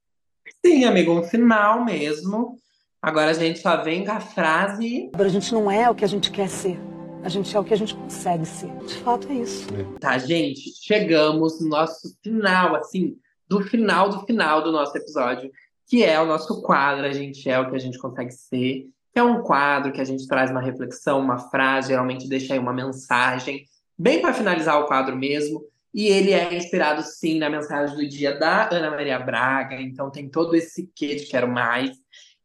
Sim, 0.65 0.85
amigo, 0.85 1.13
um 1.13 1.23
final 1.23 1.85
mesmo. 1.85 2.59
Agora 3.03 3.31
a 3.31 3.35
gente 3.35 3.59
só 3.59 3.83
vem 3.83 4.05
com 4.05 4.13
a 4.13 4.21
frase, 4.21 5.11
A 5.15 5.29
gente 5.29 5.53
não 5.53 5.71
é 5.71 5.91
o 5.91 5.95
que 5.95 6.05
a 6.05 6.09
gente 6.09 6.31
quer 6.31 6.49
ser. 6.49 6.79
A 7.23 7.29
gente 7.29 7.55
é 7.55 7.61
o 7.61 7.65
que 7.65 7.75
a 7.75 7.77
gente 7.77 7.95
consegue 7.95 8.47
ser. 8.47 8.75
De 8.79 8.95
fato, 8.97 9.29
é 9.31 9.35
isso. 9.35 9.67
tá, 10.01 10.17
gente? 10.17 10.73
Chegamos 10.83 11.61
no 11.61 11.69
nosso 11.69 12.17
final, 12.23 12.75
assim, 12.75 13.19
do 13.47 13.61
final 13.63 14.09
do 14.09 14.25
final 14.25 14.63
do 14.63 14.73
nosso 14.73 14.97
episódio, 14.97 15.51
que 15.87 16.03
é 16.03 16.19
o 16.21 16.25
nosso 16.25 16.63
quadro, 16.63 17.05
a 17.05 17.13
gente 17.13 17.49
é 17.51 17.59
o 17.59 17.69
que 17.69 17.77
a 17.77 17.81
gente 17.81 17.99
consegue 17.99 18.33
ser, 18.33 18.89
que 19.13 19.19
é 19.19 19.23
um 19.23 19.43
quadro 19.43 19.93
que 19.93 20.01
a 20.01 20.05
gente 20.05 20.27
traz 20.27 20.51
uma 20.51 20.63
reflexão, 20.63 21.21
uma 21.21 21.37
frase, 21.37 21.89
geralmente 21.89 22.29
deixa 22.29 22.55
aí 22.55 22.59
uma 22.59 22.73
mensagem, 22.73 23.67
bem 23.99 24.23
para 24.23 24.33
finalizar 24.33 24.81
o 24.81 24.87
quadro 24.87 25.15
mesmo. 25.17 25.63
E 25.93 26.07
ele 26.07 26.31
é 26.31 26.55
inspirado, 26.55 27.03
sim, 27.03 27.39
na 27.39 27.51
mensagem 27.51 27.97
do 27.97 28.09
dia 28.09 28.39
da 28.39 28.69
Ana 28.73 28.91
Maria 28.91 29.19
Braga, 29.19 29.75
então 29.75 30.09
tem 30.09 30.29
todo 30.29 30.55
esse 30.55 30.89
quê 30.95 31.17
de 31.17 31.27
quero 31.27 31.49
mais. 31.49 31.91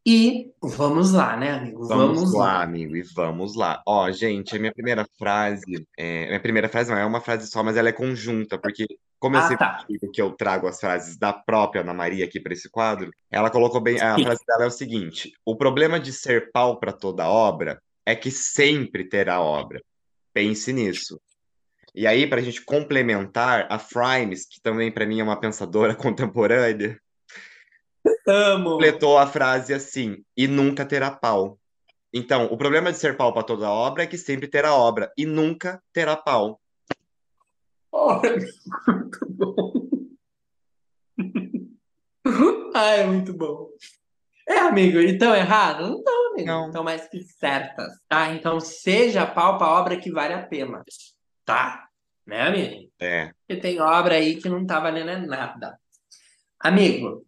E 0.08 0.52
vamos 0.62 1.10
lá, 1.12 1.36
né, 1.36 1.50
amigo? 1.50 1.88
Vamos 1.88 2.32
lá, 2.32 2.62
amigo, 2.62 2.96
e 2.96 3.02
vamos 3.02 3.56
lá. 3.56 3.82
Ó, 3.84 4.08
gente, 4.12 4.54
a 4.54 4.58
minha 4.60 4.72
primeira 4.72 5.04
frase, 5.18 5.84
é, 5.98 6.28
minha 6.28 6.38
primeira 6.38 6.68
frase 6.68 6.92
não 6.92 6.96
é 6.96 7.04
uma 7.04 7.20
frase 7.20 7.48
só, 7.48 7.60
mas 7.60 7.76
ela 7.76 7.88
é 7.88 7.92
conjunta, 7.92 8.56
porque 8.56 8.86
como 9.18 9.34
eu 9.34 9.40
Ah, 9.40 9.48
sempre 9.48 9.66
tá. 9.66 9.84
digo 9.88 10.08
que 10.12 10.22
eu 10.22 10.30
trago 10.30 10.68
as 10.68 10.78
frases 10.78 11.16
da 11.16 11.32
própria 11.32 11.80
Ana 11.80 11.92
Maria 11.92 12.24
aqui 12.24 12.38
para 12.38 12.52
esse 12.52 12.70
quadro, 12.70 13.10
ela 13.28 13.50
colocou 13.50 13.80
bem, 13.80 14.00
a 14.00 14.16
frase 14.16 14.46
dela 14.46 14.62
é 14.62 14.68
o 14.68 14.70
seguinte: 14.70 15.32
o 15.44 15.56
problema 15.56 15.98
de 15.98 16.12
ser 16.12 16.52
pau 16.52 16.78
para 16.78 16.92
toda 16.92 17.28
obra 17.28 17.82
é 18.04 18.14
que 18.14 18.30
sempre 18.30 19.08
terá 19.08 19.40
obra. 19.40 19.82
Pense 20.32 20.72
nisso. 20.72 21.20
E 21.92 22.06
aí, 22.06 22.28
para 22.28 22.40
a 22.40 22.44
gente 22.44 22.64
complementar, 22.64 23.66
a 23.68 23.78
Frimes, 23.78 24.46
que 24.46 24.60
também 24.60 24.92
para 24.92 25.06
mim 25.06 25.18
é 25.18 25.24
uma 25.24 25.40
pensadora 25.40 25.96
contemporânea, 25.96 26.96
Amo! 28.26 28.70
completou 28.72 29.18
a 29.18 29.26
frase 29.26 29.72
assim: 29.72 30.24
e 30.36 30.46
nunca 30.46 30.84
terá 30.84 31.10
pau. 31.10 31.58
Então, 32.12 32.46
o 32.46 32.56
problema 32.56 32.92
de 32.92 32.98
ser 32.98 33.16
pau 33.16 33.32
para 33.32 33.42
toda 33.42 33.70
obra 33.70 34.04
é 34.04 34.06
que 34.06 34.16
sempre 34.16 34.48
terá 34.48 34.74
obra 34.74 35.12
e 35.16 35.26
nunca 35.26 35.82
terá 35.92 36.16
pau. 36.16 36.60
Olha, 37.92 38.36
muito 38.88 39.26
bom. 39.30 39.88
Ai, 42.74 43.00
é 43.00 43.06
muito 43.06 43.32
bom. 43.32 43.68
É, 44.48 44.58
amigo, 44.58 45.00
então 45.00 45.34
errado? 45.34 45.88
Não 45.88 45.98
estão, 45.98 46.32
amigo. 46.32 46.46
Não. 46.46 46.66
Estão 46.66 46.84
mais 46.84 47.08
que 47.08 47.20
certas. 47.22 47.92
Ah, 48.08 48.32
então 48.32 48.60
seja 48.60 49.26
pau 49.26 49.58
pra 49.58 49.68
obra 49.68 49.98
que 49.98 50.10
vale 50.12 50.34
a 50.34 50.46
pena. 50.46 50.84
Tá? 51.44 51.88
Né, 52.24 52.42
amigo? 52.42 52.90
É, 53.00 53.32
Porque 53.46 53.60
tem 53.60 53.80
obra 53.80 54.14
aí 54.14 54.36
que 54.36 54.48
não 54.48 54.64
tá 54.64 54.78
valendo 54.78 55.10
é 55.10 55.18
nada. 55.18 55.78
Amigo, 56.58 57.25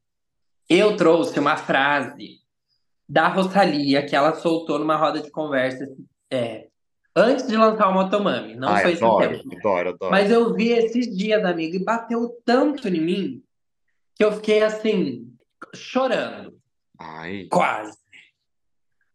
eu 0.69 0.97
trouxe 0.97 1.39
uma 1.39 1.57
frase 1.57 2.41
da 3.09 3.29
Rosalia 3.29 4.05
que 4.05 4.15
ela 4.15 4.35
soltou 4.35 4.79
numa 4.79 4.97
roda 4.97 5.21
de 5.23 5.31
conversa 5.31 5.89
é, 6.31 6.69
antes 7.17 7.47
de 7.47 7.57
lançar 7.57 7.89
o 7.89 7.95
Motomami. 7.95 8.55
Não 8.55 8.69
ai, 8.69 8.83
foi 8.83 8.93
esse 8.93 9.05
adoro, 9.05 9.39
tempo. 9.39 9.57
adoro, 9.57 9.89
adoro. 9.91 10.11
Mas 10.11 10.31
eu 10.31 10.55
vi 10.55 10.69
esses 10.69 11.17
dias, 11.17 11.45
amigo, 11.45 11.77
e 11.77 11.85
bateu 11.85 12.37
tanto 12.45 12.89
em 12.89 13.01
mim 13.01 13.43
que 14.15 14.25
eu 14.25 14.33
fiquei 14.33 14.63
assim, 14.63 15.33
chorando, 15.75 16.59
Ai, 16.99 17.47
quase. 17.51 17.97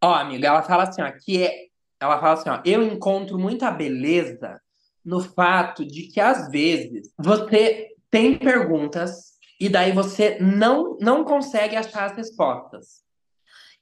Ó, 0.02 0.14
amiga, 0.14 0.48
ela 0.48 0.64
fala 0.64 0.84
assim, 0.84 1.02
ó, 1.02 1.12
que 1.12 1.44
é, 1.44 1.68
ela 2.00 2.20
fala 2.20 2.34
assim, 2.34 2.50
ó, 2.50 2.62
eu 2.66 2.82
encontro 2.84 3.38
muita 3.38 3.70
beleza 3.70 4.62
no 5.04 5.22
fato 5.22 5.86
de 5.86 6.04
que 6.04 6.20
às 6.20 6.50
vezes 6.50 7.14
você 7.18 7.90
tem 8.10 8.38
perguntas 8.38 9.33
e 9.64 9.70
daí 9.70 9.94
você 9.94 10.38
não 10.42 10.98
não 11.00 11.24
consegue 11.24 11.78
achar 11.78 12.04
as 12.12 12.18
respostas. 12.18 13.02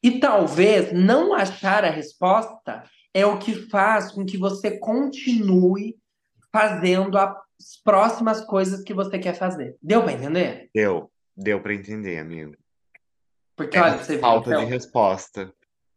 E 0.04 0.20
talvez 0.20 0.94
não 0.94 1.34
achar 1.34 1.84
a 1.84 1.90
resposta 1.90 2.84
é 3.12 3.26
o 3.26 3.40
que 3.40 3.68
faz 3.68 4.12
com 4.12 4.24
que 4.24 4.38
você 4.38 4.78
continue 4.78 5.98
fazendo 6.52 7.18
as 7.18 7.36
próximas 7.84 8.42
coisas 8.46 8.84
que 8.84 8.94
você 8.94 9.18
quer 9.18 9.34
fazer. 9.34 9.76
Deu 9.82 10.04
pra 10.04 10.14
entender? 10.14 10.70
deu, 10.72 11.12
deu 11.36 11.60
para 11.60 11.74
entender, 11.74 12.20
amigo. 12.20 12.56
Porque 13.56 13.76
É 13.76 13.82
olha, 13.82 13.98
você 13.98 14.14
viu, 14.14 14.22
falta 14.22 14.50
então, 14.52 14.64
de 14.64 14.70
resposta. 14.70 15.52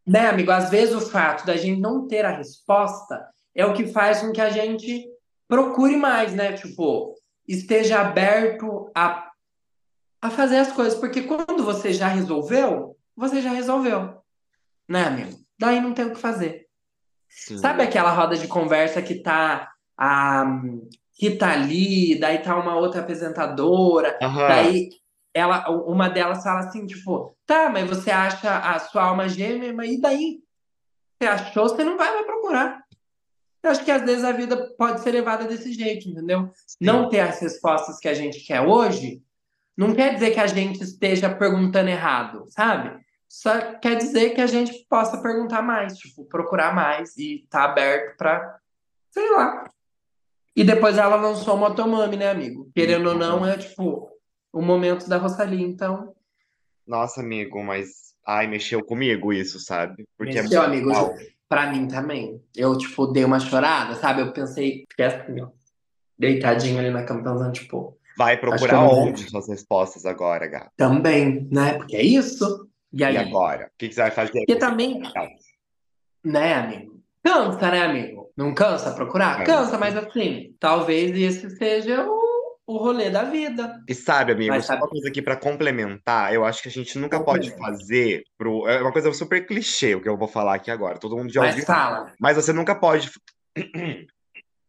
né, 0.07 0.29
amigo? 0.29 0.51
Às 0.51 0.71
vezes 0.71 0.95
o 0.95 1.01
fato 1.03 1.45
da 1.45 1.59
gente 1.59 1.79
não 1.79 2.09
ter 2.09 2.25
a 2.25 2.35
resposta 2.35 3.29
é 3.55 3.67
o 3.67 3.75
que 3.75 3.87
faz 3.89 4.23
com 4.23 4.33
que 4.33 4.41
a 4.41 4.49
gente 4.49 5.07
procure 5.47 5.97
mais, 5.97 6.33
né? 6.33 6.55
Tipo, 6.55 7.15
esteja 7.47 8.01
aberto 8.01 8.91
a, 8.95 9.31
a 10.25 10.31
fazer 10.31 10.57
as 10.57 10.73
coisas. 10.73 10.99
Porque 10.99 11.23
quando 11.23 11.63
você 11.63 11.93
já 11.93 12.09
resolveu, 12.09 12.97
você 13.15 13.43
já 13.43 13.51
resolveu. 13.51 14.23
Né, 14.89 15.05
amigo? 15.05 15.39
Daí 15.59 15.81
não 15.81 15.93
tem 15.93 16.07
o 16.07 16.15
que 16.15 16.19
fazer. 16.19 16.67
Sim. 17.29 17.59
Sabe 17.59 17.83
aquela 17.83 18.11
roda 18.11 18.35
de 18.35 18.49
conversa 18.49 19.03
que 19.03 19.17
tá 19.17 19.71
a 19.99 20.47
que 21.17 21.37
tá 21.37 21.53
ali, 21.53 22.19
daí 22.19 22.39
tá 22.43 22.59
uma 22.59 22.75
outra 22.75 23.01
apresentadora, 23.01 24.19
Aham, 24.21 24.49
daí 24.49 24.89
ela, 25.33 25.71
uma 25.71 26.09
delas 26.09 26.43
fala 26.43 26.61
assim, 26.61 26.85
tipo, 26.87 27.37
tá, 27.47 27.69
mas 27.69 27.89
você 27.89 28.11
acha 28.11 28.59
a 28.59 28.81
sua 28.81 29.05
alma 29.05 29.29
gêmea, 29.29 29.73
mas 29.73 29.93
e 29.93 30.01
daí? 30.01 30.41
Você 31.23 31.29
achou, 31.29 31.69
você 31.69 31.85
não 31.85 31.97
vai 31.97 32.13
mais 32.13 32.27
procurar. 32.27 32.83
Eu 33.63 33.71
acho 33.71 33.85
que 33.85 33.93
às 33.93 34.03
vezes 34.03 34.25
a 34.25 34.33
vida 34.33 34.75
pode 34.77 35.03
ser 35.03 35.13
levada 35.13 35.45
desse 35.45 35.73
jeito, 35.73 36.09
entendeu? 36.09 36.51
sim. 36.67 36.79
Não 36.81 37.09
ter 37.09 37.21
as 37.21 37.39
respostas 37.39 38.01
que 38.01 38.09
a 38.09 38.15
gente 38.15 38.41
quer 38.41 38.61
hoje, 38.61 39.23
não 39.77 39.95
quer 39.95 40.15
dizer 40.15 40.31
que 40.33 40.41
a 40.41 40.47
gente 40.47 40.83
esteja 40.83 41.35
perguntando 41.35 41.91
errado, 41.91 42.45
sabe? 42.49 43.03
Só 43.29 43.75
quer 43.79 43.97
dizer 43.97 44.31
que 44.31 44.41
a 44.41 44.47
gente 44.47 44.87
possa 44.89 45.21
perguntar 45.21 45.61
mais, 45.63 45.97
tipo, 45.99 46.25
procurar 46.27 46.75
mais 46.75 47.17
e 47.17 47.47
tá 47.51 47.65
aberto 47.65 48.17
pra, 48.17 48.59
sei 49.11 49.31
lá. 49.33 49.65
E 50.55 50.63
depois 50.63 50.97
ela 50.97 51.17
lançou 51.17 51.57
Motomami, 51.57 52.17
né, 52.17 52.31
amigo? 52.31 52.71
Querendo 52.75 53.09
ou 53.09 53.15
não, 53.17 53.45
é 53.45 53.59
tipo 53.59 54.09
o 54.53 54.63
momento 54.63 55.09
da 55.09 55.17
Rosalie, 55.17 55.65
então. 55.65 56.15
Nossa, 56.87 57.21
amigo, 57.21 57.61
mas 57.65 58.15
ai, 58.25 58.47
mexeu 58.47 58.85
comigo 58.85 59.33
isso, 59.33 59.59
sabe? 59.59 60.07
Porque 60.17 60.39
é 60.39 60.43
Mexeu, 60.43 60.61
muito 60.61 60.73
amigo. 60.73 60.89
legal. 60.89 61.15
Pra 61.49 61.73
mim 61.73 61.89
também. 61.89 62.41
Eu, 62.55 62.79
tipo, 62.79 63.07
dei 63.09 63.25
uma 63.25 63.41
chorada, 63.41 63.97
sabe? 63.97 64.23
Eu 64.23 64.33
pensei, 64.33 64.85
fiquei 64.89 65.07
assim, 65.07 65.41
ó, 65.41 65.49
deitadinho 66.17 66.79
ali 66.79 66.91
na 66.91 67.03
cama, 67.05 67.23
pensando, 67.25 67.53
tipo, 67.53 67.99
Vai 68.17 68.37
procurar 68.39 68.81
onde 68.83 69.29
suas 69.29 69.49
respostas 69.49 70.05
agora, 70.07 70.47
gato? 70.47 70.71
também, 70.77 71.49
né? 71.51 71.75
Porque 71.75 71.97
é 71.97 72.03
isso. 72.03 72.69
E 72.93 73.03
E 73.03 73.05
aí? 73.05 73.17
agora? 73.17 73.67
O 73.67 73.71
que 73.79 73.89
que 73.89 73.95
você 73.95 74.03
vai 74.03 74.11
fazer? 74.11 74.33
Porque 74.39 74.57
também, 74.57 75.03
né, 76.25 76.55
amigo? 76.55 76.95
Cansa, 77.25 77.71
né, 77.71 77.83
amigo? 77.83 78.31
Não 78.37 78.55
cansa 78.55 78.93
procurar? 78.93 79.39
Cansa. 79.39 79.53
Cansa, 79.65 79.79
mas 79.79 79.97
assim, 79.97 80.55
talvez 80.61 81.17
esse 81.17 81.51
seja 81.57 82.07
o, 82.07 82.59
o 82.67 82.77
rolê 82.77 83.09
da 83.11 83.25
vida. 83.25 83.81
E 83.89 83.95
sabe, 83.95 84.33
amigo, 84.33 84.51
Mas 84.53 84.65
só 84.67 84.75
sabe- 84.75 84.83
uma 84.83 84.89
coisa 84.91 85.09
aqui 85.09 85.23
pra 85.23 85.37
complementar, 85.37 86.35
eu 86.35 86.45
acho 86.45 86.63
que 86.63 86.69
a 86.69 86.73
gente 86.73 86.99
nunca 86.99 87.19
pode 87.23 87.51
Complementa. 87.51 87.79
fazer 87.79 88.25
pro. 88.37 88.69
É 88.69 88.81
uma 88.83 88.93
coisa 88.93 89.13
super 89.13 89.47
clichê 89.47 89.95
o 89.95 90.03
que 90.03 90.09
eu 90.09 90.17
vou 90.19 90.29
falar 90.29 90.55
aqui 90.55 90.71
agora. 90.71 90.99
Todo 90.99 91.17
mundo 91.17 91.33
já 91.33 91.41
Mas 91.41 91.51
ouviu. 91.53 91.67
fala. 91.67 92.13
Mas 92.21 92.37
você 92.37 92.53
nunca 92.53 92.75
pode. 92.75 93.11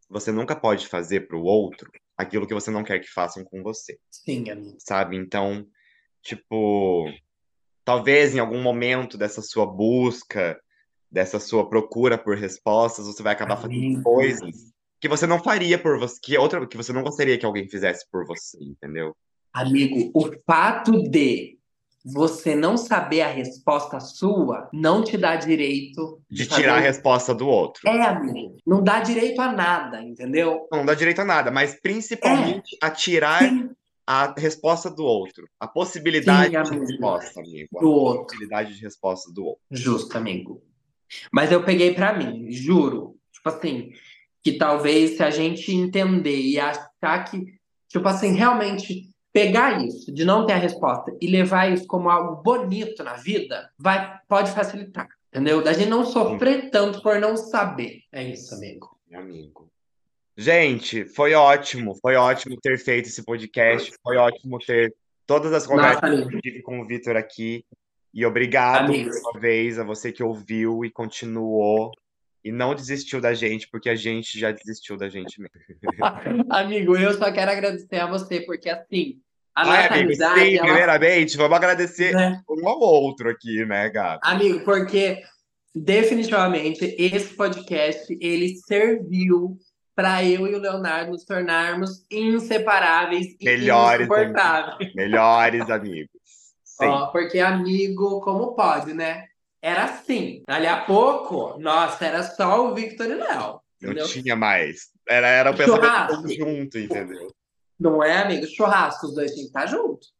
Você 0.08 0.32
nunca 0.32 0.56
pode 0.56 0.88
fazer 0.88 1.22
pro 1.28 1.41
outro 1.41 1.89
aquilo 2.18 2.47
que 2.47 2.53
você 2.53 2.72
não 2.72 2.84
quer 2.84 2.99
que 2.99 3.11
façam 3.11 3.43
com 3.43 3.61
você, 3.61 3.97
Sim, 4.09 4.49
amigo. 4.49 4.78
sabe? 4.80 5.18
Então, 5.18 5.66
tipo, 6.22 7.11
talvez 7.84 8.36
em 8.36 8.39
algum 8.39 8.61
momento 8.61 9.18
dessa 9.18 9.41
sua 9.41 9.66
busca, 9.66 10.59
dessa 11.11 11.39
sua 11.39 11.70
procura 11.70 12.18
por 12.18 12.38
respostas, 12.38 13.05
você 13.05 13.22
vai 13.22 13.34
acabar 13.34 13.57
fazendo 13.57 14.01
coisas 14.01 14.74
que 14.99 15.07
você 15.07 15.28
não 15.28 15.41
faria 15.41 15.78
por 15.78 15.99
você, 15.99 16.20
que 16.22 16.38
outra, 16.38 16.66
que 16.66 16.78
você 16.78 16.91
não 16.91 17.03
gostaria 17.03 17.38
que 17.38 17.45
alguém 17.45 17.70
fizesse 17.70 18.05
por 18.09 18.26
você, 18.26 18.57
entendeu? 18.61 19.16
Amigo, 19.53 20.11
o 20.13 20.32
fato 20.45 21.03
de 21.03 21.57
você 22.06 22.53
não 22.53 22.78
saber 22.78 23.22
a 23.22 23.28
resposta 23.28 23.99
sua 23.99 24.70
não 24.72 25.03
te 25.03 25.18
dá 25.18 25.36
direito 25.36 26.22
De 26.30 26.45
fazer 26.45 26.62
tirar 26.62 26.78
a 26.78 26.80
resposta 26.80 27.34
do 27.34 27.47
outro. 27.47 27.82
É, 27.88 27.99
amigo. 28.03 28.58
Não 28.66 28.84
dá 28.84 28.99
direito 28.99 29.41
a 29.41 29.51
nada, 29.51 30.03
entendeu? 30.03 30.68
Não 30.72 30.86
dá 30.86 30.93
direito 30.93 31.22
a 31.22 31.26
nada, 31.26 31.49
mas 31.49 31.80
principalmente 31.82 32.78
a 32.80 32.91
tirar 32.91 33.41
Sim, 33.41 33.72
a 34.06 34.32
resposta 34.38 34.91
do 34.91 35.03
outro. 35.03 35.49
A 35.60 35.68
possibilidade 35.68 36.53
Sim, 36.68 36.76
de 36.76 36.80
resposta, 36.91 37.39
amigo. 37.39 37.80
A 37.80 37.82
do 37.82 37.89
outro. 37.89 38.24
possibilidade 38.26 38.76
de 38.76 38.82
resposta 38.84 39.34
do 39.34 39.43
outro. 39.43 39.62
Justo, 39.72 40.16
amigo. 40.16 40.62
Mas 41.32 41.51
eu 41.51 41.64
peguei 41.64 41.95
pra 41.95 42.14
mim, 42.14 42.51
juro. 42.51 43.16
Tipo 43.34 43.49
assim, 43.49 43.91
que 44.43 44.53
talvez 44.60 45.18
se 45.18 45.24
a 45.24 45.32
gente 45.32 45.72
entender 45.72 46.39
e 46.39 46.60
achar 46.60 47.24
que, 47.26 47.56
tipo 47.89 48.08
assim, 48.08 48.34
realmente 48.34 49.10
pegar 49.36 49.86
isso, 49.86 50.14
de 50.14 50.24
não 50.24 50.46
ter 50.46 50.54
a 50.54 50.58
resposta, 50.58 51.14
e 51.20 51.28
levar 51.28 51.70
isso 51.70 51.86
como 51.88 52.10
algo 52.10 52.42
bonito 52.42 53.04
na 53.04 53.16
vida, 53.16 53.70
vai, 53.78 54.18
pode 54.30 54.50
facilitar. 54.52 55.10
Entendeu? 55.28 55.62
Da 55.62 55.74
gente 55.74 55.90
não 55.90 56.06
sofrer 56.06 56.70
tanto 56.70 57.02
por 57.02 57.20
não 57.20 57.36
saber. 57.36 58.04
É 58.14 58.24
isso, 58.24 58.56
amigo. 58.56 58.98
Meu 59.12 59.20
amigo. 59.20 59.70
Gente, 60.38 61.04
foi 61.04 61.34
ótimo. 61.34 61.96
Foi 61.96 62.16
ótimo 62.16 62.56
ter 62.62 62.78
feito 62.78 63.10
esse 63.10 63.24
podcast. 63.24 63.94
Foi 64.02 64.16
ótimo 64.16 64.58
ter 64.58 64.96
todas 65.28 65.52
as 65.52 65.68
conversas 65.68 66.10
Nossa, 66.10 66.30
que 66.30 66.36
eu 66.38 66.42
tive 66.42 66.62
com 66.62 66.80
o 66.80 66.88
Vitor 66.88 67.18
aqui. 67.18 67.66
E 68.14 68.26
obrigado 68.26 68.88
mais 68.88 69.22
uma 69.22 69.38
vez 69.38 69.78
a 69.78 69.84
você 69.84 70.14
que 70.14 70.24
ouviu 70.24 70.86
e 70.86 70.90
continuou. 70.90 71.92
E 72.46 72.52
não 72.52 72.76
desistiu 72.76 73.20
da 73.20 73.34
gente, 73.34 73.68
porque 73.72 73.89
a 73.89 73.96
gente 73.96 74.39
já 74.39 74.52
desistiu 74.52 74.96
da 74.96 75.10
gente 75.10 75.41
mesmo. 75.41 75.56
Amigo, 76.48 76.96
eu 76.96 77.12
só 77.16 77.32
quero 77.32 77.50
agradecer 77.50 77.98
a 77.98 78.06
você, 78.06 78.39
porque 78.41 78.70
assim, 78.70 79.20
a 79.56 79.62
Ai, 79.64 79.68
nossa 79.68 79.93
amigo, 79.96 80.06
amizade, 80.06 80.39
sim, 80.41 80.56
ela- 80.58 80.66
primeiramente, 80.68 81.38
vamos 81.38 81.58
agradecer 81.58 82.14
né? 82.14 82.39
um 82.48 82.70
ao 82.70 82.80
outro 82.80 83.32
aqui, 83.32 83.66
né, 83.66 83.89
Gabi? 83.89 84.20
Amigo, 84.24 84.64
porque 84.64 85.24
definitivamente 85.74 86.96
esse 87.00 87.34
podcast 87.34 88.16
ele 88.22 88.56
serviu 88.58 89.58
para 89.96 90.24
eu 90.24 90.46
e 90.46 90.54
o 90.54 90.60
Leonardo 90.60 91.14
nos 91.14 91.26
tornarmos 91.26 92.06
inseparáveis 92.12 93.36
e 93.39 93.46
Melhores 93.46 94.06
insuportáveis. 94.08 94.93
Melhores 94.93 95.68
amigos. 95.72 96.12
Sim. 96.64 96.86
Ó, 96.86 97.08
porque 97.08 97.39
amigo, 97.39 98.22
como 98.22 98.54
pode, 98.54 98.93
né? 98.93 99.26
Era 99.66 99.86
assim. 99.86 100.43
Ali 100.45 100.68
a 100.68 100.82
pouco, 100.82 101.57
nossa, 101.57 102.05
era 102.05 102.22
só 102.22 102.70
o 102.70 102.76
Victor 102.76 103.07
e 103.07 103.16
o 103.16 103.18
Léo. 103.18 103.59
Não 103.82 104.05
tinha 104.05 104.36
mais. 104.36 104.91
Era, 105.09 105.28
era 105.28 105.49
o 105.49 105.57
pensamento 105.57 106.28
junto, 106.38 106.78
entendeu? 106.78 107.34
Não 107.80 108.03
é, 108.03 108.22
amigo? 108.22 108.45
Churrasco, 108.45 109.07
os 109.07 109.16
dois 109.16 109.32
tinham 109.32 109.45
que 109.45 109.47
estar 109.47 109.66
juntos. 109.66 110.13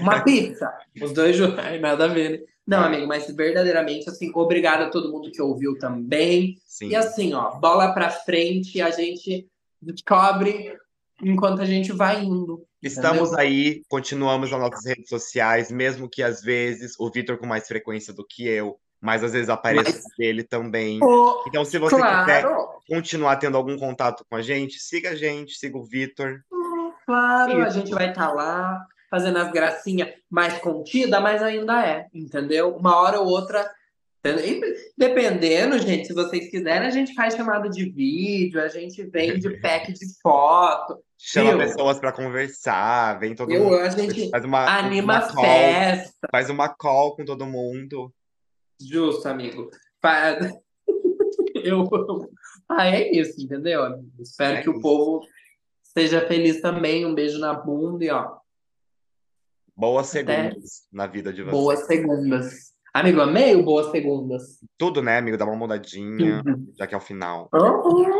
Uma 0.00 0.24
pizza, 0.24 0.72
os 1.02 1.12
dois 1.12 1.36
juntos. 1.36 1.58
Ai, 1.58 1.78
nada 1.78 2.06
a 2.06 2.08
ver, 2.08 2.30
né? 2.30 2.46
Não, 2.66 2.80
Ai. 2.80 2.86
amigo, 2.86 3.06
mas 3.06 3.26
verdadeiramente, 3.26 4.08
assim, 4.08 4.32
obrigado 4.34 4.84
a 4.84 4.88
todo 4.88 5.12
mundo 5.12 5.30
que 5.30 5.42
ouviu 5.42 5.76
também. 5.78 6.56
Sim. 6.66 6.88
E 6.88 6.96
assim, 6.96 7.34
ó, 7.34 7.50
bola 7.56 7.92
pra 7.92 8.08
frente, 8.08 8.80
a 8.80 8.90
gente 8.90 9.46
descobre 9.82 10.74
enquanto 11.24 11.60
a 11.62 11.64
gente 11.64 11.92
vai 11.92 12.22
indo. 12.22 12.64
Estamos 12.82 13.28
entendeu? 13.32 13.38
aí, 13.38 13.82
continuamos 13.88 14.50
nas 14.50 14.60
nossas 14.60 14.84
redes 14.84 15.08
sociais, 15.08 15.70
mesmo 15.70 16.08
que 16.08 16.22
às 16.22 16.42
vezes 16.42 16.94
o 16.98 17.10
Vitor 17.10 17.38
com 17.38 17.46
mais 17.46 17.66
frequência 17.66 18.12
do 18.12 18.24
que 18.26 18.46
eu, 18.46 18.76
mas 19.00 19.24
às 19.24 19.32
vezes 19.32 19.48
apareça 19.48 19.90
Mas- 19.92 20.04
ele 20.18 20.42
também. 20.42 20.98
Então, 21.46 21.64
se 21.64 21.78
você 21.78 21.96
quiser 21.96 22.42
claro, 22.42 22.68
continuar 22.88 23.36
tendo 23.36 23.56
algum 23.56 23.76
contato 23.78 24.24
com 24.28 24.36
a 24.36 24.42
gente, 24.42 24.78
siga 24.78 25.10
a 25.10 25.14
gente, 25.14 25.54
siga 25.54 25.76
o 25.78 25.84
Vitor. 25.84 26.40
claro, 27.06 27.62
a 27.62 27.68
Isso. 27.68 27.78
gente 27.78 27.90
vai 27.92 28.08
estar 28.10 28.32
lá 28.32 28.84
fazendo 29.10 29.38
as 29.38 29.50
gracinhas 29.52 30.08
mais 30.30 30.58
contida, 30.58 31.20
mas 31.20 31.42
ainda 31.42 31.86
é, 31.86 32.06
entendeu? 32.12 32.74
Uma 32.76 32.96
hora 32.96 33.20
ou 33.20 33.28
outra. 33.28 33.70
E 34.26 34.94
Dependendo, 34.96 35.78
gente, 35.78 36.06
se 36.06 36.14
vocês 36.14 36.48
quiserem, 36.50 36.86
a 36.86 36.90
gente 36.90 37.12
faz 37.14 37.34
chamada 37.34 37.68
de 37.68 37.90
vídeo, 37.90 38.60
a 38.60 38.68
gente 38.68 39.02
vende 39.04 39.50
pack 39.60 39.92
de 39.92 40.06
foto. 40.22 40.98
Chama 41.18 41.50
Viu? 41.50 41.58
pessoas 41.58 41.98
para 41.98 42.12
conversar, 42.12 43.18
vem 43.18 43.34
todo 43.34 43.50
Eu, 43.52 43.64
mundo. 43.64 43.76
a 43.76 43.90
gente 43.90 44.30
Faz 44.30 44.44
uma, 44.44 44.78
anima 44.78 45.18
uma 45.18 45.32
call, 45.34 45.44
festa. 45.44 46.28
faz 46.30 46.48
uma 46.50 46.68
call 46.68 47.16
com 47.16 47.24
todo 47.24 47.44
mundo. 47.46 48.12
Justo, 48.80 49.28
amigo. 49.28 49.70
Eu... 51.54 51.84
Ah, 52.68 52.86
é 52.88 53.10
isso, 53.10 53.40
entendeu? 53.42 53.82
amigo? 53.82 54.10
Espero 54.20 54.58
É 54.58 54.62
que 54.62 54.68
o 54.68 54.72
isso. 54.72 54.80
povo 54.80 55.20
seja 55.82 56.26
feliz 56.26 56.60
também. 56.60 57.04
Um 57.06 57.14
beijo 57.14 57.38
na 57.38 57.54
bunda 57.54 58.04
e 58.04 58.10
ó, 58.10 58.36
Boas 59.76 60.06
segundas 60.08 60.86
na 60.92 61.06
vida 61.06 61.32
de 61.32 61.42
vocês. 61.42 61.56
boas 61.62 61.86
segundas. 61.86 62.73
Amigo, 62.94 63.20
amei 63.20 63.56
o 63.56 63.64
boas 63.64 63.90
segundas. 63.90 64.60
Tudo, 64.78 65.02
né, 65.02 65.18
amigo? 65.18 65.36
Dá 65.36 65.44
uma 65.44 65.56
mudadinha, 65.56 66.44
já 66.78 66.86
que 66.86 66.94
é 66.94 66.96
o 66.96 67.00
final. 67.00 67.50
Uhum. 67.52 68.14